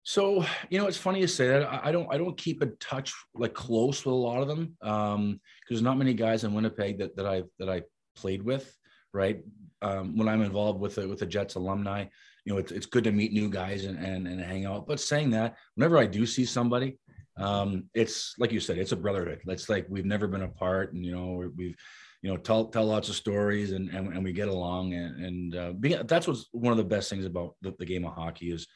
So 0.04 0.46
you 0.70 0.80
know, 0.80 0.88
it's 0.88 0.98
funny 0.98 1.22
to 1.22 1.28
say 1.28 1.48
that. 1.48 1.64
I, 1.64 1.90
I 1.90 1.92
don't 1.92 2.12
I 2.12 2.18
don't 2.18 2.38
keep 2.38 2.62
in 2.62 2.76
touch 2.80 3.14
like 3.36 3.54
close 3.54 4.04
with 4.06 4.14
a 4.14 4.18
lot 4.18 4.42
of 4.42 4.48
them 4.48 4.76
um, 4.82 5.34
because 5.34 5.76
there's 5.76 5.82
not 5.82 5.98
many 5.98 6.14
guys 6.14 6.44
in 6.44 6.54
Winnipeg 6.54 6.98
that 7.00 7.16
that 7.16 7.28
I 7.28 7.44
that 7.60 7.70
I 7.70 7.84
played 8.16 8.44
with. 8.44 8.76
Right 9.14 9.44
um, 9.82 10.16
when 10.18 10.28
I'm 10.28 10.42
involved 10.42 10.80
with 10.80 10.96
the, 10.96 11.08
with 11.08 11.20
the 11.20 11.26
Jets 11.26 11.56
alumni, 11.56 12.06
you 12.46 12.54
know, 12.54 12.60
it's, 12.60 12.72
it's 12.72 12.86
good 12.86 13.04
to 13.06 13.12
meet 13.12 13.34
new 13.34 13.50
guys 13.50 13.86
and, 13.86 13.98
and 13.98 14.28
and 14.28 14.40
hang 14.40 14.66
out. 14.66 14.88
But 14.88 15.00
saying 15.00 15.32
that, 15.32 15.58
whenever 15.76 15.98
I 15.98 16.06
do 16.06 16.26
see 16.26 16.46
somebody, 16.46 16.98
um, 17.38 17.86
it's 17.94 18.36
like 18.40 18.52
you 18.52 18.60
said, 18.60 18.78
it's 18.78 18.92
a 18.92 18.98
brotherhood. 18.98 19.42
It's 19.48 19.70
like 19.70 19.86
we've 19.90 20.06
never 20.06 20.28
been 20.28 20.44
apart, 20.44 20.94
and 20.94 21.06
you 21.06 21.12
know, 21.12 21.52
we've 21.56 21.76
you 22.22 22.30
know 22.30 22.38
tell 22.38 22.66
tell 22.66 22.86
lots 22.86 23.10
of 23.10 23.16
stories 23.16 23.72
and 23.72 23.90
and, 23.90 24.14
and 24.14 24.24
we 24.24 24.32
get 24.32 24.48
along 24.48 24.94
and 24.94 25.26
and 25.26 25.56
uh, 25.56 26.04
that's 26.06 26.28
what's 26.28 26.48
one 26.52 26.72
of 26.72 26.78
the 26.78 26.84
best 26.84 27.10
things 27.10 27.26
about 27.26 27.56
the, 27.62 27.74
the 27.80 27.86
game 27.86 28.06
of 28.06 28.14
hockey 28.14 28.52
is 28.52 28.68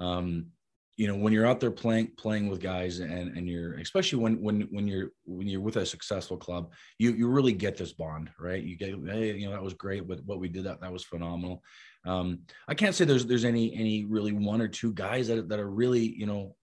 um, 0.00 0.46
you 0.98 1.06
know 1.06 1.14
when 1.14 1.32
you're 1.32 1.46
out 1.46 1.60
there 1.60 1.70
playing 1.70 2.10
playing 2.18 2.48
with 2.48 2.60
guys 2.60 2.98
and 2.98 3.36
and 3.36 3.48
you're 3.48 3.74
especially 3.74 4.18
when 4.18 4.42
when 4.42 4.62
when 4.72 4.86
you're 4.86 5.10
when 5.24 5.46
you're 5.46 5.60
with 5.60 5.76
a 5.76 5.86
successful 5.86 6.36
club 6.36 6.72
you 6.98 7.12
you 7.12 7.28
really 7.28 7.52
get 7.52 7.76
this 7.76 7.92
bond 7.92 8.28
right 8.38 8.64
you 8.64 8.76
get 8.76 8.90
hey 9.06 9.34
you 9.36 9.46
know 9.46 9.52
that 9.52 9.62
was 9.62 9.74
great 9.74 10.06
but 10.06 10.18
what 10.26 10.40
we 10.40 10.48
did 10.48 10.64
that 10.64 10.80
that 10.80 10.92
was 10.92 11.04
phenomenal 11.04 11.62
um 12.04 12.40
i 12.66 12.74
can't 12.74 12.96
say 12.96 13.04
there's 13.04 13.24
there's 13.26 13.44
any 13.44 13.72
any 13.74 14.04
really 14.04 14.32
one 14.32 14.60
or 14.60 14.68
two 14.68 14.92
guys 14.92 15.28
that, 15.28 15.48
that 15.48 15.60
are 15.60 15.70
really 15.70 16.14
you 16.18 16.26
know 16.26 16.54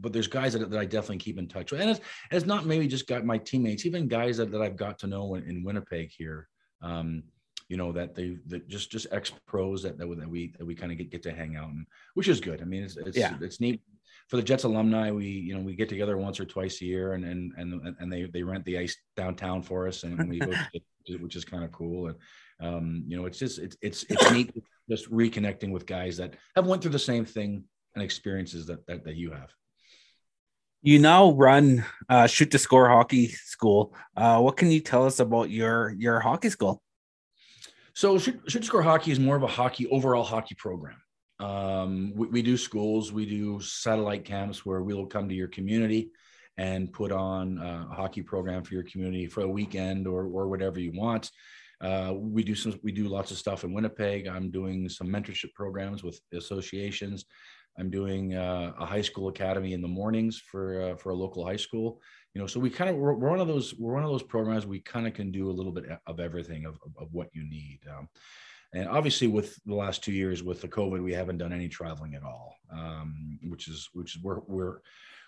but 0.00 0.12
there's 0.12 0.26
guys 0.26 0.52
that, 0.52 0.68
that 0.68 0.80
I 0.80 0.84
definitely 0.84 1.18
keep 1.18 1.38
in 1.38 1.46
touch 1.46 1.70
with. 1.70 1.80
And 1.80 1.90
it's, 1.90 2.00
it's 2.32 2.44
not 2.44 2.66
maybe 2.66 2.88
just 2.88 3.06
got 3.06 3.24
my 3.24 3.38
teammates, 3.38 3.86
even 3.86 4.08
guys 4.08 4.38
that, 4.38 4.50
that 4.50 4.60
I've 4.60 4.74
got 4.74 4.98
to 4.98 5.06
know 5.06 5.36
in, 5.36 5.44
in 5.48 5.62
Winnipeg 5.62 6.10
here. 6.10 6.48
Um, 6.82 7.22
you 7.68 7.76
know 7.76 7.92
that 7.92 8.14
they 8.14 8.38
that 8.46 8.68
just 8.68 8.90
just 8.90 9.06
ex 9.10 9.32
pros 9.46 9.82
that 9.82 9.98
that, 9.98 10.06
that 10.18 10.28
we 10.28 10.52
that 10.58 10.64
we 10.64 10.74
kind 10.74 10.92
of 10.92 10.98
get 10.98 11.10
get 11.10 11.22
to 11.24 11.32
hang 11.32 11.56
out 11.56 11.68
and 11.68 11.86
which 12.14 12.28
is 12.28 12.40
good. 12.40 12.60
I 12.62 12.64
mean, 12.64 12.84
it's 12.84 12.96
it's 12.96 13.16
Yeah. 13.16 13.36
it's 13.40 13.60
neat 13.60 13.80
for 14.28 14.36
the 14.36 14.42
Jets 14.42 14.64
alumni. 14.64 15.10
We 15.10 15.26
you 15.26 15.54
know 15.54 15.60
we 15.60 15.74
get 15.74 15.88
together 15.88 16.16
once 16.16 16.38
or 16.40 16.44
twice 16.44 16.80
a 16.80 16.84
year 16.84 17.14
and 17.14 17.24
and 17.24 17.52
and 17.56 17.96
and 17.98 18.12
they 18.12 18.24
they 18.24 18.42
rent 18.42 18.64
the 18.64 18.78
ice 18.78 18.96
downtown 19.16 19.62
for 19.62 19.88
us 19.88 20.04
and 20.04 20.28
we 20.28 20.38
go 20.38 20.52
to, 21.06 21.16
which 21.18 21.36
is 21.36 21.44
kind 21.44 21.64
of 21.64 21.72
cool 21.72 22.08
and 22.08 22.16
um 22.60 23.04
you 23.06 23.16
know 23.16 23.26
it's 23.26 23.38
just 23.38 23.58
it's 23.58 23.76
it's 23.82 24.04
it's 24.08 24.30
neat 24.32 24.50
just 24.90 25.10
reconnecting 25.10 25.70
with 25.72 25.84
guys 25.86 26.16
that 26.16 26.34
have 26.54 26.66
went 26.66 26.80
through 26.80 26.92
the 26.92 26.98
same 26.98 27.24
thing 27.24 27.64
and 27.94 28.02
experiences 28.02 28.66
that 28.66 28.86
that, 28.86 29.04
that 29.04 29.16
you 29.16 29.30
have. 29.30 29.52
You 30.82 31.00
now 31.00 31.32
run 31.32 31.84
uh, 32.08 32.28
shoot 32.28 32.52
to 32.52 32.58
score 32.58 32.88
hockey 32.88 33.28
school. 33.28 33.94
Uh, 34.16 34.40
what 34.40 34.56
can 34.56 34.70
you 34.70 34.78
tell 34.80 35.04
us 35.04 35.18
about 35.18 35.50
your 35.50 35.90
your 35.98 36.20
hockey 36.20 36.50
school? 36.50 36.80
So 37.96 38.18
shoot 38.18 38.62
score 38.62 38.82
hockey 38.82 39.10
is 39.10 39.18
more 39.18 39.36
of 39.36 39.42
a 39.42 39.46
hockey 39.46 39.86
overall 39.86 40.22
hockey 40.22 40.54
program. 40.54 41.00
Um, 41.40 42.12
we, 42.14 42.26
we 42.26 42.42
do 42.42 42.58
schools, 42.58 43.10
we 43.10 43.24
do 43.24 43.58
satellite 43.62 44.26
camps 44.26 44.66
where 44.66 44.82
we'll 44.82 45.06
come 45.06 45.30
to 45.30 45.34
your 45.34 45.48
community 45.48 46.10
and 46.58 46.92
put 46.92 47.10
on 47.10 47.56
a 47.56 47.94
hockey 47.94 48.20
program 48.20 48.64
for 48.64 48.74
your 48.74 48.82
community 48.82 49.26
for 49.26 49.40
a 49.44 49.48
weekend 49.48 50.06
or 50.06 50.26
or 50.26 50.46
whatever 50.46 50.78
you 50.78 50.92
want. 50.92 51.30
Uh, 51.80 52.12
we 52.14 52.44
do 52.44 52.54
some 52.54 52.78
we 52.82 52.92
do 52.92 53.08
lots 53.08 53.30
of 53.30 53.38
stuff 53.38 53.64
in 53.64 53.72
Winnipeg. 53.72 54.26
I'm 54.26 54.50
doing 54.50 54.90
some 54.90 55.08
mentorship 55.08 55.54
programs 55.54 56.04
with 56.04 56.20
associations. 56.34 57.24
I'm 57.78 57.90
doing 57.90 58.34
uh, 58.34 58.72
a 58.78 58.86
high 58.86 59.02
school 59.02 59.28
academy 59.28 59.72
in 59.72 59.82
the 59.82 59.88
mornings 59.88 60.38
for 60.38 60.82
uh, 60.82 60.96
for 60.96 61.10
a 61.10 61.14
local 61.14 61.44
high 61.44 61.56
school. 61.56 62.00
You 62.34 62.40
know, 62.40 62.46
so 62.46 62.60
we 62.60 62.70
kind 62.70 62.90
of 62.90 62.96
we're, 62.96 63.14
we're 63.14 63.30
one 63.30 63.40
of 63.40 63.48
those 63.48 63.74
we're 63.78 63.94
one 63.94 64.04
of 64.04 64.10
those 64.10 64.22
programs 64.22 64.66
we 64.66 64.80
kind 64.80 65.06
of 65.06 65.14
can 65.14 65.30
do 65.30 65.50
a 65.50 65.52
little 65.52 65.72
bit 65.72 65.84
of 66.06 66.20
everything 66.20 66.64
of, 66.64 66.78
of, 66.98 67.12
what 67.12 67.28
you 67.32 67.48
need. 67.48 67.80
Um, 67.90 68.08
and 68.74 68.88
obviously, 68.88 69.26
with 69.26 69.58
the 69.64 69.74
last 69.74 70.02
two 70.02 70.12
years 70.12 70.42
with 70.42 70.60
the 70.60 70.68
COVID, 70.68 71.02
we 71.02 71.12
haven't 71.12 71.38
done 71.38 71.52
any 71.52 71.68
traveling 71.68 72.14
at 72.14 72.22
all, 72.22 72.56
um, 72.72 73.38
which 73.44 73.68
is 73.68 73.88
which 73.92 74.16
is 74.16 74.22
we're 74.22 74.40
we're 74.46 74.78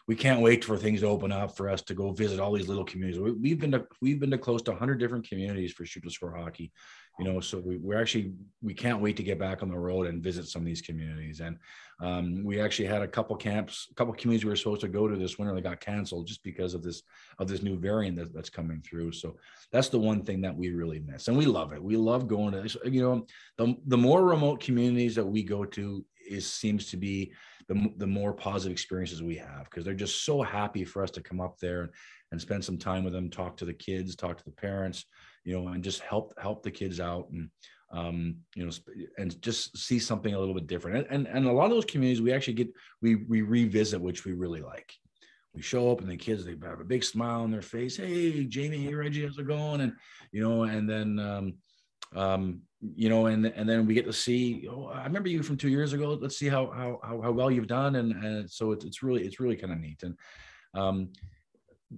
we 0.06 0.16
can't 0.16 0.40
wait 0.40 0.64
for 0.64 0.78
things 0.78 1.00
to 1.00 1.06
open 1.06 1.30
up 1.30 1.54
for 1.54 1.68
us 1.68 1.82
to 1.82 1.94
go 1.94 2.12
visit 2.12 2.40
all 2.40 2.52
these 2.52 2.66
little 2.66 2.84
communities. 2.84 3.20
We, 3.20 3.32
we've 3.32 3.60
been 3.60 3.72
to 3.72 3.86
we've 4.00 4.18
been 4.18 4.30
to 4.30 4.38
close 4.38 4.62
to 4.62 4.70
100 4.70 4.98
different 4.98 5.28
communities 5.28 5.72
for 5.72 5.84
shoot 5.84 6.02
to 6.02 6.10
score 6.10 6.34
hockey, 6.34 6.72
you 7.18 7.24
know. 7.24 7.40
So 7.40 7.58
we, 7.58 7.76
we're 7.76 8.00
actually 8.00 8.32
we 8.62 8.74
can't 8.74 9.00
wait 9.00 9.16
to 9.16 9.22
get 9.22 9.38
back 9.38 9.62
on 9.62 9.68
the 9.68 9.78
road 9.78 10.06
and 10.06 10.22
visit 10.22 10.48
some 10.48 10.62
of 10.62 10.66
these 10.66 10.80
communities. 10.80 11.40
And 11.40 11.58
um, 12.00 12.44
we 12.44 12.60
actually 12.60 12.86
had 12.86 13.02
a 13.02 13.08
couple 13.08 13.36
camps, 13.36 13.88
a 13.90 13.94
couple 13.94 14.14
communities 14.14 14.44
we 14.44 14.50
were 14.50 14.56
supposed 14.56 14.80
to 14.82 14.88
go 14.88 15.08
to 15.08 15.16
this 15.16 15.38
winter 15.38 15.54
that 15.54 15.62
got 15.62 15.80
canceled 15.80 16.26
just 16.26 16.42
because 16.42 16.74
of 16.74 16.82
this 16.82 17.02
of 17.38 17.48
this 17.48 17.62
new 17.62 17.78
variant 17.78 18.16
that, 18.16 18.34
that's 18.34 18.50
coming 18.50 18.82
through. 18.82 19.12
So 19.12 19.36
that's 19.72 19.88
the 19.88 19.98
one 19.98 20.22
thing 20.22 20.40
that 20.42 20.56
we 20.56 20.70
really 20.70 21.00
miss, 21.00 21.28
and 21.28 21.36
we 21.36 21.46
love 21.46 21.72
it. 21.72 21.82
We 21.82 21.96
love 21.96 22.28
going 22.28 22.52
to 22.52 22.90
you 22.90 23.02
know 23.02 23.26
the 23.56 23.76
the 23.86 23.98
more 23.98 24.24
remote 24.24 24.60
communities 24.60 25.14
that 25.16 25.26
we 25.26 25.42
go 25.42 25.64
to 25.64 26.04
is 26.28 26.50
seems 26.50 26.90
to 26.90 26.96
be 26.96 27.32
the, 27.68 27.92
the 27.98 28.06
more 28.06 28.32
positive 28.32 28.72
experiences 28.72 29.22
we 29.22 29.36
have 29.36 29.64
because 29.64 29.84
they're 29.84 29.94
just 29.94 30.24
so 30.24 30.42
happy 30.42 30.84
for 30.84 31.02
us 31.02 31.10
to 31.12 31.20
come 31.20 31.40
up 31.40 31.58
there 31.58 31.90
and 32.30 32.40
spend 32.40 32.64
some 32.64 32.78
time 32.78 33.04
with 33.04 33.12
them 33.12 33.30
talk 33.30 33.56
to 33.56 33.64
the 33.64 33.72
kids 33.72 34.14
talk 34.14 34.36
to 34.36 34.44
the 34.44 34.50
parents 34.50 35.06
you 35.44 35.58
know 35.58 35.68
and 35.68 35.82
just 35.82 36.00
help 36.00 36.32
help 36.38 36.62
the 36.62 36.70
kids 36.70 37.00
out 37.00 37.28
and 37.30 37.50
um, 37.90 38.36
you 38.54 38.64
know 38.64 38.72
and 39.16 39.40
just 39.40 39.76
see 39.76 39.98
something 39.98 40.34
a 40.34 40.38
little 40.38 40.54
bit 40.54 40.66
different. 40.66 41.06
And, 41.10 41.26
and 41.26 41.36
and 41.36 41.46
a 41.46 41.52
lot 41.52 41.66
of 41.66 41.70
those 41.70 41.84
communities 41.84 42.20
we 42.20 42.32
actually 42.32 42.54
get 42.54 42.68
we 43.00 43.16
we 43.16 43.42
revisit 43.42 44.00
which 44.00 44.24
we 44.24 44.32
really 44.32 44.60
like. 44.60 44.92
We 45.54 45.62
show 45.62 45.90
up 45.90 46.00
and 46.00 46.10
the 46.10 46.16
kids 46.16 46.44
they 46.44 46.54
have 46.62 46.80
a 46.80 46.84
big 46.84 47.02
smile 47.02 47.40
on 47.40 47.50
their 47.50 47.62
face. 47.62 47.96
Hey 47.96 48.44
jamie 48.44 48.78
hey 48.78 48.94
reggie 48.94 49.24
how's 49.24 49.38
it 49.38 49.46
going? 49.46 49.80
And 49.80 49.92
you 50.32 50.42
know 50.42 50.64
and 50.64 50.88
then 50.88 51.18
um 51.18 51.54
um 52.14 52.60
you 52.94 53.08
know 53.08 53.26
and 53.26 53.46
and 53.46 53.68
then 53.68 53.86
we 53.86 53.94
get 53.94 54.06
to 54.06 54.12
see 54.12 54.68
oh 54.70 54.86
i 54.86 55.02
remember 55.02 55.28
you 55.28 55.42
from 55.42 55.56
two 55.56 55.68
years 55.68 55.94
ago. 55.94 56.18
Let's 56.20 56.36
see 56.36 56.48
how 56.48 56.70
how 56.70 57.00
how, 57.02 57.30
well 57.30 57.50
you've 57.50 57.66
done. 57.66 57.96
And 57.96 58.12
and 58.22 58.50
so 58.50 58.72
it's, 58.72 58.84
it's 58.84 59.02
really 59.02 59.24
it's 59.24 59.40
really 59.40 59.56
kind 59.56 59.72
of 59.72 59.80
neat. 59.80 60.02
And 60.02 60.14
um 60.74 61.08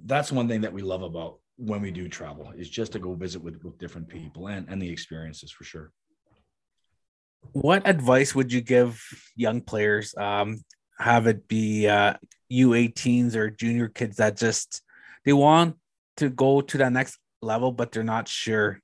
that's 0.05 0.33
one 0.33 0.49
thing 0.49 0.61
that 0.61 0.73
we 0.73 0.83
love 0.83 1.03
about 1.03 1.39
when 1.57 1.83
we 1.83 1.91
do 1.91 2.09
travel 2.09 2.53
is 2.57 2.71
just 2.71 2.93
to 2.93 2.99
go 2.99 3.15
visit 3.15 3.43
with, 3.43 3.63
with 3.65 3.79
different 3.79 4.09
people 4.09 4.49
and 4.49 4.69
and 4.69 4.81
the 4.81 4.89
experiences 4.89 5.51
for 5.51 5.65
sure 5.65 5.93
What 7.53 7.89
advice 7.89 8.35
would 8.35 8.53
you 8.53 8.61
give 8.61 9.03
young 9.37 9.61
players? 9.61 10.15
Um, 10.17 10.63
have 10.99 11.27
it 11.27 11.49
be 11.49 11.89
uh, 11.89 12.15
U18s 12.53 13.35
or 13.35 13.49
junior 13.51 13.89
kids 13.89 14.17
that 14.19 14.37
just 14.37 14.83
they 15.25 15.33
want 15.33 15.77
to 16.19 16.29
go 16.29 16.61
to 16.61 16.79
that 16.79 16.93
next 16.93 17.19
level, 17.41 17.73
but 17.73 17.93
they're 17.93 18.13
not 18.17 18.29
sure. 18.29 18.81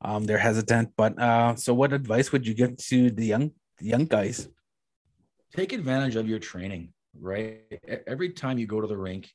Um, 0.00 0.24
they're 0.24 0.38
hesitant. 0.38 0.96
But 0.96 1.20
uh, 1.20 1.56
so, 1.56 1.74
what 1.74 1.92
advice 1.92 2.32
would 2.32 2.46
you 2.46 2.54
give 2.54 2.76
to 2.88 3.10
the 3.10 3.26
young 3.26 3.52
the 3.78 3.88
young 3.92 4.06
guys? 4.06 4.48
take 5.54 5.72
advantage 5.72 6.16
of 6.16 6.28
your 6.28 6.38
training 6.38 6.92
right 7.20 7.62
every 8.06 8.30
time 8.30 8.58
you 8.58 8.66
go 8.66 8.80
to 8.80 8.86
the 8.86 8.96
rink 8.96 9.30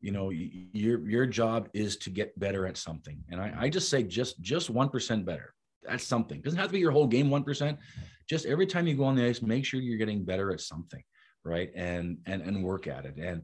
you 0.00 0.12
know 0.12 0.30
your 0.30 1.08
your 1.08 1.26
job 1.26 1.68
is 1.74 1.96
to 1.98 2.10
get 2.10 2.38
better 2.38 2.66
at 2.66 2.76
something. 2.76 3.22
And 3.30 3.40
i, 3.40 3.52
I 3.58 3.68
just 3.68 3.88
say 3.88 4.02
just 4.02 4.40
just 4.40 4.72
1% 4.72 5.24
better. 5.24 5.54
That's 5.82 6.04
something. 6.04 6.40
Doesn't 6.40 6.58
have 6.58 6.68
to 6.68 6.72
be 6.72 6.78
your 6.78 6.92
whole 6.92 7.06
game 7.06 7.28
1% 7.30 7.78
just 8.28 8.46
every 8.46 8.66
time 8.66 8.86
you 8.86 8.94
go 8.94 9.04
on 9.04 9.16
the 9.16 9.24
ice 9.24 9.42
make 9.42 9.64
sure 9.64 9.80
you're 9.80 9.98
getting 9.98 10.24
better 10.24 10.50
at 10.52 10.60
something 10.60 11.02
right? 11.44 11.70
And 11.74 12.18
and 12.26 12.42
and 12.42 12.62
work 12.62 12.86
at 12.86 13.04
it. 13.04 13.16
And 13.16 13.42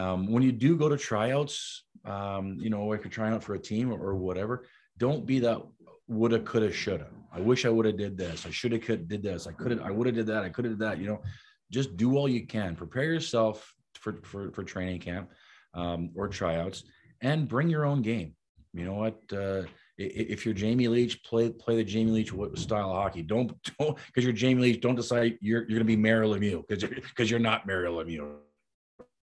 um, 0.00 0.30
when 0.30 0.42
you 0.42 0.52
do 0.52 0.76
go 0.76 0.88
to 0.88 0.96
tryouts 0.96 1.84
um, 2.04 2.58
you 2.60 2.70
know 2.70 2.92
if 2.92 3.04
you're 3.04 3.10
trying 3.10 3.34
out 3.34 3.42
for 3.42 3.54
a 3.54 3.58
team 3.58 3.92
or, 3.92 3.98
or 3.98 4.14
whatever 4.14 4.66
don't 4.98 5.26
be 5.26 5.40
that 5.40 5.60
woulda 6.06 6.40
coulda 6.40 6.72
shoulda. 6.72 7.08
I 7.32 7.40
wish 7.40 7.64
i 7.64 7.68
would 7.68 7.86
have 7.86 7.96
did 7.96 8.16
this. 8.16 8.46
I 8.46 8.50
should 8.50 8.72
have 8.72 8.82
could 8.82 9.08
did 9.08 9.22
this. 9.22 9.46
I 9.46 9.52
could 9.52 9.70
have 9.72 9.82
i 9.82 9.90
would 9.90 10.06
have 10.06 10.16
did 10.16 10.26
that. 10.26 10.44
I 10.44 10.48
could 10.48 10.64
have 10.64 10.74
did 10.74 10.80
that 10.86 10.98
you 10.98 11.06
know? 11.06 11.22
Just 11.70 11.96
do 11.96 12.16
all 12.16 12.28
you 12.28 12.46
can. 12.46 12.74
Prepare 12.76 13.04
yourself 13.04 13.72
for 13.94 14.20
for, 14.22 14.50
for 14.52 14.62
training 14.62 15.00
camp 15.00 15.30
um, 15.74 16.10
or 16.16 16.28
tryouts 16.28 16.84
and 17.20 17.48
bring 17.48 17.68
your 17.68 17.84
own 17.84 18.02
game 18.02 18.34
you 18.72 18.84
know 18.84 18.94
what 18.94 19.20
uh, 19.32 19.62
if 19.98 20.44
you're 20.44 20.54
Jamie 20.54 20.88
Leach, 20.88 21.22
play 21.24 21.50
play 21.50 21.76
the 21.76 21.84
Jamie 21.84 22.12
Leach 22.12 22.32
style 22.54 22.90
of 22.90 22.96
hockey. 22.96 23.22
Don't 23.22 23.52
don't 23.78 23.96
because 24.06 24.24
you're 24.24 24.32
Jamie 24.32 24.62
Leach. 24.62 24.80
Don't 24.80 24.94
decide 24.94 25.38
you're 25.40 25.62
you're 25.68 25.78
gonna 25.78 25.84
be 25.84 25.96
Mario 25.96 26.34
Lemieux 26.34 26.66
because 26.66 26.88
because 26.88 27.30
you're 27.30 27.40
not 27.40 27.66
Mario 27.66 28.02
Lemieux. 28.02 28.36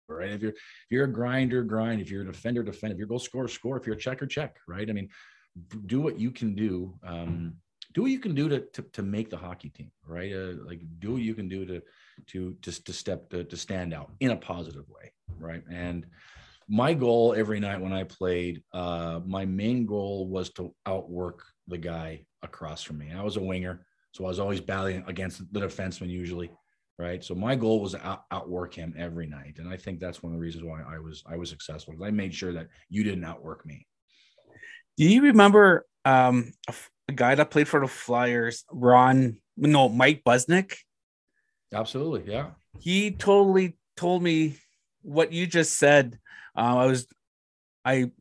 Right? 0.09 0.31
If 0.31 0.41
you're 0.41 0.51
if 0.51 0.87
you're 0.89 1.05
a 1.05 1.11
grinder, 1.11 1.63
grind. 1.63 2.01
If 2.01 2.11
you're 2.11 2.23
a 2.23 2.25
defender, 2.25 2.63
defend. 2.63 2.93
If 2.93 2.99
you're 2.99 3.07
goal 3.07 3.19
scorer, 3.19 3.47
score. 3.47 3.77
If 3.77 3.85
you're 3.85 3.95
a 3.95 3.99
checker, 3.99 4.25
check. 4.25 4.57
Right? 4.67 4.89
I 4.89 4.93
mean, 4.93 5.09
do 5.85 6.01
what 6.01 6.19
you 6.19 6.31
can 6.31 6.55
do. 6.55 6.93
Um, 7.03 7.55
do 7.93 8.03
what 8.03 8.11
you 8.11 8.19
can 8.19 8.35
do 8.35 8.47
to, 8.49 8.59
to 8.59 8.81
to 8.81 9.01
make 9.01 9.29
the 9.29 9.37
hockey 9.37 9.69
team. 9.69 9.91
Right? 10.05 10.31
Uh, 10.31 10.53
like 10.65 10.81
do 10.99 11.13
what 11.13 11.21
you 11.21 11.33
can 11.33 11.47
do 11.47 11.65
to 11.65 11.81
to 12.27 12.53
to 12.61 12.71
to 12.71 12.93
step 12.93 13.29
to, 13.29 13.43
to 13.45 13.57
stand 13.57 13.93
out 13.93 14.11
in 14.19 14.31
a 14.31 14.37
positive 14.37 14.87
way. 14.89 15.11
Right? 15.39 15.63
And 15.71 16.05
my 16.67 16.93
goal 16.93 17.33
every 17.35 17.59
night 17.59 17.79
when 17.81 17.93
I 17.93 18.03
played, 18.03 18.61
uh, 18.73 19.21
my 19.25 19.45
main 19.45 19.85
goal 19.85 20.27
was 20.27 20.49
to 20.53 20.73
outwork 20.85 21.43
the 21.67 21.77
guy 21.77 22.25
across 22.43 22.83
from 22.83 22.97
me. 22.97 23.11
I 23.15 23.23
was 23.23 23.37
a 23.37 23.41
winger, 23.41 23.85
so 24.13 24.25
I 24.25 24.27
was 24.27 24.39
always 24.39 24.61
battling 24.61 25.03
against 25.07 25.41
the 25.53 25.59
defenseman 25.61 26.09
usually, 26.09 26.51
right? 26.99 27.23
So 27.23 27.35
my 27.35 27.55
goal 27.55 27.81
was 27.81 27.93
to 27.93 28.05
out, 28.05 28.23
outwork 28.31 28.73
him 28.73 28.93
every 28.97 29.27
night, 29.27 29.55
and 29.59 29.69
I 29.69 29.77
think 29.77 29.99
that's 29.99 30.21
one 30.21 30.33
of 30.33 30.37
the 30.39 30.41
reasons 30.43 30.63
why 30.65 30.81
I 30.81 30.99
was 30.99 31.23
I 31.25 31.37
was 31.37 31.49
successful. 31.49 31.93
'cause 31.93 32.03
I 32.05 32.11
made 32.11 32.33
sure 32.33 32.53
that 32.53 32.67
you 32.89 33.03
didn't 33.03 33.23
outwork 33.23 33.65
me. 33.65 33.87
Do 34.97 35.05
you 35.07 35.21
remember 35.21 35.85
um, 36.05 36.51
a, 36.67 36.71
f- 36.71 36.89
a 37.07 37.13
guy 37.13 37.35
that 37.35 37.51
played 37.51 37.67
for 37.67 37.79
the 37.81 37.87
Flyers, 37.87 38.65
Ron? 38.71 39.37
No, 39.55 39.89
Mike 39.89 40.23
Busniuk. 40.25 40.75
Absolutely, 41.73 42.31
yeah. 42.31 42.51
he 42.79 43.11
totally 43.11 43.77
told 43.95 44.23
me 44.23 44.55
what 45.01 45.31
you 45.33 45.45
just 45.47 45.75
said. 45.75 46.17
Uh, 46.57 46.77
I 46.77 46.85
was, 46.87 47.07
I 47.85 48.11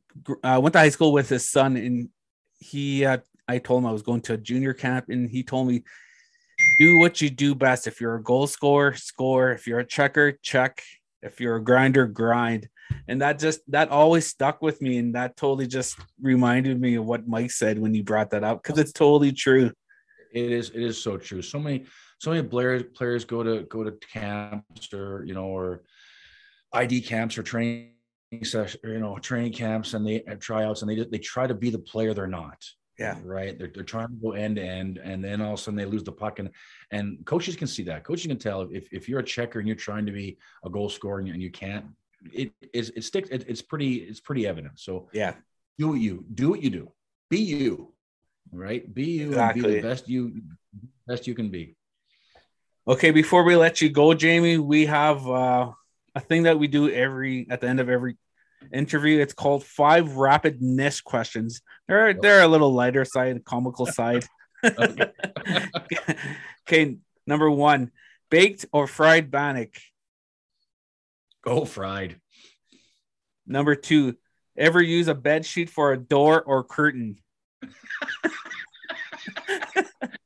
uh, 0.44 0.60
went 0.62 0.74
to 0.74 0.78
high 0.78 0.90
school 0.90 1.12
with 1.12 1.28
his 1.28 1.50
son, 1.50 1.76
and 1.76 2.10
he, 2.58 3.04
uh, 3.04 3.18
I 3.48 3.58
told 3.58 3.82
him 3.82 3.86
I 3.86 3.92
was 3.92 4.02
going 4.02 4.20
to 4.22 4.34
a 4.34 4.38
junior 4.38 4.74
camp, 4.74 5.06
and 5.08 5.30
he 5.30 5.42
told 5.42 5.68
me, 5.68 5.82
do 6.78 6.98
what 6.98 7.20
you 7.20 7.30
do 7.30 7.54
best. 7.54 7.86
If 7.86 8.00
you're 8.00 8.16
a 8.16 8.22
goal 8.22 8.46
scorer, 8.46 8.94
score. 8.94 9.52
If 9.52 9.66
you're 9.66 9.80
a 9.80 9.86
checker, 9.86 10.32
check. 10.42 10.82
If 11.22 11.40
you're 11.40 11.56
a 11.56 11.64
grinder, 11.64 12.06
grind. 12.06 12.68
And 13.08 13.20
that 13.20 13.38
just 13.38 13.60
that 13.70 13.88
always 13.88 14.26
stuck 14.26 14.62
with 14.62 14.80
me, 14.80 14.98
and 14.98 15.14
that 15.14 15.36
totally 15.36 15.66
just 15.66 15.98
reminded 16.20 16.80
me 16.80 16.94
of 16.96 17.04
what 17.04 17.26
Mike 17.26 17.50
said 17.50 17.78
when 17.78 17.94
you 17.94 18.04
brought 18.04 18.30
that 18.30 18.44
up 18.44 18.62
because 18.62 18.78
it's 18.78 18.92
totally 18.92 19.32
true. 19.32 19.72
It 20.32 20.52
is 20.52 20.70
it 20.70 20.82
is 20.82 21.02
so 21.02 21.16
true. 21.16 21.42
So 21.42 21.58
many 21.58 21.86
so 22.18 22.30
many 22.30 22.46
players 22.46 22.84
players 22.94 23.24
go 23.24 23.42
to 23.42 23.62
go 23.64 23.82
to 23.82 23.92
camps 24.12 24.92
or 24.92 25.24
you 25.24 25.34
know 25.34 25.46
or 25.46 25.82
ID 26.72 27.00
camps 27.00 27.38
or 27.38 27.42
training 27.42 27.95
session 28.44 28.80
you 28.84 28.98
know 28.98 29.18
training 29.18 29.52
camps 29.52 29.94
and 29.94 30.06
they 30.06 30.22
have 30.26 30.38
tryouts 30.38 30.82
and 30.82 30.90
they 30.90 31.04
they 31.04 31.18
try 31.18 31.46
to 31.46 31.54
be 31.54 31.70
the 31.70 31.78
player 31.78 32.14
they're 32.14 32.26
not. 32.26 32.62
Yeah. 32.98 33.18
Right. 33.22 33.58
They're, 33.58 33.70
they're 33.74 33.84
trying 33.84 34.08
to 34.08 34.14
go 34.14 34.32
end 34.32 34.56
to 34.56 34.62
end 34.62 34.96
and 34.96 35.22
then 35.22 35.42
all 35.42 35.52
of 35.52 35.58
a 35.60 35.62
sudden 35.62 35.76
they 35.76 35.84
lose 35.84 36.02
the 36.02 36.12
puck 36.12 36.38
and 36.38 36.50
and 36.90 37.24
coaches 37.26 37.54
can 37.54 37.66
see 37.66 37.82
that. 37.84 38.04
Coaches 38.04 38.26
can 38.26 38.38
tell 38.38 38.62
if, 38.72 38.88
if 38.90 39.06
you're 39.08 39.20
a 39.20 39.24
checker 39.24 39.58
and 39.58 39.68
you're 39.68 39.76
trying 39.76 40.06
to 40.06 40.12
be 40.12 40.38
a 40.64 40.70
goal 40.70 40.88
scorer 40.88 41.18
and 41.18 41.42
you, 41.42 41.50
can't. 41.50 41.84
It 42.32 42.52
is 42.72 42.90
it 42.96 43.04
sticks. 43.04 43.28
It, 43.28 43.44
it's 43.48 43.60
pretty 43.60 43.96
it's 43.96 44.20
pretty 44.20 44.46
evident. 44.46 44.78
So 44.80 45.08
Yeah. 45.12 45.34
do 45.78 45.88
what 45.88 46.00
you 46.00 46.24
do 46.32 46.48
what 46.48 46.62
you 46.62 46.70
do. 46.70 46.90
Be 47.28 47.38
you 47.38 47.92
right? 48.52 48.92
Be 48.92 49.04
you 49.04 49.38
and 49.38 49.54
be 49.54 49.60
Exactly. 49.60 49.74
the 49.74 49.82
best 49.82 50.08
you 50.08 50.42
best 51.06 51.26
you 51.26 51.34
can 51.34 51.50
be. 51.50 51.76
Okay, 52.88 53.10
before 53.10 53.42
we 53.42 53.56
let 53.56 53.80
you 53.80 53.90
go, 53.90 54.14
Jamie, 54.14 54.58
we 54.58 54.86
have 54.86 55.26
uh, 55.28 55.72
a 56.14 56.20
thing 56.20 56.44
that 56.44 56.58
we 56.58 56.68
do 56.68 56.90
every 56.90 57.46
at 57.50 57.60
the 57.60 57.68
end 57.68 57.80
of 57.80 57.88
every 57.88 58.16
interview. 58.72 59.20
It's 59.20 59.34
called 59.34 59.64
five 59.64 60.16
rapid 60.16 60.62
niche 60.62 61.04
questions. 61.04 61.60
They're 61.88 62.14
they're 62.14 62.42
a 62.42 62.48
little 62.48 62.72
lighter 62.72 63.04
side, 63.04 63.44
comical 63.44 63.86
side. 63.86 64.24
Okay. 64.64 65.12
okay, 66.68 66.96
number 67.26 67.50
one, 67.50 67.90
baked 68.30 68.66
or 68.72 68.86
fried 68.86 69.30
bannock. 69.30 69.70
Go 71.42 71.64
fried. 71.64 72.20
Number 73.46 73.76
two, 73.76 74.16
ever 74.56 74.82
use 74.82 75.06
a 75.06 75.14
bed 75.14 75.46
sheet 75.46 75.70
for 75.70 75.92
a 75.92 75.98
door 75.98 76.42
or 76.42 76.64
curtain? 76.64 77.18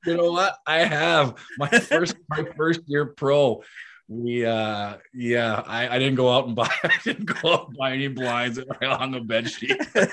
You 0.07 0.17
know 0.17 0.33
what? 0.33 0.57
I 0.67 0.79
have 0.79 1.35
my 1.59 1.69
first 1.69 2.17
my 2.29 2.45
first 2.57 2.81
year 2.87 3.05
pro. 3.05 3.63
We 4.11 4.45
uh 4.45 4.97
yeah, 5.15 5.63
I, 5.69 5.89
I 5.95 5.99
didn't 6.01 6.17
go 6.17 6.31
out 6.31 6.49
and 6.49 6.57
buy 6.57 6.69
I 6.83 6.99
didn't 7.05 7.27
go 7.27 7.53
out 7.53 7.69
and 7.69 7.77
buy 7.77 7.93
any 7.93 8.09
blinds 8.09 8.59
I 8.59 8.87
hung 8.87 9.15
a 9.15 9.21
bed 9.21 9.49
sheet. 9.49 9.81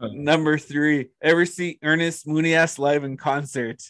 Number 0.00 0.58
three, 0.58 1.10
ever 1.20 1.46
see 1.46 1.78
Ernest 1.82 2.26
Monias 2.26 2.78
live 2.78 3.04
in 3.04 3.16
concert? 3.16 3.80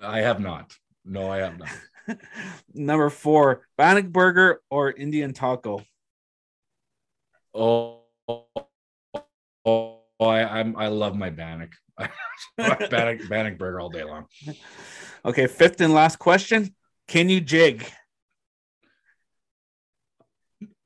I 0.00 0.18
have 0.18 0.38
not. 0.38 0.76
No, 1.04 1.30
I 1.30 1.38
have 1.38 1.58
not. 1.58 2.18
Number 2.74 3.08
four, 3.08 3.66
Bannock 3.78 4.08
burger 4.08 4.60
or 4.70 4.92
Indian 4.92 5.32
taco? 5.32 5.82
Oh, 7.54 8.02
oh, 9.64 10.01
I, 10.24 10.60
I'm 10.60 10.76
I 10.76 10.88
love 10.88 11.16
my 11.16 11.30
Bannock. 11.30 11.70
Bannock 12.56 13.28
Bannock 13.28 13.58
burger 13.58 13.80
all 13.80 13.90
day 13.90 14.04
long. 14.04 14.26
Okay, 15.24 15.46
fifth 15.46 15.80
and 15.80 15.94
last 15.94 16.18
question. 16.18 16.74
Can 17.08 17.28
you 17.28 17.40
jig? 17.40 17.86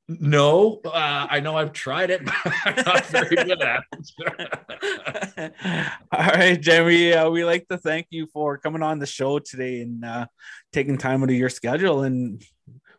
No, 0.08 0.80
uh, 0.84 1.26
I 1.28 1.40
know 1.40 1.56
I've 1.56 1.72
tried 1.72 2.10
it, 2.10 2.24
but 2.24 2.34
I'm 2.64 2.84
not 2.84 3.06
very 3.06 3.34
good 3.34 3.60
at 3.60 3.82
it. 3.92 5.52
All 6.12 6.26
right, 6.28 6.60
Jeremy. 6.60 7.12
Uh, 7.12 7.28
we 7.30 7.44
like 7.44 7.66
to 7.68 7.78
thank 7.78 8.06
you 8.10 8.28
for 8.32 8.56
coming 8.56 8.82
on 8.82 9.00
the 9.00 9.06
show 9.06 9.40
today 9.40 9.80
and 9.80 10.04
uh, 10.04 10.26
taking 10.72 10.96
time 10.96 11.24
out 11.24 11.30
of 11.30 11.34
your 11.34 11.48
schedule. 11.48 12.04
And 12.04 12.40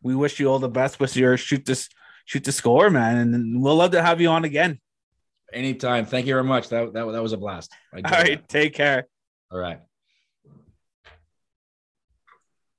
we 0.02 0.16
wish 0.16 0.38
you 0.38 0.50
all 0.50 0.60
the 0.60 0.68
best 0.68 1.00
with 1.00 1.16
your 1.16 1.38
shoot 1.38 1.66
this 1.66 1.88
shoot 2.26 2.44
the 2.44 2.52
score, 2.52 2.90
man. 2.90 3.34
And 3.34 3.62
we'll 3.62 3.76
love 3.76 3.92
to 3.92 4.04
have 4.04 4.20
you 4.20 4.28
on 4.28 4.44
again. 4.44 4.80
Anytime. 5.54 6.06
Thank 6.06 6.26
you 6.28 6.34
very 6.34 6.44
much. 6.44 6.70
That 6.70 6.94
that, 6.94 7.06
that 7.12 7.22
was 7.24 7.34
a 7.34 7.38
blast. 7.38 7.72
I 7.94 7.98
All 7.98 8.00
enjoyed 8.00 8.12
right, 8.12 8.40
that. 8.40 8.50
take 8.50 8.74
care. 8.74 9.08
All 9.52 9.60
right. 9.60 9.80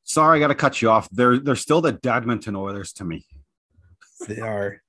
Sorry, 0.04 0.38
I 0.38 0.40
got 0.40 0.48
to 0.48 0.54
cut 0.54 0.80
you 0.82 0.90
off. 0.90 1.08
They're 1.10 1.38
they're 1.38 1.56
still 1.56 1.80
the 1.80 1.92
Dadmonton 1.92 2.56
Oilers 2.56 2.92
to 2.94 3.04
me. 3.04 3.26
They 4.26 4.40
are. 4.40 4.82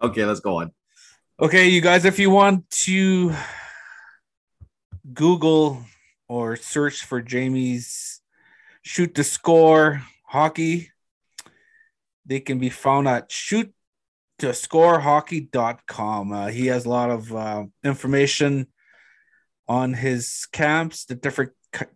Okay, 0.00 0.24
let's 0.24 0.40
go 0.40 0.58
on. 0.60 0.72
Okay, 1.40 1.68
you 1.68 1.80
guys, 1.80 2.04
if 2.04 2.18
you 2.18 2.30
want 2.30 2.68
to 2.70 3.34
Google 5.12 5.84
or 6.28 6.56
search 6.56 7.04
for 7.04 7.20
Jamie's 7.20 8.20
shoot 8.82 9.14
the 9.14 9.24
score 9.24 10.02
hockey, 10.26 10.90
they 12.26 12.40
can 12.40 12.58
be 12.58 12.70
found 12.70 13.08
at 13.08 13.30
shoot 13.30 13.72
to 14.42 14.48
scorehockey.com. 14.48 16.32
Uh, 16.32 16.48
he 16.48 16.66
has 16.66 16.84
a 16.84 16.88
lot 16.88 17.10
of 17.10 17.32
uh, 17.32 17.64
information 17.84 18.66
on 19.68 19.94
his 19.94 20.48
camps, 20.50 21.04
the 21.04 21.14
different 21.14 21.52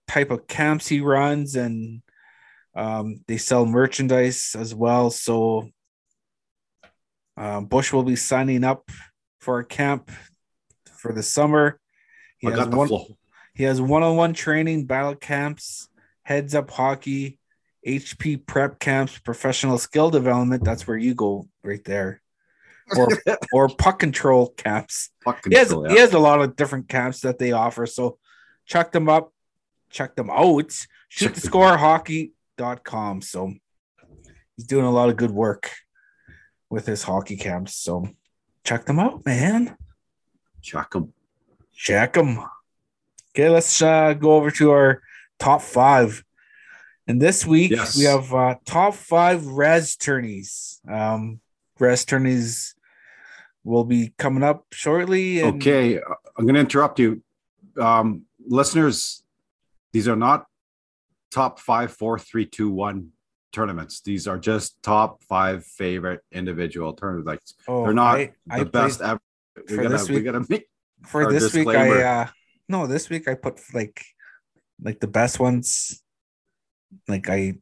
type 0.06 0.30
of 0.30 0.46
camps 0.46 0.86
he 0.86 1.00
runs, 1.00 1.56
and 1.56 2.02
um, 2.76 3.20
they 3.26 3.36
sell 3.36 3.66
merchandise 3.66 4.54
as 4.56 4.72
well. 4.72 5.10
So 5.10 5.68
uh, 7.36 7.62
Bush 7.62 7.92
will 7.92 8.04
be 8.04 8.14
signing 8.14 8.62
up 8.62 8.92
for 9.40 9.58
a 9.58 9.64
camp 9.64 10.12
for 10.96 11.12
the 11.12 11.24
summer. 11.24 11.80
He 12.38 12.46
I 12.46 12.52
has 12.52 12.68
one. 12.68 12.86
flow. 12.86 13.06
He 13.54 13.64
has 13.64 13.80
one-on-one 13.80 14.34
training, 14.34 14.84
battle 14.84 15.16
camps, 15.16 15.88
heads 16.22 16.54
up 16.54 16.70
hockey, 16.70 17.40
HP 17.84 18.46
prep 18.46 18.78
camps, 18.78 19.18
professional 19.18 19.78
skill 19.78 20.10
development. 20.10 20.62
That's 20.62 20.86
where 20.86 20.96
you 20.96 21.14
go 21.14 21.48
right 21.64 21.82
there. 21.82 22.20
Or 22.96 23.08
or 23.52 23.68
puck 23.68 23.98
control 23.98 24.50
camps. 24.50 25.10
Fuck 25.24 25.40
He 25.48 25.56
has, 25.56 25.68
control, 25.68 25.88
he 25.90 25.98
has 25.98 26.12
a 26.12 26.18
lot 26.18 26.40
of 26.40 26.54
different 26.56 26.88
camps 26.88 27.20
that 27.20 27.38
they 27.38 27.52
offer. 27.52 27.86
So 27.86 28.18
check 28.64 28.92
them 28.92 29.08
up, 29.08 29.32
check 29.90 30.14
them 30.14 30.30
out. 30.30 30.70
Shoot 31.08 31.26
Check 31.26 31.34
the 31.34 31.40
score 31.40 31.76
hockey.com. 31.76 33.22
So 33.22 33.54
he's 34.56 34.66
doing 34.66 34.84
a 34.84 34.90
lot 34.90 35.08
of 35.08 35.16
good 35.16 35.30
work 35.30 35.70
with 36.70 36.86
his 36.86 37.02
hockey 37.02 37.36
camps. 37.36 37.74
So 37.74 38.08
check 38.64 38.84
them 38.84 38.98
out, 38.98 39.24
man. 39.26 39.76
Check 40.62 40.90
them. 40.90 41.12
Check 41.72 42.12
them. 42.14 42.38
Okay, 43.34 43.48
let's 43.48 43.82
uh, 43.82 44.14
go 44.14 44.32
over 44.36 44.50
to 44.52 44.70
our 44.70 45.02
top 45.38 45.60
five. 45.62 46.24
And 47.06 47.20
this 47.20 47.44
week 47.46 47.70
Yes. 47.72 47.96
we 47.96 48.04
have 48.04 48.32
uh, 48.32 48.56
top 48.64 48.94
five 48.94 49.46
res 49.46 49.96
tourneys. 49.96 50.80
Um, 50.88 51.40
res 51.78 52.04
tourneys 52.04 52.74
will 53.66 53.84
be 53.84 54.14
coming 54.16 54.42
up 54.42 54.64
shortly. 54.72 55.40
And 55.40 55.56
Okay, 55.56 55.98
I'm 55.98 56.44
going 56.46 56.54
to 56.54 56.60
interrupt 56.60 56.98
you. 56.98 57.22
Um, 57.78 58.22
listeners, 58.46 59.22
these 59.92 60.08
are 60.08 60.16
not 60.16 60.46
top 61.30 61.58
five, 61.58 61.92
four, 61.92 62.18
three, 62.18 62.46
two, 62.46 62.70
one 62.70 63.10
tournaments. 63.52 64.00
These 64.02 64.26
are 64.28 64.38
just 64.38 64.82
top 64.82 65.22
five 65.24 65.64
favorite 65.66 66.20
individual 66.32 66.92
tournaments. 66.94 67.26
Like 67.26 67.40
oh, 67.68 67.84
they're 67.84 67.92
not 67.94 68.16
I, 68.16 68.32
I 68.48 68.58
the 68.60 68.66
played- 68.66 68.72
best 68.72 69.00
ever. 69.02 69.20
We 69.56 69.62
for 69.76 69.82
gotta, 69.82 69.88
this 69.88 70.08
we 70.08 70.14
week- 70.16 70.24
gotta 70.26 70.44
make. 70.48 70.66
for 71.06 71.32
this 71.32 71.52
week. 71.54 71.68
I 71.68 72.02
uh, 72.02 72.26
no, 72.68 72.86
this 72.86 73.08
week 73.08 73.26
I 73.26 73.34
put 73.34 73.58
like 73.72 74.02
like 74.82 75.00
the 75.00 75.06
best 75.08 75.40
ones. 75.40 76.02
Like 77.08 77.28
I 77.30 77.54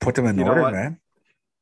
put 0.00 0.16
them 0.16 0.26
in 0.26 0.38
You 0.38 0.44
order, 0.44 0.70
man. 0.70 0.98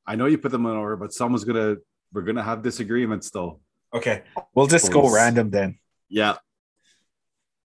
I 0.06 0.16
know 0.16 0.24
you 0.26 0.38
put 0.38 0.52
them 0.52 0.64
in 0.64 0.72
order, 0.72 0.96
but 0.96 1.12
someone's 1.12 1.44
gonna. 1.44 1.76
We're 2.14 2.22
gonna 2.22 2.42
have 2.42 2.62
disagreements 2.62 3.28
though. 3.30 3.60
Okay, 3.94 4.22
we'll 4.54 4.66
just 4.66 4.92
go 4.92 5.12
random 5.12 5.50
then. 5.50 5.78
Yeah. 6.08 6.36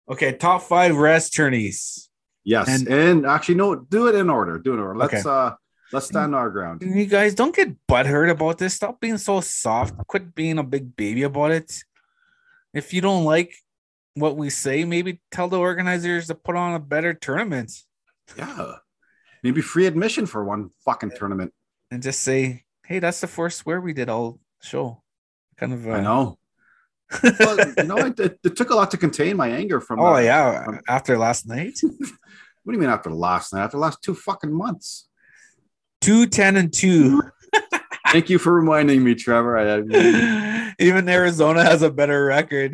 Okay, 0.09 0.33
top 0.33 0.63
five 0.63 0.95
rest 0.95 1.33
tourneys. 1.33 2.09
Yes. 2.43 2.67
And- 2.67 2.87
And, 2.87 3.25
actually, 3.25 3.55
no. 3.55 3.75
Do 3.75 4.07
it 4.07 4.15
in 4.15 4.29
order. 4.29 4.59
Do 4.59 4.71
it 4.71 4.75
in 4.75 4.79
order. 4.81 4.97
Let's 4.99 5.13
Okay. 5.13 5.29
uh. 5.29 5.55
Let's 5.91 6.07
stand 6.07 6.33
our 6.33 6.49
ground. 6.49 6.81
You 6.81 7.05
guys 7.05 7.35
don't 7.35 7.55
get 7.55 7.69
butthurt 7.87 8.31
about 8.31 8.57
this. 8.57 8.73
Stop 8.73 8.99
being 8.99 9.19
so 9.19 9.41
soft. 9.41 9.95
Quit 10.07 10.33
being 10.33 10.57
a 10.57 10.63
big 10.63 10.95
baby 10.95 11.21
about 11.21 11.51
it. 11.51 11.83
If 12.73 12.93
you 12.95 13.01
don't 13.01 13.25
like 13.25 13.53
what 14.15 14.35
we 14.35 14.49
say, 14.49 14.85
maybe 14.85 15.21
tell 15.29 15.47
the 15.49 15.59
organizers 15.59 16.27
to 16.27 16.35
put 16.35 16.55
on 16.55 16.73
a 16.73 16.79
better 16.79 17.13
tournament 17.13 17.71
Yeah. 18.35 18.77
Maybe 19.43 19.61
free 19.61 19.85
admission 19.85 20.25
for 20.25 20.43
one 20.43 20.69
fucking 20.83 21.11
tournament. 21.15 21.53
and 21.91 22.01
just 22.01 22.21
say, 22.23 22.63
"Hey, 22.87 22.97
that's 22.97 23.21
the 23.21 23.27
first 23.27 23.59
swear 23.59 23.79
we 23.79 23.93
did 23.93 24.09
all 24.09 24.39
show." 24.63 25.02
Kind 25.63 25.73
of. 25.73 25.87
Uh, 25.87 25.91
I 25.91 26.01
know. 26.01 26.37
Well, 27.39 27.57
you 27.77 27.83
know, 27.83 27.97
it, 27.97 28.19
it, 28.19 28.39
it 28.43 28.55
took 28.55 28.69
a 28.71 28.75
lot 28.75 28.91
to 28.91 28.97
contain 28.97 29.37
my 29.37 29.47
anger 29.49 29.79
from. 29.79 29.99
oh 30.01 30.15
uh, 30.15 30.19
yeah, 30.19 30.63
from- 30.65 30.81
after 30.89 31.17
last 31.17 31.47
night, 31.47 31.79
What 32.63 32.71
do 32.71 32.77
you 32.77 32.79
mean 32.79 32.89
after 32.89 33.11
last 33.11 33.53
night? 33.53 33.63
After 33.63 33.77
the 33.77 33.81
last 33.81 34.01
two 34.01 34.15
fucking 34.15 34.51
months. 34.51 35.07
two 36.01 36.27
ten 36.27 36.57
and 36.57 36.71
two. 36.73 37.21
Thank 38.11 38.29
you 38.29 38.39
for 38.39 38.53
reminding 38.53 39.03
me, 39.03 39.15
Trevor. 39.15 39.57
I, 39.57 39.83
I- 39.89 40.73
Even 40.79 41.07
Arizona 41.07 41.63
has 41.63 41.81
a 41.81 41.89
better 41.91 42.25
record. 42.25 42.73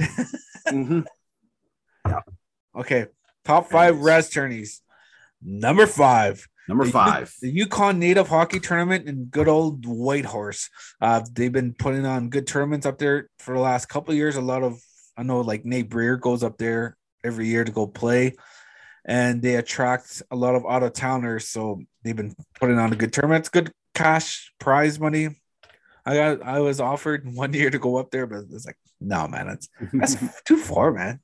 Mhm. 0.67 1.05
okay, 2.75 3.05
top 3.45 3.69
five 3.69 3.99
res 3.99 4.29
tourneys. 4.29 4.81
Number 5.41 5.85
five, 5.85 6.47
Number 6.69 6.85
The 6.85 6.91
five. 6.91 7.33
the 7.41 7.49
Yukon 7.49 7.97
Native 7.97 8.27
Hockey 8.27 8.59
Tournament 8.59 9.07
in 9.09 9.25
good 9.25 9.47
old 9.47 9.87
Whitehorse. 9.87 10.69
Uh, 11.01 11.21
they've 11.33 11.51
been 11.51 11.73
putting 11.73 12.05
on 12.05 12.29
good 12.29 12.45
tournaments 12.45 12.85
up 12.85 12.99
there 12.99 13.27
for 13.39 13.55
the 13.55 13.59
last 13.59 13.87
couple 13.87 14.11
of 14.11 14.17
years. 14.17 14.35
A 14.35 14.41
lot 14.41 14.61
of 14.61 14.79
I 15.17 15.23
know 15.23 15.41
like 15.41 15.65
Nate 15.65 15.89
Breer 15.89 16.21
goes 16.21 16.43
up 16.43 16.59
there 16.59 16.95
every 17.25 17.47
year 17.47 17.63
to 17.63 17.71
go 17.71 17.87
play, 17.87 18.35
and 19.03 19.41
they 19.41 19.55
attract 19.55 20.21
a 20.29 20.35
lot 20.35 20.53
of 20.53 20.63
out 20.69 20.83
of 20.83 20.93
towners. 20.93 21.47
So 21.47 21.81
they've 22.03 22.15
been 22.15 22.35
putting 22.59 22.77
on 22.77 22.93
a 22.93 22.95
good 22.95 23.13
tournament. 23.13 23.39
It's 23.41 23.49
good 23.49 23.71
cash 23.95 24.53
prize 24.59 24.99
money. 24.99 25.41
I 26.05 26.13
got 26.15 26.43
I 26.43 26.59
was 26.59 26.79
offered 26.79 27.27
one 27.35 27.51
year 27.53 27.71
to 27.71 27.79
go 27.79 27.97
up 27.97 28.11
there, 28.11 28.27
but 28.27 28.43
it's 28.51 28.67
like 28.67 28.77
no 29.01 29.27
man, 29.27 29.47
that's 29.47 29.69
that's 29.91 30.41
too 30.45 30.57
far, 30.57 30.91
man. 30.91 31.19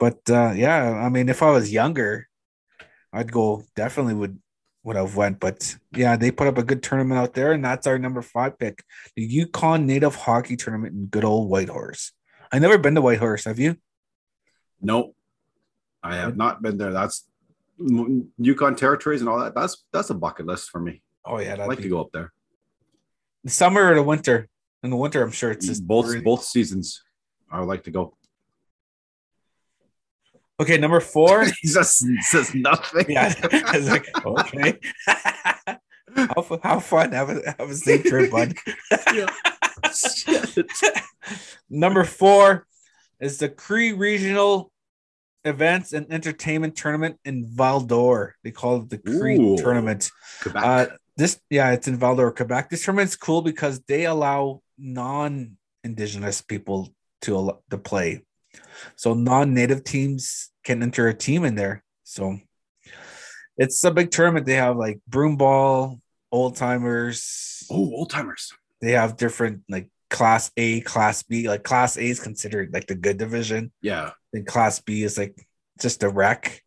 But 0.00 0.18
uh, 0.28 0.52
yeah, 0.56 0.90
I 0.90 1.08
mean, 1.10 1.28
if 1.28 1.44
I 1.44 1.50
was 1.50 1.72
younger, 1.72 2.26
I'd 3.12 3.32
go 3.32 3.64
definitely 3.76 4.14
would 4.14 4.38
would 4.84 4.96
have 4.96 5.16
went. 5.16 5.40
But 5.40 5.76
yeah, 5.92 6.16
they 6.16 6.30
put 6.30 6.46
up 6.46 6.58
a 6.58 6.62
good 6.62 6.82
tournament 6.82 7.20
out 7.20 7.34
there, 7.34 7.52
and 7.52 7.64
that's 7.64 7.86
our 7.86 7.98
number 7.98 8.22
five 8.22 8.58
pick, 8.58 8.84
the 9.16 9.22
Yukon 9.22 9.86
Native 9.86 10.14
Hockey 10.14 10.56
Tournament 10.56 10.94
in 10.94 11.06
good 11.06 11.24
old 11.24 11.48
Whitehorse. 11.48 12.12
I 12.52 12.58
never 12.58 12.78
been 12.78 12.94
to 12.94 13.00
Whitehorse. 13.02 13.44
Have 13.44 13.58
you? 13.58 13.76
No, 14.80 15.14
I 16.02 16.16
have 16.16 16.36
not 16.36 16.60
been 16.62 16.76
there. 16.78 16.92
That's 16.92 17.26
Yukon 17.78 18.76
territories 18.76 19.20
and 19.20 19.28
all 19.28 19.38
that. 19.40 19.54
That's 19.54 19.84
that's 19.92 20.10
a 20.10 20.14
bucket 20.14 20.46
list 20.46 20.70
for 20.70 20.80
me. 20.80 21.02
Oh 21.24 21.38
yeah, 21.38 21.52
I'd 21.52 21.68
like 21.68 21.78
be 21.78 21.84
to 21.84 21.88
go 21.90 22.00
up 22.00 22.10
there. 22.12 22.32
the 23.44 23.50
summer 23.50 23.90
or 23.90 23.94
the 23.94 24.02
winter. 24.02 24.48
In 24.82 24.90
the 24.90 24.96
winter, 24.96 25.22
I'm 25.22 25.30
sure 25.30 25.52
it's 25.52 25.66
just 25.66 25.86
both 25.86 26.24
both 26.24 26.42
seasons. 26.42 27.02
I 27.50 27.60
would 27.60 27.68
like 27.68 27.84
to 27.84 27.92
go. 27.92 28.16
Okay, 30.62 30.78
number 30.78 31.00
four. 31.00 31.44
he 31.60 31.68
just 31.68 32.04
says 32.20 32.54
nothing. 32.54 33.06
yeah, 33.08 33.34
I 33.66 33.78
was 33.78 33.90
like, 33.90 34.06
okay. 34.24 34.78
how, 36.14 36.60
how 36.62 36.78
fun? 36.78 37.10
Have 37.10 37.30
a 37.30 37.54
have 37.58 37.68
a 37.68 37.74
safe 37.74 38.04
trip, 38.04 38.30
bud. 38.30 38.54
Number 41.68 42.04
four 42.04 42.68
is 43.18 43.38
the 43.38 43.48
Cree 43.48 43.92
Regional 43.92 44.70
Events 45.44 45.92
and 45.92 46.06
Entertainment 46.12 46.76
Tournament 46.76 47.18
in 47.24 47.44
Val 47.48 47.80
d'Or. 47.80 48.36
They 48.44 48.52
call 48.52 48.82
it 48.82 48.90
the 48.90 48.98
Cree 48.98 49.38
Ooh. 49.40 49.56
Tournament. 49.56 50.12
Quebec. 50.42 50.62
Uh, 50.64 50.86
this, 51.16 51.40
yeah, 51.50 51.72
it's 51.72 51.88
in 51.88 51.96
Val 51.96 52.14
d'Or, 52.14 52.30
Quebec. 52.30 52.70
This 52.70 52.84
tournament's 52.84 53.16
cool 53.16 53.42
because 53.42 53.80
they 53.80 54.06
allow 54.06 54.62
non-indigenous 54.78 56.40
people 56.40 56.94
to 57.22 57.58
to 57.70 57.78
play. 57.78 58.22
So 58.94 59.14
non-native 59.14 59.82
teams 59.82 60.51
can 60.64 60.82
enter 60.82 61.08
a 61.08 61.14
team 61.14 61.44
in 61.44 61.54
there. 61.54 61.82
So 62.04 62.38
it's 63.56 63.82
a 63.84 63.90
big 63.90 64.10
tournament. 64.10 64.46
They 64.46 64.54
have 64.54 64.76
like 64.76 65.00
broom 65.06 65.36
ball, 65.36 66.00
old 66.30 66.56
timers. 66.56 67.64
oh, 67.70 67.76
old 67.94 68.10
timers. 68.10 68.52
They 68.80 68.92
have 68.92 69.16
different 69.16 69.62
like 69.68 69.88
class 70.10 70.50
A, 70.56 70.80
class 70.80 71.22
B. 71.22 71.48
Like 71.48 71.62
class 71.64 71.96
A 71.96 72.02
is 72.02 72.20
considered 72.20 72.72
like 72.72 72.86
the 72.86 72.94
good 72.94 73.16
division. 73.18 73.72
Yeah. 73.80 74.10
Then 74.32 74.44
class 74.44 74.80
B 74.80 75.02
is 75.02 75.16
like 75.18 75.36
just 75.80 76.02
a 76.02 76.08
wreck. 76.08 76.62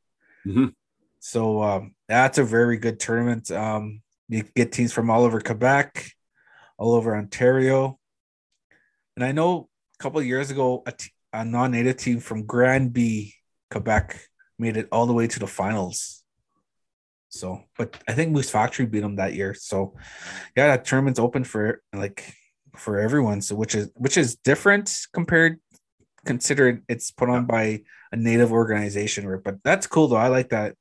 Mhm. 0.45 0.73
So 1.19 1.61
um, 1.63 1.95
that's 2.07 2.37
a 2.37 2.43
very 2.43 2.77
good 2.77 2.99
tournament. 2.99 3.49
Um, 3.49 4.01
you 4.29 4.43
get 4.55 4.71
teams 4.71 4.93
from 4.93 5.09
all 5.09 5.23
over 5.23 5.41
Quebec, 5.41 6.11
all 6.77 6.93
over 6.93 7.15
Ontario, 7.15 7.99
and 9.15 9.23
I 9.25 9.31
know 9.31 9.69
a 9.99 10.03
couple 10.03 10.19
of 10.19 10.25
years 10.25 10.51
ago 10.51 10.83
a, 10.85 10.91
t- 10.91 11.11
a 11.33 11.45
non-native 11.45 11.97
team 11.97 12.19
from 12.19 12.45
Grand 12.45 12.91
B, 12.93 13.33
Quebec, 13.71 14.19
made 14.57 14.77
it 14.77 14.87
all 14.91 15.05
the 15.05 15.13
way 15.13 15.27
to 15.27 15.39
the 15.39 15.47
finals. 15.47 16.23
So, 17.29 17.63
but 17.77 17.97
I 18.07 18.13
think 18.13 18.31
Moose 18.31 18.49
Factory 18.49 18.85
beat 18.85 19.01
them 19.01 19.17
that 19.17 19.33
year. 19.33 19.53
So, 19.53 19.95
yeah, 20.55 20.67
that 20.67 20.85
tournament's 20.85 21.19
open 21.19 21.43
for 21.43 21.81
like 21.93 22.33
for 22.77 22.99
everyone. 22.99 23.41
So, 23.41 23.55
which 23.55 23.75
is 23.75 23.91
which 23.95 24.17
is 24.17 24.35
different 24.37 25.07
compared 25.13 25.59
considered 26.25 26.83
it's 26.89 27.11
put 27.11 27.29
on 27.29 27.45
by 27.45 27.83
a 28.11 28.17
native 28.17 28.51
organization, 28.51 29.27
right? 29.27 29.43
But 29.43 29.63
that's 29.63 29.87
cool 29.87 30.07
though. 30.07 30.15
I 30.15 30.27
like 30.27 30.49
that 30.49 30.75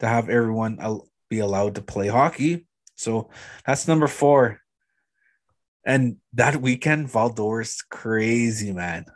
to 0.00 0.06
have 0.06 0.28
everyone 0.28 0.78
be 1.28 1.40
allowed 1.40 1.76
to 1.76 1.82
play 1.82 2.08
hockey. 2.08 2.66
So 2.96 3.30
that's 3.66 3.88
number 3.88 4.06
four. 4.06 4.60
And 5.84 6.16
that 6.34 6.60
weekend, 6.60 7.10
Val 7.10 7.30
d'Or's 7.30 7.82
crazy, 7.82 8.72
man. 8.72 9.06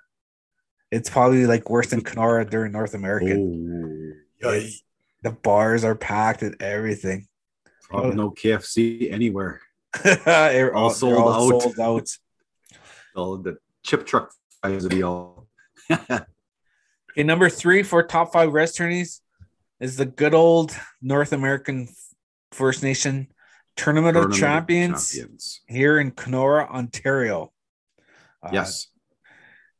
It's 0.94 1.10
probably 1.10 1.46
like 1.46 1.68
worse 1.70 1.90
than 1.90 2.02
Kenora 2.02 2.44
during 2.44 2.72
North 2.72 2.94
American. 2.94 4.14
Oh, 4.44 4.62
the 5.22 5.30
bars 5.30 5.82
are 5.84 5.94
packed 5.94 6.42
and 6.42 6.60
everything. 6.62 7.26
Probably 7.90 8.14
no 8.14 8.30
KFC 8.30 9.10
anywhere. 9.12 9.60
They're 10.04 10.74
All 10.74 10.84
all, 10.84 10.90
sold 10.90 11.12
they're 11.14 11.20
all 11.22 11.54
out. 11.54 11.62
sold 11.62 11.80
out. 11.80 12.08
Oh, 13.16 13.36
the 13.36 13.58
chip 13.84 14.04
truck 14.06 14.32
fries 14.60 14.82
would 14.82 14.90
be 14.90 15.02
all. 15.04 15.46
Okay, 15.90 17.22
number 17.22 17.48
three 17.48 17.84
for 17.84 18.02
top 18.02 18.32
five 18.32 18.52
res 18.52 18.72
tourneys 18.72 19.22
is 19.78 19.96
the 19.96 20.04
good 20.06 20.34
old 20.34 20.76
North 21.00 21.32
American 21.32 21.88
First 22.50 22.82
Nation 22.82 23.28
Tournament, 23.76 24.14
Tournament 24.14 24.16
of 24.16 24.32
of 24.32 24.36
Champions, 24.36 25.10
Champions. 25.12 25.60
here 25.68 25.98
in 26.00 26.10
Kenora, 26.10 26.64
Ontario. 26.68 27.52
Uh, 28.42 28.50
Yes. 28.52 28.88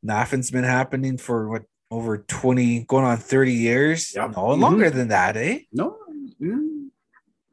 Naffin's 0.05 0.51
been 0.51 0.65
happening 0.65 1.17
for 1.19 1.49
what 1.49 1.63
over 1.91 2.19
20, 2.19 2.85
going 2.85 3.05
on 3.05 3.17
30 3.17 3.53
years. 3.53 4.15
Yep. 4.15 4.31
No, 4.31 4.37
Mhm. 4.49 4.61
longer 4.61 4.91
than 4.91 5.09
that, 5.09 5.37
eh? 5.37 5.61
No. 5.73 5.99
mm, 6.41 6.89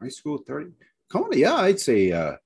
high 0.02 0.10
school 0.10 0.40
30. 0.40 0.72
Come 1.12 1.24
on. 1.26 1.38
Yeah, 1.38 1.56
I'd 1.56 1.80
say 1.80 2.12
uh, 2.12 2.38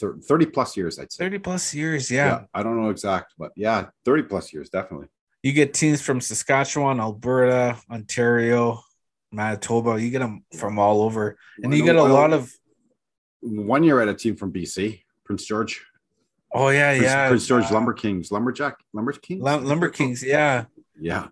thir- 0.00 0.16
30 0.18 0.46
plus 0.46 0.76
years, 0.76 0.98
I'd 0.98 1.12
say. 1.12 1.24
30 1.24 1.38
plus 1.38 1.74
years, 1.74 2.10
yeah. 2.10 2.44
I 2.54 2.62
don't 2.62 2.80
know 2.80 2.90
exact, 2.90 3.34
but 3.38 3.52
yeah, 3.56 3.86
30 4.04 4.22
plus 4.24 4.52
years, 4.52 4.70
definitely. 4.70 5.08
You 5.42 5.52
get 5.52 5.74
teams 5.74 6.00
from 6.00 6.20
Saskatchewan, 6.22 7.00
Alberta, 7.00 7.78
Ontario, 7.90 8.80
Manitoba. 9.30 10.00
You 10.00 10.10
get 10.10 10.20
them 10.20 10.44
from 10.56 10.78
all 10.78 11.02
over. 11.02 11.36
And 11.62 11.74
you 11.74 11.84
get 11.84 11.96
a 11.96 12.02
lot 12.02 12.32
of, 12.32 12.50
One 13.42 13.84
year 13.84 13.98
had 14.00 14.08
a 14.08 14.14
team 14.14 14.36
from 14.36 14.52
BC, 14.52 15.02
Prince 15.26 15.44
George. 15.44 15.84
Oh, 16.54 16.68
yeah, 16.68 16.92
Prince, 16.92 17.04
yeah. 17.04 17.28
Prince 17.28 17.46
George 17.46 17.64
uh, 17.64 17.74
Lumber 17.74 17.92
Kings, 17.92 18.32
Lumberjack, 18.32 18.76
Lumber 18.92 19.12
Kings. 19.12 19.42
Lum- 19.42 19.64
Lumber 19.64 19.90
Kings, 19.90 20.22
yeah. 20.22 20.64
Yeah. 20.98 21.28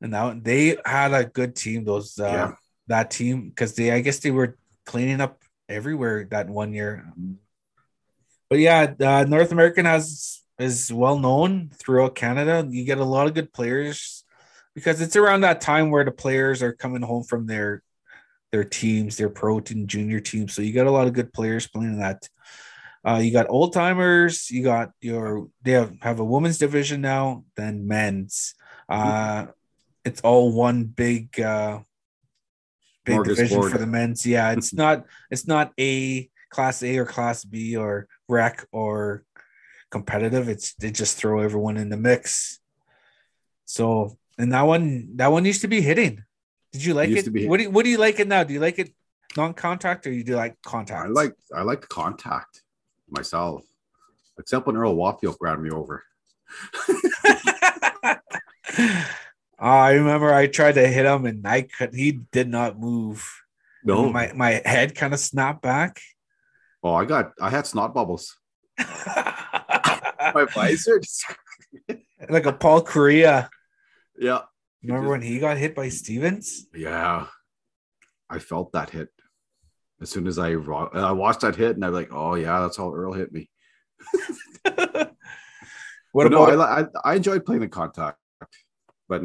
And 0.00 0.12
now 0.12 0.34
they 0.38 0.76
had 0.84 1.12
a 1.14 1.24
good 1.24 1.56
team, 1.56 1.84
those, 1.84 2.18
uh, 2.18 2.24
Yeah. 2.24 2.52
that 2.88 3.10
team, 3.10 3.48
because 3.48 3.74
they, 3.74 3.90
I 3.90 4.00
guess 4.00 4.18
they 4.20 4.30
were 4.30 4.56
cleaning 4.84 5.20
up 5.20 5.42
everywhere 5.68 6.26
that 6.30 6.48
one 6.48 6.72
year. 6.72 7.10
But 8.50 8.58
yeah, 8.58 8.92
uh, 9.00 9.24
North 9.24 9.50
American 9.50 9.86
has 9.86 10.42
is 10.58 10.92
well 10.92 11.18
known 11.18 11.70
throughout 11.74 12.14
Canada. 12.14 12.66
You 12.68 12.84
get 12.84 12.98
a 12.98 13.04
lot 13.04 13.26
of 13.26 13.34
good 13.34 13.52
players 13.52 14.24
because 14.74 15.00
it's 15.00 15.16
around 15.16 15.40
that 15.40 15.60
time 15.60 15.90
where 15.90 16.04
the 16.04 16.12
players 16.12 16.62
are 16.62 16.72
coming 16.72 17.02
home 17.02 17.24
from 17.24 17.46
their 17.46 17.82
their 18.52 18.62
teams, 18.64 19.16
their 19.16 19.30
pro 19.30 19.58
and 19.58 19.88
junior 19.88 20.20
teams. 20.20 20.54
So 20.54 20.62
you 20.62 20.72
got 20.72 20.86
a 20.86 20.90
lot 20.92 21.08
of 21.08 21.12
good 21.12 21.32
players 21.32 21.66
playing 21.66 21.94
in 21.94 21.98
that. 22.00 22.28
Uh, 23.04 23.20
you 23.22 23.30
got 23.32 23.50
old 23.50 23.72
timers. 23.72 24.50
You 24.50 24.62
got 24.62 24.92
your 25.00 25.48
they 25.62 25.72
have, 25.72 25.94
have 26.00 26.20
a 26.20 26.24
women's 26.24 26.58
division 26.58 27.02
now, 27.02 27.44
then 27.54 27.86
men's. 27.86 28.54
Uh, 28.88 29.46
it's 30.04 30.22
all 30.22 30.52
one 30.52 30.84
big 30.84 31.38
uh, 31.38 31.80
big 33.04 33.22
division 33.24 33.62
for 33.62 33.76
the 33.76 33.86
men's. 33.86 34.24
Yeah, 34.24 34.52
it's 34.52 34.72
not 34.82 35.04
it's 35.30 35.46
not 35.46 35.72
a 35.78 36.30
class 36.48 36.82
A 36.82 36.96
or 36.96 37.04
class 37.04 37.44
B 37.44 37.76
or 37.76 38.08
rec 38.26 38.66
or 38.72 39.24
competitive. 39.90 40.48
It's 40.48 40.74
they 40.74 40.90
just 40.90 41.18
throw 41.18 41.40
everyone 41.40 41.76
in 41.76 41.90
the 41.90 41.98
mix. 41.98 42.58
So 43.66 44.16
and 44.38 44.52
that 44.52 44.62
one 44.62 45.16
that 45.16 45.30
one 45.30 45.44
used 45.44 45.60
to 45.60 45.68
be 45.68 45.82
hitting. 45.82 46.24
Did 46.72 46.84
you 46.84 46.94
like 46.94 47.10
used 47.10 47.28
it? 47.28 47.48
What 47.48 47.58
do 47.58 47.64
you, 47.64 47.70
what 47.70 47.84
do 47.84 47.90
you 47.90 47.98
like 47.98 48.18
it 48.18 48.28
now? 48.28 48.44
Do 48.44 48.54
you 48.54 48.60
like 48.60 48.78
it 48.78 48.94
non-contact 49.36 50.06
or 50.06 50.12
you 50.12 50.24
do 50.24 50.36
like 50.36 50.56
contact? 50.62 51.06
I 51.06 51.08
like 51.08 51.34
I 51.54 51.62
like 51.62 51.86
contact 51.88 52.63
myself, 53.14 53.62
except 54.38 54.66
when 54.66 54.76
Earl 54.76 54.96
Wapfield 54.96 55.38
grabbed 55.38 55.62
me 55.62 55.70
over. 55.70 56.02
Ah, 59.56 59.84
I 59.84 59.92
remember 59.94 60.34
I 60.34 60.48
tried 60.48 60.74
to 60.74 60.86
hit 60.86 61.06
him 61.06 61.24
and 61.26 61.46
I 61.46 61.62
could 61.62 61.94
he 61.94 62.12
did 62.32 62.48
not 62.48 62.78
move. 62.78 63.24
No, 63.84 64.10
My 64.10 64.32
my 64.34 64.60
head 64.64 64.94
kind 64.96 65.14
of 65.14 65.20
snapped 65.20 65.62
back. 65.62 66.00
oh, 66.82 66.92
I 66.94 67.04
got 67.04 67.32
I 67.40 67.50
had 67.50 67.66
snot 67.66 67.94
bubbles. 67.94 68.36
My 68.78 70.46
visor. 70.52 70.98
just- 70.98 71.24
like 72.28 72.46
a 72.46 72.52
Paul 72.52 72.82
Kariya. 72.82 73.48
yeah, 74.18 74.42
Remember 74.82 75.10
when 75.10 75.22
he 75.22 75.38
got 75.38 75.56
hit 75.56 75.74
by 75.74 75.88
Stevens? 75.88 76.66
yeah. 76.74 77.26
I 78.28 78.38
felt 78.40 78.72
that 78.72 78.90
hit 78.90 79.08
as 80.00 80.10
soon 80.10 80.26
as 80.26 80.38
I 80.38 80.54
ro- 80.54 80.90
I 80.92 81.12
watched 81.12 81.40
that 81.40 81.56
hit, 81.56 81.76
and 81.76 81.84
I'm 81.84 81.92
like, 81.92 82.12
oh 82.12 82.34
yeah, 82.34 82.60
that's 82.60 82.76
how 82.76 82.92
Earl 82.92 83.12
hit 83.12 83.32
me. 83.32 83.48
what 84.64 85.10
But 86.12 86.32
no, 86.32 86.44
I, 86.44 86.80
I 86.80 86.84
I 87.04 87.14
enjoyed 87.14 87.44
playing 87.44 87.62
the 87.62 87.68
contact, 87.68 88.18
but 89.08 89.22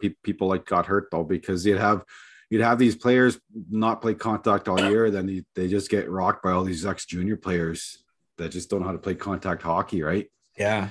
pe- 0.00 0.14
people 0.22 0.48
like 0.48 0.66
got 0.66 0.86
hurt 0.86 1.08
though 1.10 1.24
because 1.24 1.64
you'd 1.64 1.78
have 1.78 2.04
you'd 2.50 2.62
have 2.62 2.78
these 2.78 2.96
players 2.96 3.38
not 3.70 4.00
play 4.02 4.14
contact 4.14 4.68
all 4.68 4.80
year, 4.80 5.10
then 5.10 5.26
they, 5.26 5.44
they 5.54 5.68
just 5.68 5.90
get 5.90 6.10
rocked 6.10 6.42
by 6.42 6.52
all 6.52 6.64
these 6.64 6.86
ex 6.86 7.04
junior 7.04 7.36
players 7.36 8.04
that 8.38 8.50
just 8.50 8.70
don't 8.70 8.80
know 8.80 8.86
how 8.86 8.92
to 8.92 8.98
play 8.98 9.14
contact 9.14 9.62
hockey, 9.62 10.02
right? 10.02 10.30
yeah? 10.56 10.90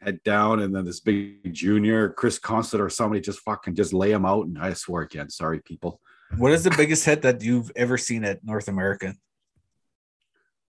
Head 0.00 0.22
down, 0.24 0.60
and 0.60 0.74
then 0.74 0.84
this 0.84 1.00
big 1.00 1.52
junior 1.54 2.10
Chris 2.10 2.38
Constant 2.38 2.82
or 2.82 2.90
somebody 2.90 3.20
just 3.20 3.40
fucking 3.40 3.74
just 3.74 3.92
lay 3.92 4.10
him 4.10 4.26
out, 4.26 4.46
and 4.46 4.58
I 4.58 4.72
swear 4.72 5.02
again, 5.02 5.30
sorry 5.30 5.60
people. 5.60 6.00
What 6.36 6.52
is 6.52 6.64
the 6.64 6.74
biggest 6.76 7.04
hit 7.04 7.22
that 7.22 7.42
you've 7.42 7.70
ever 7.76 7.98
seen 7.98 8.24
at 8.24 8.44
North 8.44 8.68
American? 8.68 9.18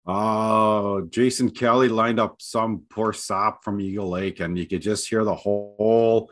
Oh, 0.05 1.07
Jason 1.09 1.49
Kelly 1.49 1.87
lined 1.87 2.19
up 2.19 2.41
some 2.41 2.83
poor 2.89 3.13
sop 3.13 3.63
from 3.63 3.79
Eagle 3.79 4.09
Lake, 4.09 4.41
and 4.41 4.57
you 4.57 4.67
could 4.67 4.81
just 4.81 5.07
hear 5.07 5.23
the 5.23 5.35
whole 5.35 6.29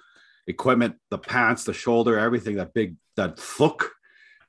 equipment, 0.48 0.96
the 1.10 1.18
pants, 1.18 1.64
the 1.64 1.74
shoulder, 1.74 2.20
everything, 2.20 2.58
that 2.58 2.74
big, 2.74 2.98
that 3.16 3.40
thunk. 3.40 3.84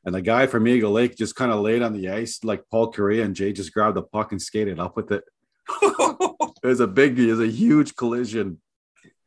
And 0.05 0.14
the 0.14 0.22
guy 0.22 0.49
from 0.49 0.66
Eagle 0.66 0.91
Lake 0.91 1.16
just 1.16 1.37
kind 1.37 1.53
of 1.53 1.61
laid 1.61 1.83
on 1.83 1.93
the 1.93 2.11
ice 2.11 2.43
like 2.43 2.64
Paul 2.68 2.93
Kariya, 2.93 3.24
and 3.24 3.37
Jay 3.37 3.53
just 3.53 3.72
grabbed 3.72 3.97
the 3.97 4.03
puck 4.03 4.33
and 4.33 4.43
skated 4.43 4.80
up 4.80 4.97
with 4.97 5.12
it. 5.12 5.24
It 6.62 6.68
was 6.68 6.78
a 6.78 6.87
big, 6.87 7.18
it 7.18 7.26
was 7.26 7.41
a 7.41 7.49
huge 7.49 7.97
collision. 7.97 8.61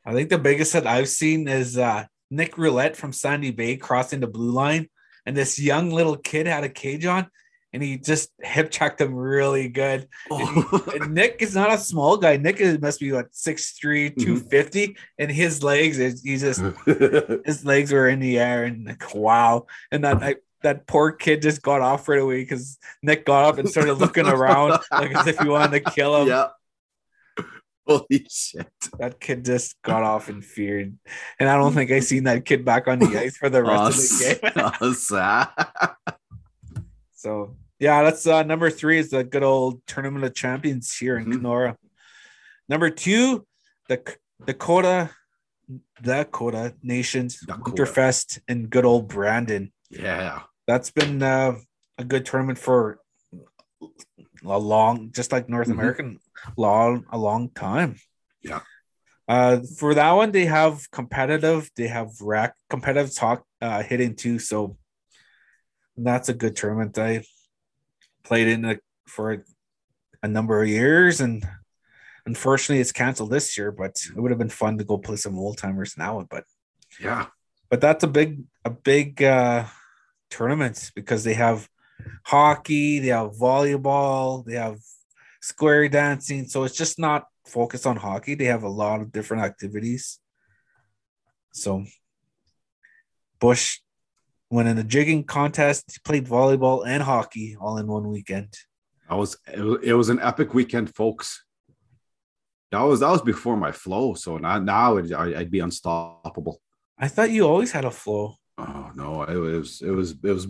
I 0.05 0.13
think 0.13 0.29
the 0.29 0.37
biggest 0.37 0.71
that 0.71 0.87
I've 0.87 1.09
seen 1.09 1.49
is 1.49 1.77
uh, 1.77 2.05
Nick 2.31 2.57
Roulette 2.57 2.95
from 2.95 3.11
Sandy 3.11 3.51
Bay 3.51 3.75
crossing 3.75 4.21
the 4.21 4.27
blue 4.27 4.51
line, 4.51 4.87
and 5.25 5.35
this 5.35 5.59
young 5.59 5.91
little 5.91 6.17
kid 6.17 6.47
had 6.47 6.63
a 6.63 6.69
cage 6.69 7.05
on, 7.05 7.27
and 7.73 7.83
he 7.83 7.97
just 7.97 8.31
hip 8.41 8.71
checked 8.71 9.01
him 9.01 9.13
really 9.13 9.67
good. 9.67 10.07
And 10.31 11.13
Nick 11.13 11.37
is 11.41 11.55
not 11.55 11.73
a 11.73 11.77
small 11.77 12.17
guy. 12.17 12.37
Nick 12.37 12.61
is 12.61 12.79
must 12.79 12.99
be 12.99 13.11
what 13.11 13.31
6'3", 13.31 14.11
mm-hmm. 14.11 14.21
250, 14.21 14.95
and 15.19 15.29
his 15.31 15.63
legs 15.63 15.99
is 15.99 16.23
he 16.23 16.37
just 16.37 16.61
his 17.45 17.65
legs 17.65 17.91
were 17.91 18.07
in 18.07 18.19
the 18.19 18.39
air 18.39 18.63
and 18.63 18.85
like 18.85 19.13
wow. 19.13 19.65
And 19.91 20.03
that 20.03 20.23
I, 20.23 20.35
that 20.65 20.87
poor 20.87 21.11
kid 21.11 21.41
just 21.41 21.61
got 21.61 21.81
off 21.81 22.07
right 22.07 22.19
away 22.19 22.41
because 22.41 22.77
Nick 23.03 23.25
got 23.25 23.45
up 23.45 23.57
and 23.57 23.69
started 23.69 23.95
looking 23.95 24.25
around 24.25 24.79
like 24.91 25.15
as 25.15 25.27
if 25.27 25.39
he 25.39 25.47
wanted 25.47 25.83
to 25.83 25.91
kill 25.91 26.21
him. 26.21 26.27
yeah. 26.29 26.47
Holy 27.87 28.25
shit. 28.29 28.67
That 28.99 29.19
kid 29.19 29.45
just 29.45 29.81
got 29.83 30.03
off 30.03 30.29
in 30.29 30.41
fear. 30.41 30.79
And 31.39 31.49
I 31.49 31.55
don't 31.57 31.73
think 31.73 31.91
I 31.91 31.99
seen 31.99 32.23
that 32.23 32.45
kid 32.45 32.65
back 32.65 32.87
on 32.87 32.99
the 32.99 33.17
ice 33.19 33.37
for 33.37 33.49
the 33.49 33.63
rest 33.63 33.97
of 33.99 34.41
the 34.41 34.69
game. 34.79 34.93
so. 34.93 35.45
So 37.13 37.55
yeah, 37.79 38.03
that's 38.03 38.27
uh, 38.27 38.43
number 38.43 38.69
three 38.69 38.99
is 38.99 39.09
the 39.09 39.23
good 39.23 39.41
old 39.43 39.81
tournament 39.87 40.23
of 40.25 40.35
champions 40.35 40.95
here 40.95 41.17
in 41.17 41.25
Mhm. 41.25 41.31
Kenora. 41.37 41.77
Number 42.69 42.89
two, 42.91 43.47
the 43.89 44.01
Dakota, 44.45 45.09
Dakota 46.01 46.75
Nations 46.83 47.39
Dakota. 47.39 47.71
Winterfest 47.83 48.39
in 48.47 48.67
good 48.67 48.85
old 48.85 49.07
Brandon. 49.07 49.71
Yeah. 49.89 50.41
That's 50.67 50.91
been 50.91 51.23
uh, 51.23 51.55
a 51.97 52.03
good 52.03 52.25
tournament 52.25 52.59
for 52.59 52.99
a 54.45 54.57
long, 54.57 55.11
just 55.11 55.31
like 55.31 55.49
North 55.49 55.67
Mhm. 55.67 55.71
American, 55.73 56.19
long 56.57 57.05
a 57.11 57.17
long 57.17 57.49
time. 57.49 57.95
Yeah. 58.41 58.61
Uh, 59.27 59.61
for 59.79 59.93
that 59.95 60.11
one, 60.11 60.31
they 60.31 60.45
have 60.45 60.89
competitive. 60.91 61.69
They 61.75 61.87
have 61.87 62.21
rack 62.21 62.53
competitive 62.69 63.13
talk 63.15 63.43
uh, 63.61 63.81
hitting 63.81 64.15
too. 64.15 64.37
So 64.39 64.77
that's 65.97 66.29
a 66.29 66.33
good 66.33 66.55
tournament. 66.55 66.97
I 66.99 67.23
played 68.23 68.47
in 68.47 68.65
it 68.65 68.81
for 69.07 69.43
a 70.21 70.27
number 70.27 70.61
of 70.61 70.67
years, 70.67 71.21
and 71.21 71.47
unfortunately, 72.25 72.81
it's 72.81 72.91
canceled 72.91 73.31
this 73.31 73.57
year. 73.57 73.71
But 73.71 73.95
it 74.15 74.19
would 74.19 74.31
have 74.31 74.37
been 74.39 74.49
fun 74.49 74.77
to 74.77 74.83
go 74.83 74.97
play 74.97 75.15
some 75.15 75.37
old 75.39 75.57
timers 75.57 75.97
now. 75.97 76.25
But 76.29 76.43
Yeah. 76.99 77.27
but 77.69 77.81
that's 77.81 78.03
a 78.03 78.07
big 78.07 78.43
a 78.63 78.69
big 78.69 79.23
uh 79.23 79.65
tournament 80.29 80.91
because 80.95 81.23
they 81.23 81.33
have 81.35 81.67
hockey, 82.23 82.99
they 82.99 83.07
have 83.07 83.31
volleyball, 83.33 84.45
they 84.45 84.55
have 84.55 84.79
square 85.41 85.87
dancing. 85.89 86.45
So 86.47 86.63
it's 86.63 86.75
just 86.77 86.99
not 86.99 87.25
focused 87.47 87.85
on 87.85 87.95
hockey. 87.97 88.35
They 88.35 88.45
have 88.45 88.63
a 88.63 88.69
lot 88.69 89.01
of 89.01 89.11
different 89.11 89.43
activities. 89.43 90.19
So 91.53 91.85
Bush 93.39 93.79
went 94.49 94.67
in 94.67 94.77
a 94.77 94.83
jigging 94.83 95.23
contest, 95.23 95.83
he 95.91 95.97
played 96.03 96.25
volleyball 96.27 96.85
and 96.85 97.03
hockey 97.03 97.55
all 97.59 97.77
in 97.77 97.87
one 97.87 98.07
weekend. 98.09 98.53
I 99.09 99.15
was 99.15 99.37
it 99.51 99.59
was- 99.59 99.79
it 99.83 99.93
was 99.93 100.09
an 100.09 100.19
epic 100.19 100.53
weekend, 100.53 100.95
folks. 100.95 101.43
That 102.71 102.81
was 102.81 102.99
that 103.01 103.09
was 103.09 103.21
before 103.21 103.55
my 103.55 103.71
flow. 103.71 104.15
So 104.15 104.37
now 104.37 104.59
now 104.59 104.97
it, 104.97 105.13
I, 105.13 105.39
I'd 105.39 105.51
be 105.51 105.59
unstoppable. 105.59 106.59
I 106.97 107.07
thought 107.07 107.29
you 107.29 107.47
always 107.47 107.71
had 107.71 107.85
a 107.85 107.91
flow. 107.91 108.35
Oh 108.57 108.91
no, 108.95 109.23
it 109.23 109.35
was 109.35 109.81
it 109.81 109.91
was 109.91 110.11
it 110.23 110.31
was 110.31 110.47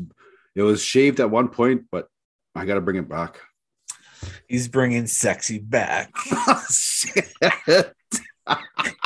it 0.56 0.62
was 0.62 0.84
shaved 0.84 1.20
at 1.20 1.30
one 1.30 1.50
point, 1.50 1.84
but 1.92 2.08
I 2.56 2.66
got 2.66 2.76
to 2.76 2.82
bring 2.82 2.98
it 2.98 3.10
back. 3.10 3.40
He's 4.48 4.68
bringing 4.68 5.08
sexy 5.08 5.60
back. 5.60 6.12
Oh, 6.48 6.64
shit. 6.72 7.34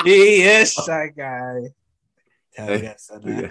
he 0.04 0.42
is 0.42 0.74
that 0.74 1.10
guy. 1.16 1.70
Tell 2.54 2.78
you 2.78 2.92
son. 2.96 3.50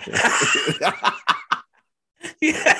Yeah. 2.41 2.79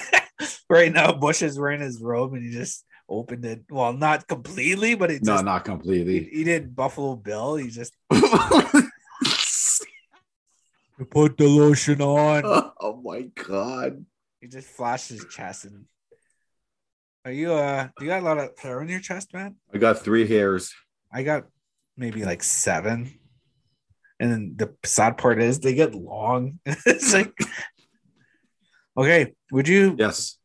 right 0.70 0.91
now, 0.91 1.13
Bush 1.13 1.41
is 1.41 1.59
wearing 1.59 1.82
his 1.82 2.01
robe 2.01 2.34
and 2.34 2.43
he 2.43 2.51
just 2.51 2.86
opened 3.07 3.45
it. 3.45 3.63
Well, 3.70 3.93
not 3.93 4.28
completely, 4.28 4.95
but 4.95 5.09
he 5.09 5.17
no, 5.22 5.34
just 5.34 5.45
not 5.45 5.65
completely. 5.65 6.30
he 6.32 6.43
did 6.43 6.76
Buffalo 6.76 7.15
Bill. 7.15 7.55
He 7.55 7.70
just 7.70 7.93
put 8.09 8.22
the 11.38 11.47
lotion 11.47 12.01
on. 12.01 12.43
oh 12.80 13.01
my 13.03 13.30
god. 13.47 14.05
He 14.39 14.47
just 14.47 14.67
flashed 14.67 15.09
his 15.09 15.25
chest. 15.25 15.65
And 15.65 15.85
are 17.25 17.31
you 17.31 17.53
uh? 17.53 17.89
Do 17.97 18.05
you 18.05 18.11
got 18.11 18.21
a 18.23 18.25
lot 18.25 18.37
of 18.37 18.57
hair 18.57 18.79
on 18.81 18.87
your 18.89 19.01
chest, 19.01 19.33
man? 19.33 19.55
I 19.73 19.77
got 19.77 19.99
three 19.99 20.27
hairs. 20.27 20.73
I 21.11 21.23
got 21.23 21.45
maybe 21.97 22.23
like 22.23 22.43
seven. 22.43 23.19
And 24.19 24.31
then 24.31 24.53
the 24.57 24.75
sad 24.85 25.17
part 25.17 25.41
is 25.41 25.59
they 25.59 25.73
get 25.73 25.95
long. 25.95 26.59
it's 26.65 27.13
like, 27.13 27.33
okay, 28.97 29.33
would 29.51 29.67
you 29.67 29.95
Yes. 29.97 30.37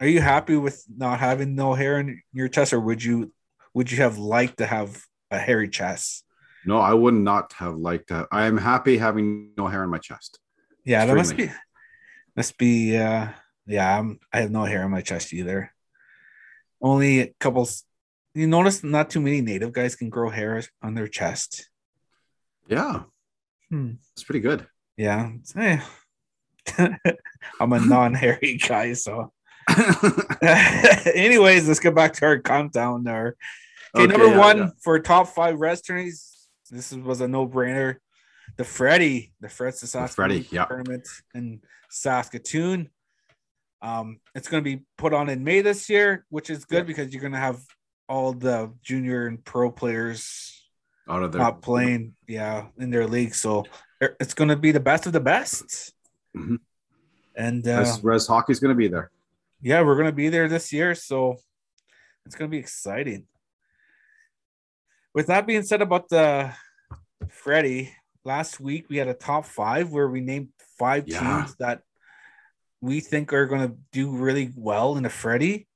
are 0.00 0.06
you 0.06 0.20
happy 0.20 0.56
with 0.56 0.84
not 0.96 1.20
having 1.20 1.54
no 1.54 1.74
hair 1.74 1.98
in 2.00 2.20
your 2.32 2.48
chest, 2.48 2.72
or 2.72 2.80
would 2.80 3.02
you 3.02 3.32
would 3.72 3.90
you 3.90 3.98
have 3.98 4.18
liked 4.18 4.58
to 4.58 4.66
have 4.66 5.02
a 5.30 5.38
hairy 5.38 5.68
chest? 5.68 6.24
No, 6.66 6.78
I 6.78 6.94
would 6.94 7.14
not 7.14 7.52
have 7.54 7.76
liked 7.76 8.08
that. 8.08 8.26
I 8.32 8.46
am 8.46 8.56
happy 8.56 8.96
having 8.96 9.50
no 9.56 9.66
hair 9.66 9.82
on 9.82 9.90
my 9.90 9.98
chest. 9.98 10.38
Yeah, 10.84 11.04
that 11.04 11.14
must 11.14 11.36
be 11.36 11.50
must 12.36 12.58
be 12.58 12.96
uh 12.96 13.28
yeah, 13.66 13.98
I'm, 13.98 14.20
I 14.32 14.40
have 14.42 14.50
no 14.50 14.64
hair 14.64 14.84
on 14.84 14.90
my 14.90 15.00
chest 15.00 15.32
either. 15.32 15.72
Only 16.80 17.20
a 17.20 17.34
couple 17.40 17.68
you 18.34 18.46
notice 18.46 18.82
not 18.82 19.10
too 19.10 19.20
many 19.20 19.40
native 19.40 19.72
guys 19.72 19.96
can 19.96 20.10
grow 20.10 20.28
hair 20.28 20.62
on 20.82 20.94
their 20.94 21.08
chest. 21.08 21.70
Yeah. 22.68 23.04
Hmm. 23.70 23.92
It's 24.12 24.24
pretty 24.24 24.40
good. 24.40 24.66
Yeah. 24.96 25.30
eh. 25.56 25.80
I'm 27.60 27.72
a 27.72 27.80
non-hairy 27.86 28.58
guy, 28.66 28.94
so 28.94 29.32
anyways, 30.42 31.68
let's 31.68 31.80
get 31.80 31.94
back 31.94 32.12
to 32.14 32.26
our 32.26 32.38
countdown 32.40 33.04
there. 33.04 33.36
Okay, 33.94 34.04
Okay, 34.04 34.12
number 34.12 34.34
yeah, 34.34 34.38
one 34.38 34.58
yeah. 34.58 34.68
for 34.82 34.98
top 34.98 35.28
five 35.28 35.58
restaurants. 35.58 36.48
This 36.70 36.92
was 36.92 37.20
a 37.20 37.28
no-brainer. 37.28 37.96
The 38.56 38.64
Freddie, 38.64 39.32
the 39.40 39.48
Fred 39.48 39.74
Sasakamoose 39.74 40.14
Freddie, 40.14 40.48
yeah. 40.50 40.64
tournament 40.66 41.06
in 41.34 41.60
Saskatoon. 41.90 42.90
Um, 43.82 44.20
it's 44.34 44.48
going 44.48 44.62
to 44.64 44.76
be 44.76 44.84
put 44.96 45.12
on 45.12 45.28
in 45.28 45.44
May 45.44 45.60
this 45.60 45.88
year, 45.90 46.24
which 46.30 46.50
is 46.50 46.64
good 46.64 46.86
because 46.86 47.12
you're 47.12 47.20
going 47.20 47.32
to 47.32 47.38
have 47.38 47.60
all 48.08 48.32
the 48.32 48.72
junior 48.82 49.26
and 49.26 49.44
pro 49.44 49.70
players 49.70 50.62
Out 51.08 51.22
of 51.22 51.32
there. 51.32 51.40
not 51.40 51.62
playing, 51.62 52.14
yeah, 52.28 52.66
in 52.78 52.90
their 52.90 53.06
league. 53.06 53.34
So 53.34 53.64
er, 54.02 54.16
it's 54.20 54.34
going 54.34 54.48
to 54.50 54.56
be 54.56 54.72
the 54.72 54.80
best 54.80 55.06
of 55.06 55.12
the 55.12 55.20
best. 55.20 55.92
Mhm. 56.36 56.58
And 57.36 57.66
uh, 57.66 57.78
Res, 57.80 58.04
res 58.04 58.26
hockey's 58.26 58.60
going 58.60 58.74
to 58.74 58.78
be 58.78 58.88
there. 58.88 59.10
yeah, 59.60 59.82
we're 59.82 59.96
gonna 59.96 60.12
be 60.12 60.28
there 60.28 60.48
this 60.48 60.72
year, 60.72 60.94
so 60.94 61.36
it's 62.26 62.34
gonna 62.36 62.48
be 62.50 62.58
exciting. 62.58 63.26
With 65.14 65.26
that 65.28 65.46
being 65.46 65.62
said 65.62 65.80
about 65.82 66.08
the 66.08 66.52
Freddie, 67.28 67.92
last 68.24 68.60
week 68.60 68.86
we 68.88 68.96
had 68.96 69.08
a 69.08 69.14
top 69.14 69.44
five 69.44 69.90
where 69.90 70.08
we 70.08 70.20
named 70.20 70.48
five 70.78 71.04
Yeah. 71.06 71.20
teams 71.20 71.56
that 71.56 71.82
we 72.80 73.00
think 73.00 73.32
are 73.32 73.46
gonna 73.46 73.74
do 73.92 74.10
really 74.10 74.52
well 74.56 74.96
in 74.96 75.02
the 75.02 75.10
Freddie. 75.10 75.66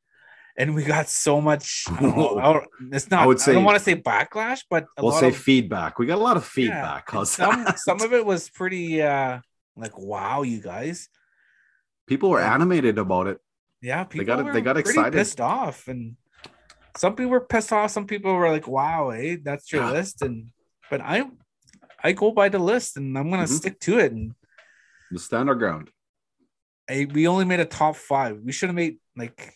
And 0.57 0.75
we 0.75 0.83
got 0.83 1.09
so 1.09 1.41
much. 1.41 1.85
I 1.89 2.01
don't 2.01 2.39
I 2.41 2.61
it's 2.91 3.09
not. 3.11 3.29
I, 3.29 3.53
don't 3.53 3.63
want 3.63 3.79
to 3.79 3.85
say 3.85 3.95
backlash, 3.95 4.63
but 4.69 4.87
a 4.97 5.03
We'll 5.05 5.13
say 5.13 5.29
of 5.29 5.37
feedback. 5.37 6.01
We 6.01 6.07
got 6.07 6.19
a 6.19 6.21
lot 6.21 6.37
of 6.37 6.45
feedback. 6.45 7.09
How's 7.13 7.31
some 7.31 7.65
that? 7.65 7.79
some 7.89 8.01
of 8.01 8.13
it 8.13 8.27
was 8.27 8.51
pretty 8.51 9.01
uh 9.01 9.39
like 9.77 9.97
wow, 9.97 10.43
you 10.43 10.61
guys. 10.61 11.09
People 12.09 12.31
were 12.31 12.41
animated 12.41 12.99
about 12.99 13.29
it. 13.29 13.39
Yeah, 13.81 14.03
people 14.03 14.27
got- 14.27 14.45
were 14.45 14.53
they 14.53 14.61
got 14.61 14.77
excited. 14.77 15.13
pissed 15.13 15.41
off, 15.41 15.87
and 15.87 16.17
some 16.97 17.15
people 17.15 17.31
were 17.31 17.41
pissed 17.47 17.73
off. 17.73 17.93
Some 17.93 18.09
people 18.09 18.35
were 18.35 18.51
like, 18.51 18.67
"Wow, 18.67 19.11
hey, 19.11 19.37
that's 19.37 19.71
your 19.73 19.83
Yeah. 19.85 19.93
list." 19.93 20.23
And 20.23 20.51
but 20.91 21.01
I, 21.01 21.23
I 22.03 22.13
go 22.13 22.31
by 22.31 22.49
the 22.49 22.59
list, 22.59 22.97
and 22.97 23.17
I'm 23.19 23.31
gonna 23.31 23.45
Mhm. 23.45 23.49
stick 23.57 23.81
to 23.81 23.99
it. 23.99 24.13
And 24.13 24.35
The 25.11 25.19
stand 25.19 25.49
our 25.49 25.55
ground. 25.55 25.91
I, 26.89 27.07
we 27.13 27.27
only 27.27 27.45
made 27.45 27.61
a 27.61 27.65
top 27.65 27.97
five. 27.97 28.41
We 28.41 28.53
should 28.53 28.69
have 28.69 28.77
made 28.77 28.99
like 29.17 29.55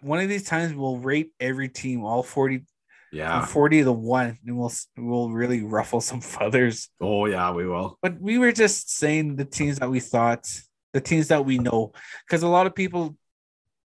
one 0.00 0.20
of 0.20 0.28
these 0.28 0.44
times. 0.44 0.74
We'll 0.74 0.98
rate 0.98 1.32
every 1.40 1.68
team, 1.68 2.04
all 2.04 2.22
forty, 2.22 2.64
Yeah. 3.12 3.44
forty 3.46 3.82
to 3.82 3.92
one, 3.92 4.38
and 4.46 4.56
we'll 4.58 4.72
we'll 4.96 5.30
really 5.30 5.62
ruffle 5.62 6.00
some 6.00 6.20
feathers. 6.38 6.88
Oh 7.00 7.26
yeah, 7.26 7.50
we 7.52 7.66
will. 7.66 7.98
But 8.00 8.20
we 8.20 8.38
were 8.38 8.52
just 8.52 8.90
saying 8.90 9.36
the 9.36 9.44
teams 9.44 9.78
that 9.80 9.90
we 9.90 10.00
thought, 10.00 10.48
the 10.92 11.00
teams 11.00 11.28
that 11.28 11.44
we 11.44 11.58
know, 11.58 11.92
because 12.26 12.42
a 12.42 12.48
lot 12.48 12.66
of 12.66 12.74
people 12.74 13.16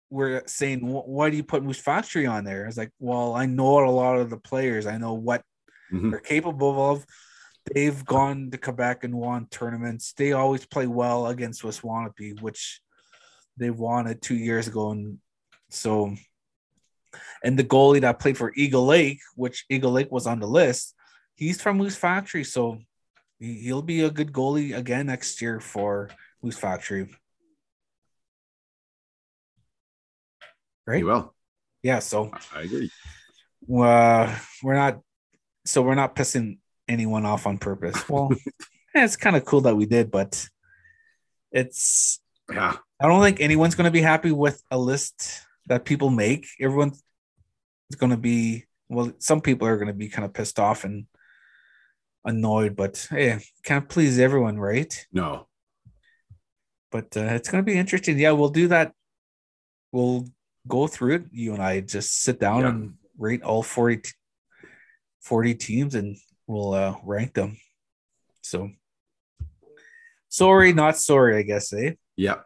were 0.10 0.44
saying, 0.46 0.80
"Why 0.82 1.30
do 1.30 1.38
you 1.38 1.44
put 1.44 1.64
Moose 1.64 1.80
Factory 1.80 2.26
on 2.26 2.44
there?" 2.44 2.64
I 2.64 2.68
was 2.68 2.78
like, 2.78 2.92
"Well, 3.00 3.34
I 3.36 3.46
know 3.48 3.80
a 3.86 3.90
lot 3.92 4.18
of 4.20 4.30
the 4.30 4.38
players. 4.38 4.86
I 4.88 4.98
know 4.98 5.14
what 5.14 5.44
Mhm. 5.92 6.12
they're 6.12 6.20
capable 6.20 6.92
of. 6.92 7.06
They've 7.74 8.06
gone 8.06 8.52
to 8.52 8.58
Quebec 8.58 9.04
and 9.04 9.14
won 9.16 9.48
tournaments. 9.48 10.14
They 10.14 10.32
always 10.32 10.66
play 10.66 10.88
well 10.88 11.28
against 11.28 11.64
Waswanipi, 11.64 12.42
which 12.42 12.82
they 13.58 13.70
won 13.70 14.08
it 14.08 14.22
two 14.22 14.36
years 14.36 14.68
ago, 14.68 14.92
and 14.92 15.20
so." 15.70 16.16
And 17.44 17.58
the 17.58 17.64
goalie 17.64 18.02
that 18.02 18.20
played 18.20 18.38
for 18.38 18.54
Eagle 18.56 18.86
Lake, 18.86 19.20
which 19.36 19.66
Eagle 19.70 19.92
Lake 19.92 20.12
was 20.12 20.28
on 20.28 20.40
the 20.40 20.48
list, 20.48 20.94
he's 21.36 21.62
from 21.62 21.78
Moose 21.78 21.96
Factory, 21.96 22.44
so 22.44 22.80
he- 23.40 23.62
he'll 23.62 23.82
be 23.82 24.02
a 24.02 24.12
good 24.12 24.32
goalie 24.32 24.76
again 24.78 25.08
next 25.08 25.42
year 25.42 25.60
for 25.60 26.10
Moose 26.42 26.58
Factory. 26.58 27.10
Right? 30.86 31.00
You 31.00 31.06
will. 31.06 31.36
Yeah, 31.82 32.00
so 32.00 32.32
I 32.54 32.62
agree. 32.62 32.92
uh, 33.72 34.38
we're 34.64 34.76
not 34.76 35.00
so 35.66 35.82
we're 35.82 35.96
not 35.96 36.16
pissing 36.16 36.58
anyone 36.90 37.26
off 37.26 37.48
on 37.48 37.58
purpose. 37.58 38.04
Well, 38.10 38.32
yeah, 38.94 39.06
it's 39.06 39.16
kind 39.16 39.36
of 39.36 39.46
cool 39.46 39.62
that 39.62 39.76
we 39.78 39.86
did, 39.86 40.10
but 40.12 40.48
it's 41.52 42.20
Yeah. 42.52 42.76
I 43.00 43.08
don't 43.08 43.22
think 43.22 43.40
anyone's 43.40 43.76
going 43.76 43.86
to 43.86 43.92
be 43.92 44.02
happy 44.02 44.32
with 44.32 44.62
a 44.72 44.78
list 44.78 45.42
that 45.68 45.86
people 45.86 46.10
make. 46.10 46.48
Everyone's 46.60 47.02
going 47.98 48.10
to 48.12 48.18
be 48.18 48.66
well. 48.90 49.14
Some 49.20 49.40
people 49.42 49.68
are 49.68 49.78
going 49.78 49.88
to 49.88 49.94
be 49.94 50.10
kind 50.10 50.26
of 50.26 50.34
pissed 50.34 50.60
off 50.60 50.84
and 50.84 51.06
annoyed, 52.26 52.76
but 52.76 53.08
hey, 53.10 53.40
can't 53.64 53.88
please 53.88 54.20
everyone, 54.20 54.60
right? 54.60 54.94
No. 55.14 55.48
But 56.92 57.16
uh, 57.16 57.22
it's 57.38 57.50
going 57.50 57.64
to 57.64 57.72
be 57.72 57.78
interesting. 57.78 58.18
Yeah, 58.20 58.32
we'll 58.32 58.50
do 58.50 58.68
that. 58.70 58.94
We'll 59.92 60.26
go 60.68 60.88
through 60.88 61.16
it. 61.16 61.24
You 61.32 61.54
and 61.54 61.62
I 61.64 61.80
just 61.82 62.22
sit 62.24 62.40
down 62.40 62.62
Yeah. 62.62 62.70
and 62.70 62.94
rate 63.18 63.44
all 63.44 63.64
40, 63.64 64.10
40 65.22 65.54
teams 65.56 65.96
and 65.96 66.18
we'll 66.50 66.74
uh, 66.74 66.96
rank 67.06 67.36
them. 67.36 67.58
So, 68.42 68.72
sorry, 70.28 70.74
not 70.74 70.98
sorry, 70.98 71.38
I 71.38 71.44
guess, 71.44 71.72
eh? 71.72 71.94
Yeah. 72.18 72.42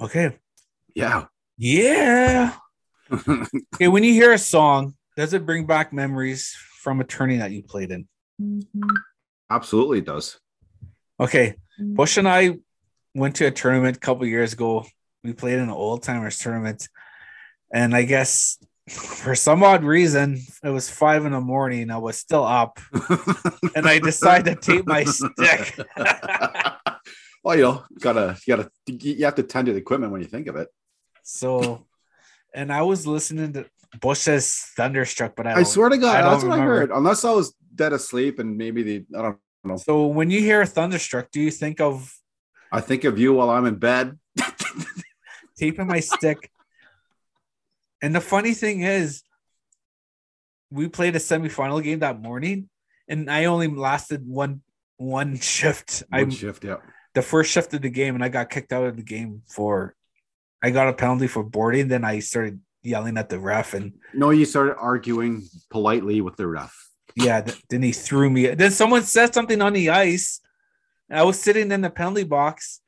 Okay. 0.00 0.38
Yeah. 0.94 1.24
Yeah. 1.56 2.54
Okay, 3.74 3.88
when 3.88 4.04
you 4.04 4.14
hear 4.14 4.32
a 4.32 4.38
song, 4.38 4.94
does 5.18 5.34
it 5.34 5.44
bring 5.44 5.66
back 5.66 5.92
memories 5.92 6.56
from 6.80 6.98
a 7.00 7.04
tourney 7.04 7.36
that 7.36 7.50
you 7.50 7.62
played 7.62 7.90
in? 7.90 8.08
Absolutely 9.50 9.98
it 9.98 10.06
does. 10.06 10.40
Okay, 11.20 11.56
Bush 11.78 12.16
and 12.16 12.26
I 12.26 12.58
went 13.14 13.36
to 13.36 13.46
a 13.46 13.50
tournament 13.50 13.98
a 13.98 14.00
couple 14.00 14.24
years 14.24 14.54
ago. 14.54 14.86
We 15.22 15.34
played 15.34 15.54
in 15.54 15.64
an 15.64 15.70
old 15.70 16.02
timers 16.02 16.38
tournament, 16.38 16.88
and 17.70 17.94
I 17.94 18.04
guess 18.04 18.56
for 18.92 19.34
some 19.34 19.62
odd 19.62 19.84
reason, 19.84 20.40
it 20.62 20.70
was 20.70 20.90
five 20.90 21.24
in 21.24 21.32
the 21.32 21.40
morning. 21.40 21.90
I 21.90 21.98
was 21.98 22.16
still 22.16 22.44
up, 22.44 22.78
and 23.74 23.86
I 23.86 23.98
decided 23.98 24.60
to 24.62 24.72
tape 24.72 24.86
my 24.86 25.04
stick. 25.04 25.78
well, 27.44 27.56
you 27.56 27.62
know, 27.62 27.84
gotta 28.00 28.36
you 28.46 28.56
gotta 28.56 28.70
you 28.86 29.24
have 29.24 29.36
to 29.36 29.42
tend 29.42 29.66
to 29.66 29.72
the 29.72 29.78
equipment 29.78 30.12
when 30.12 30.20
you 30.20 30.26
think 30.26 30.46
of 30.46 30.56
it. 30.56 30.68
So, 31.22 31.86
and 32.54 32.72
I 32.72 32.82
was 32.82 33.06
listening 33.06 33.52
to 33.54 33.66
Bush's 34.00 34.54
Thunderstruck, 34.76 35.34
but 35.36 35.46
I, 35.46 35.60
I, 35.60 35.62
swear 35.62 35.88
to 35.88 35.98
God, 35.98 36.16
I 36.16 36.30
that's 36.30 36.44
what 36.44 36.52
remember. 36.52 36.74
I 36.74 36.78
heard. 36.78 36.90
Unless 36.90 37.24
I 37.24 37.32
was 37.32 37.54
dead 37.74 37.92
asleep 37.92 38.38
and 38.38 38.56
maybe 38.56 38.82
the 38.82 39.04
I 39.16 39.22
don't 39.22 39.38
know. 39.64 39.76
So 39.76 40.06
when 40.06 40.30
you 40.30 40.40
hear 40.40 40.64
Thunderstruck, 40.66 41.30
do 41.30 41.40
you 41.40 41.50
think 41.50 41.80
of 41.80 42.12
I 42.70 42.80
think 42.80 43.04
of 43.04 43.18
you 43.18 43.34
while 43.34 43.50
I'm 43.50 43.66
in 43.66 43.76
bed. 43.76 44.18
taping 45.58 45.86
my 45.86 46.00
stick. 46.00 46.50
And 48.02 48.14
the 48.14 48.20
funny 48.20 48.52
thing 48.54 48.82
is, 48.82 49.22
we 50.70 50.88
played 50.88 51.14
a 51.16 51.20
semifinal 51.20 51.82
game 51.82 52.00
that 52.00 52.20
morning, 52.20 52.68
and 53.08 53.30
I 53.30 53.44
only 53.46 53.68
lasted 53.68 54.26
one 54.26 54.62
one 54.96 55.38
shift. 55.40 56.02
I 56.12 56.22
One 56.22 56.30
shift, 56.30 56.64
yeah. 56.64 56.76
the 57.14 57.22
first 57.22 57.50
shift 57.52 57.72
of 57.74 57.82
the 57.82 57.90
game, 57.90 58.14
and 58.14 58.24
I 58.24 58.28
got 58.28 58.50
kicked 58.50 58.72
out 58.72 58.84
of 58.84 58.96
the 58.96 59.02
game 59.02 59.42
for. 59.48 59.94
I 60.64 60.70
got 60.70 60.88
a 60.88 60.92
penalty 60.92 61.26
for 61.26 61.42
boarding. 61.42 61.88
Then 61.88 62.04
I 62.04 62.20
started 62.20 62.60
yelling 62.82 63.18
at 63.18 63.28
the 63.28 63.38
ref, 63.38 63.74
and 63.74 63.94
No, 64.14 64.30
you 64.30 64.44
started 64.44 64.76
arguing 64.76 65.42
politely 65.70 66.20
with 66.20 66.36
the 66.36 66.46
ref. 66.46 66.72
yeah, 67.16 67.40
th- 67.42 67.60
then 67.68 67.82
he 67.82 67.92
threw 67.92 68.30
me. 68.30 68.46
Then 68.48 68.70
someone 68.70 69.02
said 69.02 69.34
something 69.34 69.60
on 69.60 69.72
the 69.72 69.90
ice. 69.90 70.40
And 71.10 71.18
I 71.18 71.24
was 71.24 71.38
sitting 71.38 71.70
in 71.72 71.80
the 71.82 71.90
penalty 71.90 72.24
box, 72.24 72.80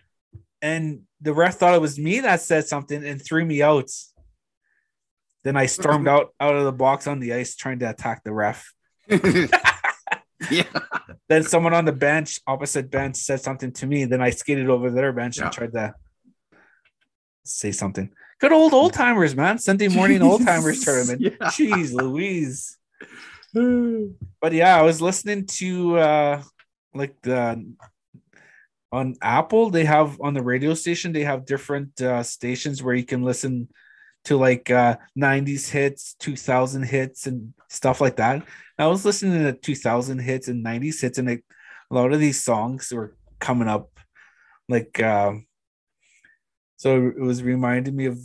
and 0.62 1.02
the 1.20 1.34
ref 1.34 1.56
thought 1.56 1.74
it 1.74 1.80
was 1.80 1.98
me 1.98 2.20
that 2.20 2.40
said 2.40 2.64
something 2.66 3.04
and 3.04 3.20
threw 3.22 3.44
me 3.44 3.60
out. 3.60 3.90
Then 5.45 5.57
I 5.57 5.66
stormed 5.66 6.09
out 6.09 6.34
out 6.40 6.57
of 6.57 6.64
the 6.64 6.72
box 6.72 7.07
on 7.07 7.20
the 7.20 7.34
ice 7.34 7.55
trying 7.55 7.78
to 7.80 7.90
attack 7.90 8.24
the 8.24 8.32
ref. 8.32 8.72
yeah. 10.51 10.64
Then 11.28 11.42
someone 11.45 11.74
on 11.74 11.84
the 11.84 11.92
bench, 11.92 12.40
opposite 12.47 12.90
bench, 12.90 13.16
said 13.16 13.40
something 13.40 13.72
to 13.72 13.86
me. 13.86 14.07
Then 14.07 14.22
I 14.22 14.30
skated 14.30 14.68
over 14.70 14.90
their 14.90 15.12
bench 15.12 15.36
Yeah. 15.38 15.45
and 15.45 15.53
tried 15.53 15.72
to 15.72 15.95
say 17.45 17.72
something. 17.72 18.11
Good 18.40 18.53
old 18.53 18.72
old 18.72 18.95
timers, 18.95 19.36
man. 19.36 19.59
Sunday 19.59 19.88
morning 19.88 20.22
old 20.28 20.45
timers 20.45 20.82
tournament. 20.82 21.20
Yeah. 21.20 21.30
Jeez 21.42 21.92
Louise. 21.92 22.78
but 24.40 24.53
yeah, 24.53 24.76
I 24.78 24.82
was 24.82 25.01
listening 25.01 25.47
to 25.59 25.99
uh 25.99 26.42
like 26.95 27.14
the 27.22 27.74
on 28.92 29.16
Apple, 29.20 29.70
they 29.70 29.84
have 29.84 30.20
on 30.20 30.34
the 30.34 30.42
radio 30.42 30.72
station, 30.74 31.12
they 31.12 31.24
have 31.24 31.45
different 31.45 32.01
uh 32.01 32.22
stations 32.22 32.82
where 32.82 32.95
you 32.95 33.05
can 33.05 33.22
listen 33.22 33.68
to 34.24 34.36
like 34.36 34.70
uh 34.70 34.96
90s 35.16 35.68
hits, 35.68 36.14
2000 36.14 36.84
hits 36.84 37.26
and 37.26 37.54
stuff 37.68 38.00
like 38.00 38.16
that. 38.16 38.44
I 38.78 38.86
was 38.86 39.04
listening 39.04 39.44
to 39.44 39.52
2000 39.52 40.18
hits 40.18 40.48
and 40.48 40.64
90s 40.64 41.00
hits 41.00 41.18
and 41.18 41.28
like 41.28 41.44
a 41.90 41.94
lot 41.94 42.12
of 42.12 42.20
these 42.20 42.42
songs 42.42 42.92
were 42.92 43.16
coming 43.38 43.68
up 43.68 43.90
like 44.68 45.02
um 45.02 45.46
so 46.76 47.08
it 47.08 47.20
was 47.20 47.42
reminding 47.42 47.94
me 47.94 48.06
of 48.06 48.18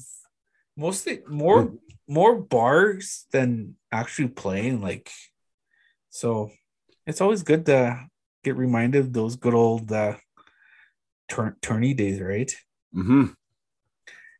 mostly 0.77 1.19
more 1.27 1.73
more 2.07 2.35
bars 2.35 3.25
than 3.31 3.75
actually 3.91 4.29
playing 4.29 4.81
like 4.81 5.11
so 6.09 6.49
it's 7.05 7.21
always 7.21 7.43
good 7.43 7.65
to 7.65 8.07
get 8.43 8.55
reminded 8.55 8.99
of 8.99 9.13
those 9.13 9.35
good 9.35 9.53
old 9.53 9.91
uh 9.91 10.15
turn 11.27 11.55
tourney 11.61 11.93
days 11.93 12.19
right 12.21 12.55
hmm 12.93 13.25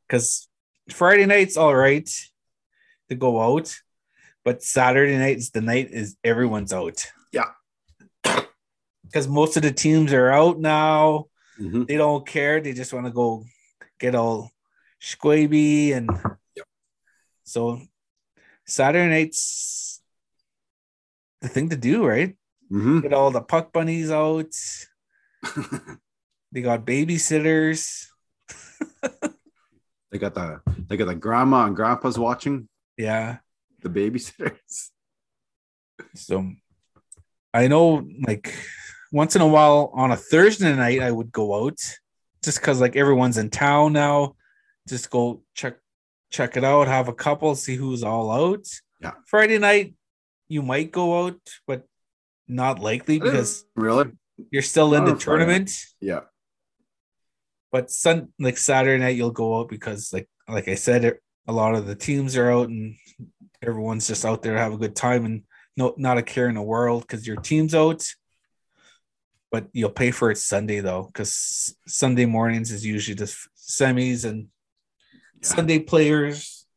because 0.07 0.49
friday 0.94 1.26
night's 1.26 1.58
all 1.58 1.76
right 1.76 2.10
to 3.10 3.16
go 3.16 3.42
out 3.42 3.76
but 4.44 4.64
saturday 4.64 5.18
night's 5.18 5.50
the 5.52 5.62
night 5.62 5.90
is 5.92 6.16
everyone's 6.24 6.74
out 6.74 7.06
Yeah. 7.32 7.52
because 9.04 9.28
most 9.28 9.58
of 9.58 9.64
the 9.64 9.72
teams 9.72 10.14
are 10.14 10.30
out 10.30 10.60
now 10.60 11.26
hmm 11.58 11.84
they 11.84 11.98
don't 11.98 12.26
care. 12.26 12.62
They 12.62 12.74
just 12.74 12.94
want 12.94 13.06
to 13.08 13.12
go 13.12 13.44
get 14.00 14.14
all 14.16 14.52
squaby 15.02 15.94
and 15.94 16.10
Yep. 16.56 16.66
so 17.44 17.82
Saturday 18.66 19.10
nights 19.10 20.02
the 21.42 21.48
thing 21.50 21.70
to 21.70 21.78
do, 21.78 22.06
right? 22.06 22.36
hmm 22.70 23.00
Get 23.02 23.14
all 23.14 23.32
the 23.32 23.42
puck 23.42 23.74
bunnies 23.74 24.12
out. 24.12 24.54
They 26.52 26.62
got 26.62 26.86
babysitters. 26.86 28.08
they 30.12 30.18
got 30.18 30.34
the 30.34 30.62
they 30.88 30.97
got 30.97 31.07
the 31.07 31.16
grandma 31.16 31.66
and 31.66 31.76
grandpa's 31.76 32.18
watching 32.20 32.68
Yeah. 32.97 33.38
the 33.82 33.89
babysitters. 33.89 34.89
So 36.16 36.49
I 37.53 37.68
know 37.68 38.07
like 38.26 38.55
once 39.12 39.36
in 39.36 39.41
a 39.41 39.47
while 39.47 39.91
on 39.93 40.12
a 40.12 40.16
Thursday 40.16 40.74
night 40.76 41.01
I 41.01 41.12
would 41.12 41.32
go 41.32 41.66
out 41.66 41.80
just 42.43 42.60
because 42.62 42.80
like 42.80 42.95
everyone's 42.95 43.38
in 43.38 43.49
town 43.49 43.93
now. 43.93 44.36
Just 44.88 45.10
go 45.10 45.43
check 45.55 45.76
check 46.32 46.55
it 46.57 46.64
out, 46.64 46.88
have 46.88 47.10
a 47.10 47.14
couple, 47.14 47.53
see 47.55 47.76
who's 47.76 48.03
all 48.03 48.32
out. 48.32 48.66
Yeah. 49.01 49.12
Friday 49.28 49.57
night 49.60 49.93
you 50.47 50.62
might 50.62 50.91
go 50.91 51.26
out, 51.28 51.39
but 51.68 51.86
not 52.47 52.80
likely 52.80 53.20
because 53.20 53.66
really, 53.76 54.12
you're 54.51 54.62
still 54.64 54.93
in 54.95 55.03
the 55.05 55.12
on 55.12 55.20
Friday. 55.20 55.39
tournament. 55.45 55.72
yeah, 55.99 56.22
But 57.72 57.92
sun 57.92 58.30
like 58.40 58.58
Saturday 58.58 59.02
night 59.02 59.16
you'll 59.16 59.32
go 59.32 59.60
out 59.60 59.70
because 59.70 60.12
like 60.14 60.28
like 60.48 60.68
I 60.68 60.76
said, 60.76 61.04
it- 61.06 61.24
a 61.48 61.54
lot 61.54 61.74
of 61.74 61.88
the 61.88 61.96
teams 61.96 62.38
are 62.38 62.52
out 62.52 62.70
and 62.70 62.96
everyone's 63.62 64.08
just 64.08 64.24
out 64.24 64.44
there 64.44 64.54
to 64.54 64.60
have 64.60 64.74
a 64.74 64.78
good 64.78 64.96
time 64.96 65.26
and 65.26 65.44
no 65.76 65.96
not 65.98 66.18
a 66.20 66.22
care 66.22 66.48
in 66.48 66.56
the 66.56 66.62
world 66.62 67.02
because 67.02 67.26
your 67.26 67.38
team's 67.38 67.74
out. 67.74 68.06
But 69.52 69.68
you'll 69.74 69.90
pay 69.90 70.12
for 70.12 70.30
it 70.30 70.38
Sunday 70.38 70.80
though, 70.80 71.04
because 71.08 71.76
Sunday 71.88 72.26
mornings 72.26 72.72
is 72.72 72.86
usually 72.86 73.16
just 73.16 73.48
semis 73.58 74.26
and 74.26 74.50
Yeah. 75.42 75.48
Sunday 75.56 75.80
players. 75.80 76.68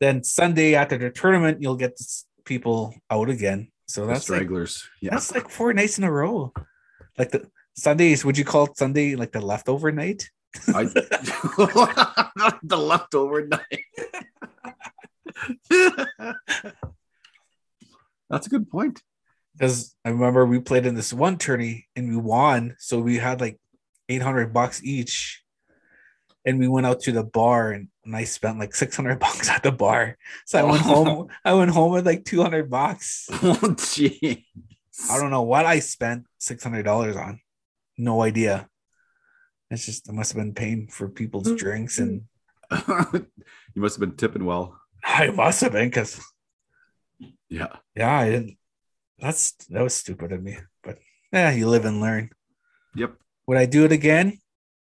Then 0.00 0.24
Sunday 0.24 0.74
after 0.74 0.98
the 0.98 1.10
tournament, 1.10 1.62
you'll 1.62 1.76
get 1.76 1.98
people 2.44 2.94
out 3.10 3.30
again. 3.30 3.70
So 3.86 4.02
the 4.02 4.08
that's 4.08 4.28
like, 4.28 4.38
stragglers. 4.40 4.86
yeah, 5.00 5.10
that's 5.12 5.32
like 5.34 5.48
four 5.48 5.72
nights 5.72 5.96
in 5.98 6.04
a 6.04 6.12
row. 6.12 6.52
Like 7.16 7.30
the 7.30 7.48
Sundays, 7.74 8.24
would 8.24 8.38
you 8.38 8.44
call 8.44 8.66
it 8.66 8.76
Sunday 8.76 9.16
like 9.16 9.32
the 9.32 9.40
leftover 9.40 9.92
night? 9.92 10.30
I, 10.68 10.84
the 12.62 12.78
leftover 12.78 13.46
night. 13.46 13.84
That's 18.30 18.46
a 18.46 18.50
good 18.50 18.70
point. 18.70 19.02
because 19.52 19.94
I 20.04 20.10
remember 20.10 20.46
we 20.46 20.60
played 20.60 20.86
in 20.86 20.94
this 20.94 21.12
one 21.12 21.38
tourney 21.38 21.86
and 21.96 22.08
we 22.08 22.16
won, 22.16 22.76
so 22.78 23.00
we 23.00 23.18
had 23.18 23.40
like 23.40 23.58
eight 24.08 24.22
hundred 24.22 24.52
bucks 24.52 24.82
each, 24.82 25.42
and 26.44 26.58
we 26.58 26.68
went 26.68 26.86
out 26.86 27.00
to 27.00 27.12
the 27.12 27.24
bar 27.24 27.72
and 27.72 27.88
and 28.04 28.14
I 28.14 28.24
spent 28.24 28.58
like 28.58 28.74
600 28.74 29.18
bucks 29.18 29.48
at 29.48 29.62
the 29.62 29.72
bar. 29.72 30.18
So 30.44 30.58
I 30.58 30.62
went 30.62 30.82
oh. 30.86 31.04
home. 31.04 31.28
I 31.44 31.54
went 31.54 31.70
home 31.70 31.92
with 31.92 32.06
like 32.06 32.24
200 32.24 32.70
bucks. 32.70 33.28
Oh, 33.32 33.74
gee. 33.78 34.46
I 35.10 35.18
don't 35.18 35.30
know 35.30 35.42
what 35.42 35.66
I 35.66 35.80
spent 35.80 36.26
$600 36.40 37.16
on. 37.16 37.40
No 37.96 38.22
idea. 38.22 38.68
It's 39.70 39.86
just 39.86 40.08
I 40.08 40.12
must 40.12 40.32
have 40.32 40.40
been 40.42 40.54
paying 40.54 40.88
for 40.88 41.08
people's 41.08 41.50
drinks 41.56 41.98
and 41.98 42.22
you 42.88 43.26
must 43.82 43.96
have 43.96 44.00
been 44.00 44.16
tipping 44.16 44.44
well. 44.44 44.78
I 45.04 45.28
must 45.30 45.60
have 45.62 45.72
been 45.72 45.88
because 45.88 46.20
Yeah. 47.48 47.76
yeah, 47.94 48.18
I 48.18 48.30
didn't. 48.30 48.56
That's 49.18 49.52
that 49.70 49.82
was 49.82 49.94
stupid 49.94 50.32
of 50.32 50.42
me, 50.42 50.58
but 50.82 50.98
yeah, 51.32 51.50
you 51.52 51.68
live 51.68 51.84
and 51.84 52.00
learn. 52.00 52.30
Yep. 52.94 53.14
Would 53.46 53.58
I 53.58 53.66
do 53.66 53.84
it 53.84 53.92
again? 53.92 54.38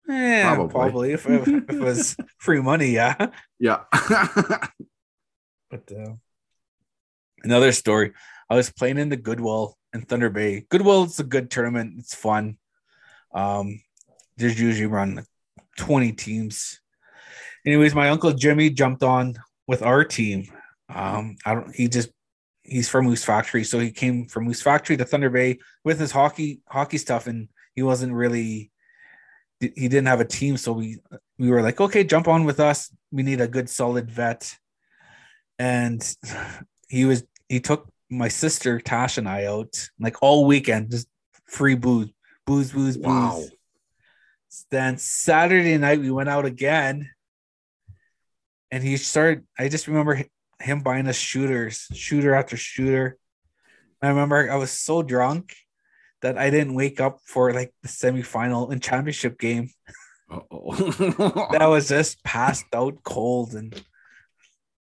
Yeah, 0.07 0.55
Probably. 0.55 0.71
probably, 0.73 1.11
if, 1.11 1.29
if 1.29 1.47
it 1.47 1.79
was 1.79 2.15
free 2.37 2.61
money, 2.61 2.91
yeah. 2.91 3.27
Yeah. 3.59 3.83
But 5.69 5.91
uh, 5.91 6.13
another 7.43 7.71
story. 7.73 8.13
I 8.49 8.55
was 8.55 8.71
playing 8.71 8.97
in 8.97 9.09
the 9.09 9.17
Goodwill 9.17 9.77
in 9.93 10.01
Thunder 10.03 10.29
Bay. 10.29 10.65
Goodwill 10.69 11.03
is 11.03 11.19
a 11.19 11.25
good 11.25 11.51
tournament. 11.51 11.95
It's 11.99 12.15
fun. 12.15 12.57
Um, 13.33 13.81
there's 14.37 14.59
usually 14.59 14.85
around 14.85 15.15
like 15.15 15.25
20 15.77 16.13
teams. 16.13 16.79
Anyways, 17.65 17.95
my 17.95 18.09
uncle 18.09 18.31
Jimmy 18.33 18.69
jumped 18.69 19.03
on 19.03 19.35
with 19.67 19.81
our 19.81 20.03
team. 20.03 20.47
Um, 20.93 21.37
I 21.45 21.55
don't. 21.55 21.75
He 21.75 21.87
just 21.87 22.09
he's 22.63 22.87
from 22.87 23.05
Moose 23.05 23.23
Factory, 23.23 23.63
so 23.63 23.79
he 23.79 23.91
came 23.91 24.27
from 24.27 24.45
Moose 24.45 24.61
Factory 24.61 24.95
to 24.97 25.05
Thunder 25.05 25.29
Bay 25.29 25.59
with 25.83 25.99
his 25.99 26.11
hockey 26.11 26.61
hockey 26.69 26.97
stuff, 26.97 27.27
and 27.27 27.49
he 27.75 27.83
wasn't 27.83 28.13
really. 28.13 28.71
He 29.59 29.87
didn't 29.87 30.05
have 30.05 30.21
a 30.21 30.25
team, 30.25 30.55
so 30.55 30.71
we 30.71 30.99
we 31.37 31.49
were 31.49 31.61
like, 31.61 31.81
okay, 31.81 32.03
jump 32.03 32.27
on 32.27 32.45
with 32.45 32.59
us. 32.59 32.93
We 33.11 33.23
need 33.23 33.41
a 33.41 33.47
good 33.47 33.69
solid 33.69 34.09
vet 34.09 34.55
and 35.59 36.15
he 36.87 37.05
was 37.05 37.23
he 37.49 37.59
took 37.59 37.87
my 38.09 38.27
sister 38.27 38.79
Tash 38.79 39.17
and 39.17 39.27
I 39.27 39.45
out 39.45 39.89
like 39.99 40.17
all 40.21 40.45
weekend, 40.45 40.91
just 40.91 41.07
free 41.45 41.75
booze, 41.75 42.09
booze, 42.47 42.71
booze, 42.71 42.97
booze. 42.97 43.05
Wow. 43.05 43.43
Then 44.71 44.97
Saturday 44.97 45.77
night 45.77 45.99
we 45.99 46.09
went 46.09 46.29
out 46.29 46.45
again, 46.45 47.11
and 48.71 48.83
he 48.83 48.97
started. 48.97 49.45
I 49.59 49.69
just 49.69 49.87
remember 49.87 50.23
him 50.59 50.79
buying 50.79 51.07
us 51.07 51.17
shooters, 51.17 51.87
shooter 51.93 52.33
after 52.33 52.57
shooter. 52.57 53.17
I 54.01 54.07
remember 54.07 54.49
I 54.49 54.55
was 54.55 54.71
so 54.71 55.03
drunk 55.03 55.53
that 56.21 56.37
I 56.37 56.49
didn't 56.49 56.73
wake 56.73 56.99
up 56.99 57.19
for 57.25 57.53
like 57.53 57.73
the 57.83 57.89
semifinal 57.89 58.71
and 58.71 58.81
championship 58.81 59.37
game. 59.37 59.69
Uh-oh. 60.29 60.71
That 61.51 61.67
was 61.67 61.87
just 61.89 62.23
passed 62.23 62.65
out 62.73 63.03
cold, 63.03 63.53
and 63.53 63.79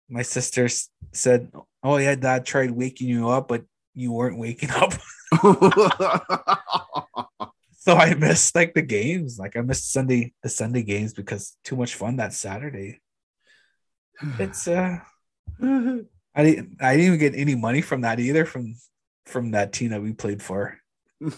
my 0.08 0.22
sister 0.22 0.68
said, 1.12 1.50
"Oh 1.82 1.96
yeah, 1.96 2.14
Dad 2.14 2.46
tried 2.46 2.70
waking 2.70 3.08
you 3.08 3.30
up, 3.30 3.48
but 3.48 3.64
you 3.94 4.12
weren't 4.12 4.38
waking 4.38 4.70
up." 4.70 4.92
so 7.86 7.96
I 7.96 8.14
missed 8.14 8.54
like 8.54 8.72
the 8.72 8.82
games. 8.82 9.38
Like 9.38 9.56
I 9.56 9.60
missed 9.60 9.92
Sunday 9.92 10.32
the 10.42 10.48
Sunday 10.48 10.82
games 10.82 11.12
because 11.12 11.56
too 11.64 11.76
much 11.76 11.94
fun 11.94 12.16
that 12.16 12.32
Saturday. 12.32 13.00
It's 14.38 14.66
uh 14.66 15.00
I 15.60 16.42
didn't 16.42 16.76
I 16.80 16.96
didn't 16.96 17.06
even 17.06 17.18
get 17.18 17.34
any 17.34 17.54
money 17.54 17.82
from 17.82 18.00
that 18.02 18.20
either 18.20 18.46
from 18.46 18.76
from 19.26 19.50
that 19.50 19.72
team 19.72 19.90
that 19.90 20.02
we 20.02 20.12
played 20.12 20.42
for. 20.42 20.78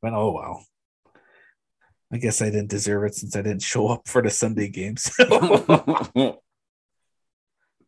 But 0.00 0.12
oh 0.14 0.30
wow. 0.30 0.60
I 2.12 2.18
guess 2.18 2.40
I 2.40 2.46
didn't 2.46 2.70
deserve 2.70 3.04
it 3.04 3.14
since 3.16 3.34
I 3.34 3.42
didn't 3.42 3.62
show 3.62 3.88
up 3.88 4.06
for 4.06 4.22
the 4.22 4.30
Sunday 4.30 4.68
games. 4.68 5.10
but 5.18 6.38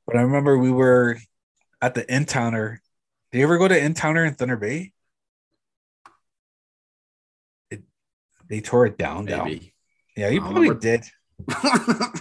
I 0.09 0.21
remember 0.23 0.59
we 0.59 0.73
were 0.73 1.19
at 1.81 1.95
the 1.95 2.13
In 2.13 2.25
Towner. 2.27 2.83
Did 3.31 3.39
you 3.39 3.45
ever 3.45 3.59
go 3.59 3.69
to 3.69 3.79
In 3.79 3.95
Towner 3.95 4.25
in 4.25 4.35
Thunder 4.35 4.57
Bay? 4.57 4.93
They 8.51 8.61
tore 8.61 8.85
it 8.85 8.99
down 8.99 9.25
down. 9.25 9.59
Yeah, 10.17 10.29
you 10.29 10.41
probably 10.43 10.69
remember- 10.69 10.81
did. 10.81 11.05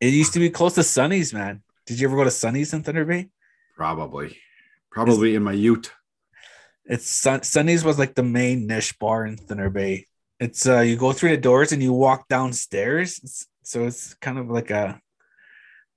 It 0.00 0.12
used 0.12 0.32
to 0.32 0.40
be 0.40 0.50
close 0.50 0.74
to 0.74 0.82
Sunny's, 0.82 1.32
man. 1.32 1.62
Did 1.86 2.00
you 2.00 2.08
ever 2.08 2.16
go 2.16 2.24
to 2.24 2.30
Sunny's 2.30 2.72
in 2.74 2.82
Thunder 2.82 3.04
Bay? 3.04 3.28
Probably. 3.76 4.36
Probably 4.90 5.36
in 5.36 5.44
my 5.44 5.52
ute. 5.52 5.92
It's 6.86 7.08
Sun- 7.08 7.44
Sunny's 7.44 7.84
was 7.84 8.00
like 8.00 8.16
the 8.16 8.24
main 8.24 8.66
niche 8.66 8.98
bar 8.98 9.24
in 9.24 9.36
Thunder 9.36 9.70
Bay. 9.70 10.06
It's 10.40 10.66
uh 10.66 10.80
you 10.80 10.96
go 10.96 11.12
through 11.12 11.30
the 11.30 11.36
doors 11.36 11.70
and 11.70 11.80
you 11.80 11.92
walk 11.92 12.26
downstairs. 12.28 13.20
It's, 13.22 13.46
so 13.62 13.84
it's 13.86 14.14
kind 14.14 14.38
of 14.38 14.50
like 14.50 14.72
a 14.72 15.00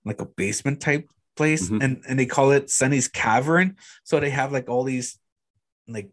like 0.05 0.21
a 0.21 0.25
basement 0.25 0.81
type 0.81 1.09
place, 1.35 1.67
Mhm. 1.69 1.83
and 1.83 2.03
and 2.07 2.19
they 2.19 2.27
call 2.27 2.51
it 2.51 2.69
Sunny's 2.69 3.07
Cavern. 3.07 3.75
So 4.03 4.19
they 4.19 4.29
have 4.29 4.51
like 4.51 4.69
all 4.69 4.83
these 4.83 5.17
like 5.87 6.11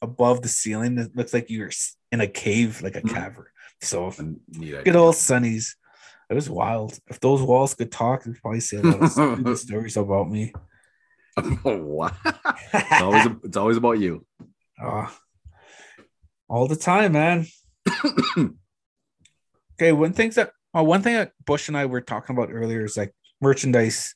above 0.00 0.42
the 0.42 0.48
ceiling. 0.48 0.98
It 0.98 1.16
looks 1.16 1.34
like 1.34 1.50
you're 1.50 1.72
in 2.12 2.20
a 2.20 2.26
cave, 2.26 2.82
like 2.82 2.96
a 2.96 3.02
Mhm. 3.02 3.14
cavern. 3.14 3.46
So 3.80 4.10
good 4.60 4.96
old 4.96 5.14
Sunny's. 5.16 5.76
It 6.30 6.34
was 6.34 6.50
wild. 6.50 6.98
If 7.06 7.20
those 7.20 7.40
walls 7.42 7.74
could 7.74 7.90
talk, 7.92 8.24
they'd 8.24 8.40
probably 8.40 8.60
say 8.60 8.78
a 8.78 8.82
lot 8.82 9.46
of 9.46 9.58
stories 9.66 9.96
about 9.96 10.28
me. 10.30 10.52
what? 11.62 12.14
It's 12.74 13.00
always, 13.02 13.26
it's 13.44 13.56
always 13.56 13.76
about 13.76 13.98
you. 13.98 14.26
Ah, 14.80 15.16
all 16.48 16.66
the 16.68 16.76
time, 16.76 17.12
man. 17.12 17.46
okay, 19.74 19.92
one 19.92 20.12
thing 20.12 20.30
that 20.30 20.52
uh, 20.76 20.82
one 20.84 21.02
thing 21.02 21.14
that 21.14 21.32
Bush 21.46 21.68
and 21.68 21.76
I 21.76 21.86
were 21.86 22.00
talking 22.00 22.36
about 22.36 22.50
earlier 22.52 22.84
is 22.84 22.96
like 22.96 23.14
merchandise. 23.40 24.14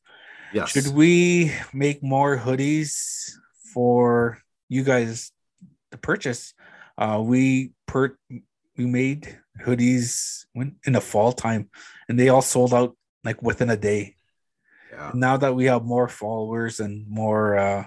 Yes. 0.53 0.71
Should 0.71 0.89
we 0.89 1.53
make 1.73 2.03
more 2.03 2.37
hoodies 2.37 3.31
for 3.73 4.39
you 4.69 4.83
guys 4.85 5.33
to 5.93 5.99
purchase? 5.99 6.53
Uh, 6.99 7.23
we 7.25 7.73
per 7.87 8.17
we 8.77 8.87
made 8.87 9.39
hoodies 9.65 10.45
when 10.53 10.77
in 10.87 10.93
the 10.95 11.01
fall 11.01 11.33
time, 11.33 11.69
and 12.09 12.19
they 12.19 12.29
all 12.29 12.43
sold 12.43 12.73
out 12.75 12.97
like 13.25 13.41
within 13.43 13.71
a 13.71 13.77
day 13.77 14.17
Yeah. 14.93 15.11
now 15.15 15.37
that 15.39 15.55
we 15.55 15.67
have 15.67 15.85
more 15.85 16.09
followers 16.09 16.81
and 16.81 17.07
more 17.09 17.57
uh 17.57 17.85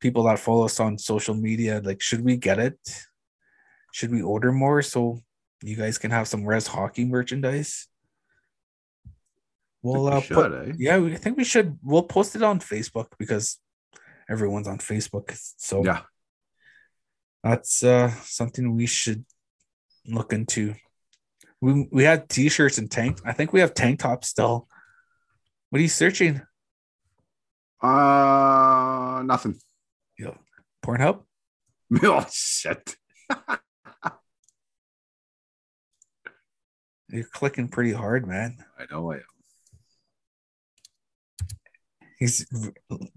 people 0.00 0.24
that 0.24 0.38
follow 0.38 0.64
us 0.66 0.80
on 0.80 0.98
social 0.98 1.34
media 1.34 1.80
like 1.84 2.02
should 2.02 2.24
we 2.24 2.36
get 2.36 2.58
it 2.58 2.76
should 3.92 4.10
we 4.10 4.20
order 4.20 4.50
more 4.52 4.82
so 4.82 5.22
you 5.62 5.76
guys 5.76 5.96
can 5.96 6.10
have 6.10 6.26
some 6.26 6.44
res 6.44 6.66
hockey 6.66 7.04
merchandise 7.06 7.86
we'll 9.82 10.04
Think 10.10 10.14
uh, 10.14 10.16
we 10.16 10.22
should, 10.26 10.34
put, 10.34 10.52
eh? 10.52 10.72
yeah 10.78 10.98
we 10.98 11.16
think 11.16 11.36
we 11.36 11.44
should 11.44 11.78
we'll 11.82 12.02
post 12.02 12.34
it 12.36 12.42
on 12.42 12.58
facebook 12.60 13.08
because 13.18 13.58
everyone's 14.28 14.68
on 14.68 14.78
facebook 14.78 15.30
so 15.56 15.84
Yeah. 15.84 16.02
That's 17.42 17.82
uh 17.82 18.10
something 18.22 18.74
we 18.76 18.86
should 18.86 19.24
look 20.06 20.32
into 20.32 20.74
we 21.60 21.88
we 21.92 22.02
had 22.04 22.28
t-shirts 22.28 22.78
and 22.78 22.90
tank 22.90 23.18
i 23.24 23.32
think 23.32 23.52
we 23.52 23.60
have 23.60 23.74
tank 23.74 24.00
tops 24.00 24.28
still 24.28 24.68
what 25.70 25.78
are 25.78 25.82
you 25.82 25.88
searching 25.88 26.40
Uh, 27.82 29.22
nothing. 29.24 29.58
Pornhub? 30.84 31.22
Oh, 32.02 32.24
shit. 32.30 32.96
You're 37.08 37.24
clicking 37.24 37.68
pretty 37.68 37.92
hard, 37.92 38.26
man. 38.26 38.56
I 38.78 38.86
know 38.90 39.10
I 39.12 39.16
am. 39.16 39.22
He's 42.18 42.46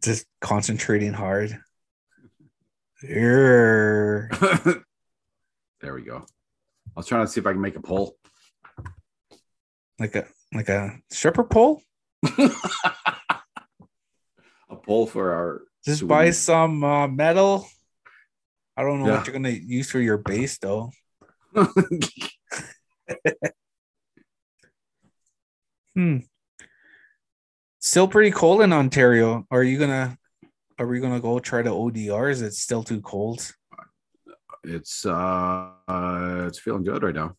just 0.04 0.26
concentrating 0.42 1.14
hard. 1.14 1.58
There 5.82 5.94
we 5.94 6.02
go. 6.02 6.18
I 6.18 6.92
was 6.96 7.06
trying 7.06 7.26
to 7.26 7.32
see 7.32 7.40
if 7.40 7.46
I 7.46 7.52
can 7.52 7.62
make 7.62 7.76
a 7.76 7.82
poll. 7.82 8.16
Like 10.00 10.16
a 10.16 10.26
like 10.54 10.70
a 10.70 10.98
stripper 11.12 11.44
pole. 11.44 11.82
a 12.38 12.50
poll 14.84 15.06
for 15.06 15.32
our. 15.34 15.62
Just 15.86 16.08
buy 16.08 16.32
some 16.32 16.84
uh, 16.84 17.08
metal. 17.08 17.68
I 18.76 18.82
don't 18.84 19.00
know 19.00 19.08
Yeah. 19.08 19.18
what 19.18 19.28
you're 19.28 19.34
gonna 19.34 19.50
use 19.50 19.92
for 19.92 20.00
your 20.00 20.18
base 20.18 20.58
though. 20.58 20.92
Hmm. 25.96 26.18
Still 27.80 28.08
pretty 28.10 28.32
cold 28.32 28.62
in 28.62 28.74
Ontario. 28.74 29.46
Are 29.50 29.64
you 29.64 29.80
gonna? 29.80 30.18
Are 30.78 30.88
we 30.88 31.00
gonna 31.00 31.20
go 31.22 31.40
try 31.40 31.62
to 31.62 31.70
ODR? 31.70 32.32
Is 32.32 32.42
it 32.42 32.54
still 32.54 32.84
too 32.84 33.02
cold? 33.02 33.52
it's 34.68 35.06
uh, 35.06 35.70
uh, 35.88 36.46
it's 36.48 36.60
feeling 36.60 36.84
good 36.84 37.04
right 37.04 37.16
now. 37.16 37.36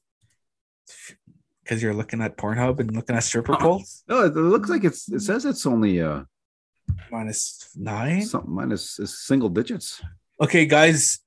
Because 1.62 1.82
you're 1.82 1.94
looking 1.94 2.22
at 2.22 2.36
Pornhub 2.36 2.78
and 2.80 2.94
looking 2.94 3.16
at 3.16 3.24
stripper 3.24 3.56
poles. 3.60 4.04
No, 4.08 4.24
it, 4.24 4.34
looks 4.34 4.70
like 4.70 4.84
it's. 4.84 5.10
It 5.10 5.20
says 5.20 5.44
it's 5.44 5.66
only 5.66 6.00
uh 6.00 6.22
Minus 7.10 7.70
nine. 7.76 8.22
something 8.22 8.54
minus 8.54 8.98
it's 9.00 9.18
single 9.26 9.48
digits. 9.48 10.00
Okay, 10.40 10.66
guys, 10.66 11.18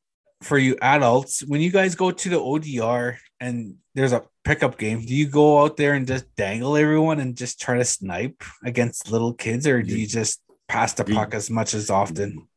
for 0.42 0.58
you 0.58 0.78
adults, 0.82 1.42
when 1.46 1.60
you 1.60 1.70
guys 1.70 1.96
go 1.96 2.12
to 2.12 2.30
the 2.30 2.40
ODR 2.40 3.18
and 3.42 3.76
there's 3.94 4.14
a 4.14 4.24
pickup 4.46 4.78
game, 4.78 5.06
do 5.06 5.14
you 5.14 5.28
go 5.28 5.62
out 5.62 5.76
there 5.76 5.96
and 5.96 6.08
just 6.08 6.34
dangle 6.38 6.78
everyone 6.78 7.20
and 7.20 7.36
just 7.36 7.60
try 7.60 7.78
to 7.78 7.84
snipe 7.84 8.42
against 8.64 9.12
little 9.12 9.34
kids, 9.34 9.68
or 9.68 9.84
do 9.84 10.00
you 10.00 10.08
just 10.08 10.42
pass 10.70 10.94
the 10.94 11.04
puck 11.04 11.34
as 11.34 11.50
much 11.50 11.74
as 11.74 11.90
often? 11.90 12.48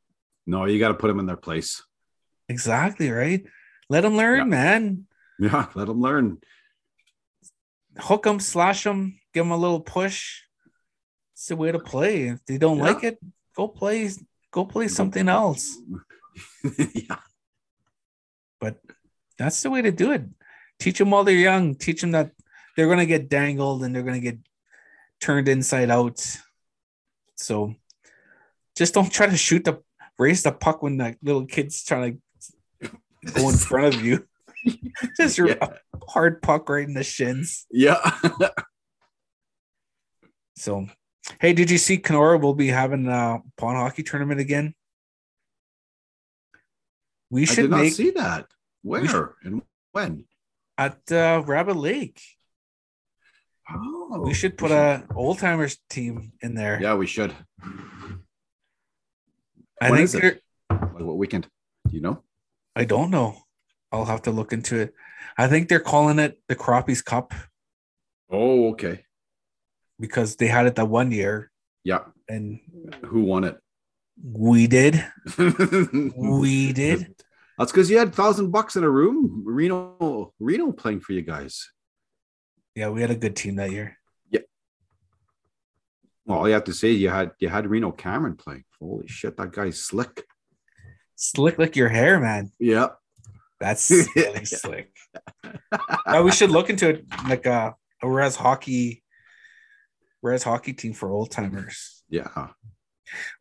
No, 0.47 0.67
you 0.67 0.79
got 0.79 0.89
to 0.89 0.95
put 0.95 1.09
them 1.09 1.19
in 1.19 1.27
their 1.27 1.37
place. 1.37 1.83
Exactly 2.49 3.11
right. 3.11 3.45
Let 3.89 4.03
them 4.03 4.17
learn, 4.17 4.39
Yeah. 4.39 4.45
man. 4.45 5.07
Yeah, 5.39 5.67
let 5.75 5.87
them 5.89 6.01
learn. 6.01 6.39
Hook 7.99 8.23
them, 8.25 8.39
slash 8.39 8.85
them, 8.85 9.19
give 9.35 9.45
them 9.45 9.51
a 9.51 9.57
little 9.57 9.81
push. 9.81 10.43
It's 11.35 11.47
the 11.47 11.57
way 11.57 11.73
to 11.73 11.79
play. 11.81 12.29
If 12.29 12.45
they 12.47 12.59
don't 12.59 12.79
Yeah. 12.79 12.85
like 12.85 13.03
it, 13.05 13.19
go 13.57 13.67
play. 13.69 14.11
Go 14.53 14.65
play 14.67 14.87
something 14.89 15.29
else. 15.29 15.77
yeah, 16.95 17.17
But 18.61 18.79
that's 19.39 19.63
the 19.63 19.71
way 19.71 19.81
to 19.83 19.91
do 19.91 20.13
it. 20.13 20.23
Teach 20.79 20.99
them 20.99 21.11
while 21.11 21.25
they're 21.25 21.35
young. 21.51 21.75
Teach 21.75 22.03
them 22.03 22.11
that 22.13 22.33
they're 22.77 22.87
going 22.87 22.99
to 22.99 23.07
get 23.07 23.29
dangled 23.31 23.83
and 23.83 23.95
they're 23.95 24.03
going 24.03 24.21
to 24.21 24.31
get 24.31 24.39
turned 25.21 25.49
inside 25.49 25.91
out. 25.91 26.21
So 27.37 27.75
just 28.77 28.95
don't 28.95 29.11
try 29.13 29.27
to 29.27 29.37
shoot 29.37 29.65
the 29.65 29.83
raise 30.19 30.43
the 30.43 30.53
puck 30.53 30.83
when 30.83 30.97
the 30.99 31.17
little 31.23 31.47
kid's 31.47 31.85
trying 31.85 32.21
to 32.83 32.91
go 33.35 33.49
in 33.49 33.57
front 33.57 33.95
of 33.95 34.05
you. 34.05 34.27
just 35.17 35.39
Yeah. 35.39 35.55
a 35.61 35.71
hard 36.09 36.41
puck 36.43 36.69
right 36.69 36.87
in 36.87 36.95
the 36.95 37.03
shins. 37.05 37.67
yeah. 37.71 37.99
So, 40.57 40.87
hey, 41.41 41.53
did 41.53 41.71
you 41.71 41.79
see 41.79 41.99
Kenora 41.99 42.39
will 42.39 42.55
be 42.55 42.69
having 42.69 43.09
a 43.09 43.41
pond 43.57 43.77
hockey 43.79 44.03
tournament 44.03 44.41
again? 44.41 44.75
We 47.31 47.43
I 47.43 47.45
should 47.47 47.71
not 47.71 47.81
make 47.81 47.93
see 47.95 48.11
that. 48.11 48.47
Where 48.83 49.07
should- 49.07 49.31
and 49.43 49.63
when? 49.93 50.25
at 50.79 51.01
uh, 51.13 51.43
Rabbit 51.47 51.77
Lake. 51.77 52.21
Oh, 53.71 54.21
we 54.25 54.35
should 54.35 54.59
put 54.59 54.71
a 54.71 55.07
old 55.15 55.39
timers 55.39 55.79
team 55.89 56.33
in 56.43 56.55
there. 56.55 56.79
Yeah, 56.81 56.95
we 56.95 57.07
should. 57.07 57.35
I 59.83 59.91
When 59.91 60.07
think 60.07 60.25
it? 60.25 60.43
they're- 60.71 60.79
Like 60.79 61.05
what 61.05 61.17
weekend? 61.19 61.49
Do 61.89 61.97
you 61.97 62.01
know? 62.03 62.23
I 62.77 62.85
don't 62.85 63.11
know. 63.11 63.37
I'll 63.91 64.05
have 64.07 64.23
to 64.23 64.31
look 64.31 64.53
into 64.53 64.79
it. 64.79 64.95
I 65.37 65.49
think 65.49 65.69
they're 65.69 65.81
calling 65.81 66.19
it 66.19 66.41
the 66.49 66.57
Crappies 66.57 67.05
Cup 67.05 67.35
Oh, 68.31 68.71
okay. 68.71 69.05
because 70.01 70.37
they 70.37 70.47
had 70.47 70.67
it 70.67 70.77
that 70.77 70.87
one 70.87 71.11
year 71.11 71.51
Yeah. 71.85 72.05
and 72.29 72.61
Who 73.07 73.23
won 73.23 73.45
it? 73.45 73.59
we 74.23 74.67
did. 74.67 75.05
We 76.17 76.73
did. 76.73 77.15
That's 77.59 77.73
because 77.73 77.91
you 77.91 77.99
had 77.99 78.15
thousand 78.15 78.51
bucks 78.51 78.77
in 78.77 78.85
a 78.85 78.91
room. 78.91 79.43
Reno, 79.45 80.33
Reno 80.39 80.73
playing 80.73 81.01
for 81.01 81.13
you 81.13 81.23
guys. 81.23 81.71
Yeah, 82.75 82.89
we 82.91 83.01
had 83.03 83.11
a 83.11 83.17
good 83.17 83.37
team 83.37 83.57
that 83.57 83.71
year. 83.73 83.99
Yeah. 84.31 84.41
Well, 86.25 86.39
all 86.39 86.49
you 86.49 86.55
have 86.55 86.65
to 86.65 86.73
say 86.73 86.91
you 86.93 87.11
had 87.11 87.33
you 87.39 87.49
had 87.49 87.67
Reno 87.67 87.91
Cameron 87.93 88.37
playing. 88.37 88.65
Holy 88.83 89.07
shit, 89.07 89.37
that 89.37 89.53
guy's 89.53 89.81
slick. 89.81 90.25
Slick 91.15 91.57
like 91.59 91.77
your 91.77 91.89
hair, 91.89 92.19
man. 92.19 92.51
Yeah. 92.59 92.89
That's 93.61 93.91
really 94.17 94.45
slick. 94.45 94.91
Uh, 96.07 96.23
we 96.25 96.33
should 96.33 96.51
look 96.51 96.69
into 96.69 96.89
it 96.89 97.05
like 97.29 97.47
a, 97.47 97.77
a 98.03 98.11
res 98.11 98.35
hockey 98.35 99.05
res 100.21 100.43
hockey 100.43 100.73
team 100.73 100.95
for 100.95 101.11
old 101.13 101.31
timers. 101.31 102.03
Yeah. 102.09 102.49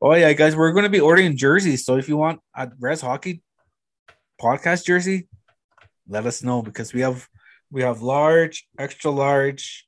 Oh 0.01 0.13
yeah, 0.13 0.33
guys, 0.33 0.55
we're 0.55 0.73
going 0.73 0.83
to 0.83 0.89
be 0.89 0.99
ordering 0.99 1.37
jerseys. 1.37 1.85
So 1.85 1.97
if 1.97 2.07
you 2.07 2.17
want 2.17 2.39
a 2.55 2.69
res 2.79 3.01
hockey 3.01 3.41
podcast 4.39 4.85
jersey, 4.85 5.27
let 6.07 6.25
us 6.27 6.43
know 6.43 6.61
because 6.61 6.93
we 6.93 7.01
have 7.01 7.27
we 7.71 7.81
have 7.81 8.01
large, 8.03 8.67
extra 8.77 9.09
large, 9.09 9.87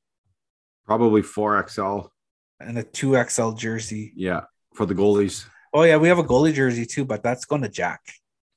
Probably 0.85 1.21
4XL. 1.21 2.09
and 2.59 2.77
a 2.79 2.83
two 2.83 3.21
XL 3.23 3.51
jersey. 3.51 4.13
Yeah. 4.15 4.45
For 4.73 4.85
the 4.85 4.95
goalies. 4.95 5.45
Oh 5.73 5.83
yeah, 5.83 5.97
we 5.97 6.07
have 6.07 6.19
a 6.19 6.23
goalie 6.23 6.53
jersey 6.53 6.85
too, 6.85 7.05
but 7.05 7.23
that's 7.23 7.45
going 7.45 7.61
to 7.63 7.69
Jack. 7.69 8.01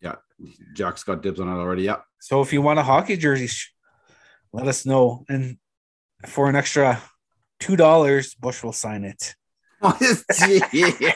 Yeah. 0.00 0.16
Jack's 0.74 1.02
got 1.02 1.22
dibs 1.22 1.40
on 1.40 1.48
it 1.48 1.52
already. 1.52 1.82
Yeah. 1.82 1.96
So 2.20 2.40
if 2.42 2.52
you 2.52 2.60
want 2.62 2.78
a 2.78 2.82
hockey 2.82 3.16
jersey, 3.16 3.48
let 4.52 4.66
us 4.68 4.84
know. 4.84 5.24
And 5.28 5.58
for 6.26 6.48
an 6.48 6.56
extra 6.56 7.02
two 7.60 7.76
dollars, 7.76 8.34
Bush 8.34 8.62
will 8.62 8.72
sign 8.72 9.04
it. 9.04 9.34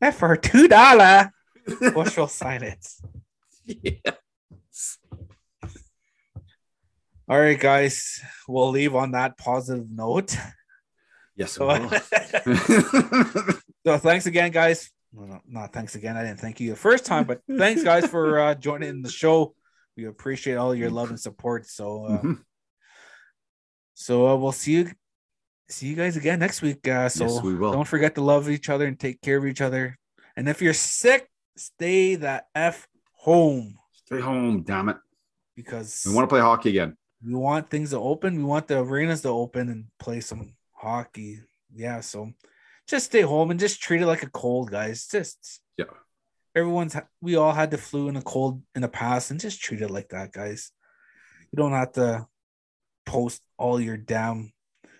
And 0.00 0.14
for 0.14 0.36
two 0.36 0.68
dollar, 0.68 1.32
Bush 1.94 2.16
will 2.16 2.28
sign 2.28 2.62
it. 2.62 2.86
All 7.28 7.40
right, 7.40 7.58
guys, 7.58 8.20
we'll 8.46 8.70
leave 8.70 8.94
on 8.94 9.12
that 9.12 9.36
positive 9.38 9.90
note. 9.90 10.36
Yes. 11.36 11.52
So, 11.52 11.68
so 13.86 13.98
thanks 13.98 14.26
again, 14.26 14.50
guys. 14.50 14.90
Well, 15.12 15.26
no, 15.28 15.40
not 15.46 15.72
thanks 15.72 15.94
again. 15.94 16.16
I 16.16 16.22
didn't 16.24 16.40
thank 16.40 16.60
you 16.60 16.70
the 16.70 16.76
first 16.76 17.04
time, 17.06 17.24
but 17.24 17.40
thanks, 17.58 17.82
guys, 17.82 18.06
for 18.06 18.38
uh, 18.40 18.54
joining 18.66 19.02
the 19.02 19.10
show. 19.10 19.54
We 19.96 20.06
appreciate 20.06 20.56
all 20.56 20.74
your 20.74 20.90
love 20.90 21.10
and 21.10 21.20
support. 21.20 21.66
So, 21.66 22.04
uh, 22.06 22.20
Mhm. 22.22 22.42
so 23.94 24.28
uh, 24.28 24.36
we'll 24.36 24.52
see 24.52 24.72
you, 24.72 24.90
see 25.68 25.86
you 25.88 25.96
guys 25.96 26.16
again 26.16 26.38
next 26.38 26.60
week. 26.62 26.86
Uh, 26.86 27.08
so 27.08 27.24
yes, 27.24 27.42
we 27.42 27.54
will. 27.54 27.72
don't 27.72 27.88
forget 27.88 28.14
to 28.16 28.20
love 28.22 28.50
each 28.50 28.68
other 28.68 28.86
and 28.86 28.98
take 28.98 29.20
care 29.22 29.38
of 29.38 29.46
each 29.46 29.60
other. 29.60 29.96
And 30.36 30.48
if 30.48 30.60
you're 30.60 30.74
sick, 30.74 31.28
stay 31.56 32.14
the 32.16 32.44
f 32.54 32.86
home 33.12 33.78
Stay 34.04 34.20
home, 34.20 34.62
damn 34.62 34.88
it. 34.90 34.96
because 35.56 36.04
We 36.06 36.14
want 36.14 36.28
to 36.28 36.32
play 36.32 36.40
hockey 36.40 36.68
again. 36.70 36.96
we 37.24 37.34
want 37.34 37.70
things 37.70 37.90
to 37.90 37.98
open. 37.98 38.36
We 38.36 38.44
want 38.44 38.68
the 38.68 38.80
arenas 38.80 39.22
to 39.22 39.30
open 39.30 39.68
and 39.70 39.84
play 39.98 40.20
some 40.20 40.52
hockey. 40.76 41.40
Yeah, 41.74 42.00
so 42.00 42.32
just 42.86 43.06
stay 43.06 43.22
home 43.22 43.50
and 43.50 43.60
just 43.60 43.80
treat 43.80 44.02
it 44.02 44.06
like 44.06 44.22
a 44.22 44.30
cold, 44.30 44.70
guys. 44.70 45.06
Just 45.08 45.60
Yeah. 45.76 45.92
everyone's 46.54 46.96
we 47.20 47.36
all 47.36 47.52
had 47.52 47.70
the 47.70 47.78
flu 47.78 48.08
and 48.08 48.16
a 48.16 48.22
cold 48.22 48.62
in 48.74 48.82
the 48.82 48.88
past, 48.88 49.30
and 49.30 49.40
just 49.40 49.60
treat 49.60 49.82
it 49.82 49.90
like 49.90 50.08
that, 50.10 50.32
guys. 50.32 50.70
You 51.50 51.56
don't 51.56 51.72
have 51.72 51.92
to 51.92 52.26
post 53.04 53.42
all 53.56 53.80
your 53.80 53.96
damn 53.96 54.52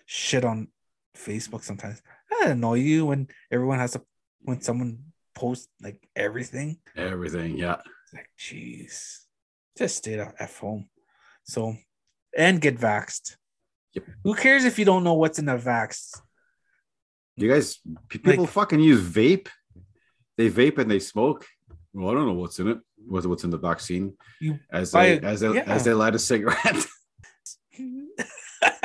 shit 0.05 0.43
on 0.45 0.67
Facebook 1.15 1.63
sometimes. 1.63 2.01
I 2.41 2.49
annoy 2.49 2.75
you 2.75 3.05
when 3.07 3.27
everyone 3.51 3.79
has 3.79 3.91
to 3.93 4.01
when 4.41 4.61
someone 4.61 5.11
posts 5.33 5.67
like 5.81 6.07
everything. 6.15 6.79
Everything. 6.95 7.57
Yeah. 7.57 7.77
It's 8.03 8.13
like, 8.13 8.29
jeez, 8.39 9.25
just 9.77 9.97
stay 9.97 10.19
at 10.19 10.51
home. 10.51 10.89
So, 11.43 11.75
and 12.35 12.61
get 12.61 12.77
vaxxed. 12.77 13.37
Yep. 13.93 14.03
Who 14.23 14.33
cares 14.35 14.65
if 14.65 14.77
you 14.79 14.85
don't 14.85 15.03
know 15.03 15.13
what's 15.15 15.39
in 15.39 15.45
the 15.45 15.57
vax? 15.57 16.19
You 17.35 17.49
guys, 17.49 17.79
people 18.09 18.35
Like- 18.35 18.49
fucking 18.49 18.79
use 18.79 19.01
vape. 19.01 19.47
They 20.37 20.49
vape 20.49 20.77
and 20.77 20.89
they 20.89 20.99
smoke. 20.99 21.45
Well, 21.93 22.09
I 22.09 22.13
don't 22.13 22.27
know 22.27 22.33
what's 22.33 22.59
in 22.59 22.67
it. 22.67 22.77
What's 23.07 23.25
what's 23.25 23.43
in 23.43 23.49
the 23.49 23.57
vaccine? 23.57 24.13
You 24.41 24.59
as 24.71 24.91
they 24.91 25.13
it- 25.13 25.23
as 25.23 25.39
they 25.39 25.53
yeah. 25.53 25.63
as 25.65 25.83
they 25.83 25.93
light 25.93 26.13
a 26.15 26.19
cigarette. 26.19 26.85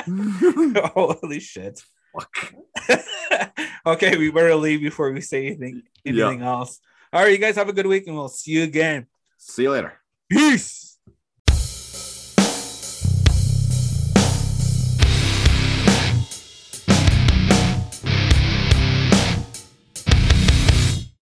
Holy 0.94 1.40
shit. 1.40 1.82
Fuck. 2.12 2.54
okay, 3.86 4.16
we 4.16 4.30
better 4.30 4.54
leave 4.54 4.80
before 4.80 5.10
we 5.12 5.20
say 5.20 5.46
anything, 5.46 5.82
Yeah. 6.04 6.26
anything 6.28 6.42
else. 6.42 6.78
All 7.12 7.22
right, 7.22 7.32
you 7.32 7.38
guys 7.38 7.56
have 7.56 7.68
a 7.68 7.72
good 7.72 7.86
week 7.86 8.06
and 8.06 8.16
we'll 8.16 8.28
see 8.28 8.52
you 8.52 8.62
again. 8.64 9.06
See 9.38 9.62
you 9.64 9.70
later. 9.70 9.94
Peace. 10.30 10.91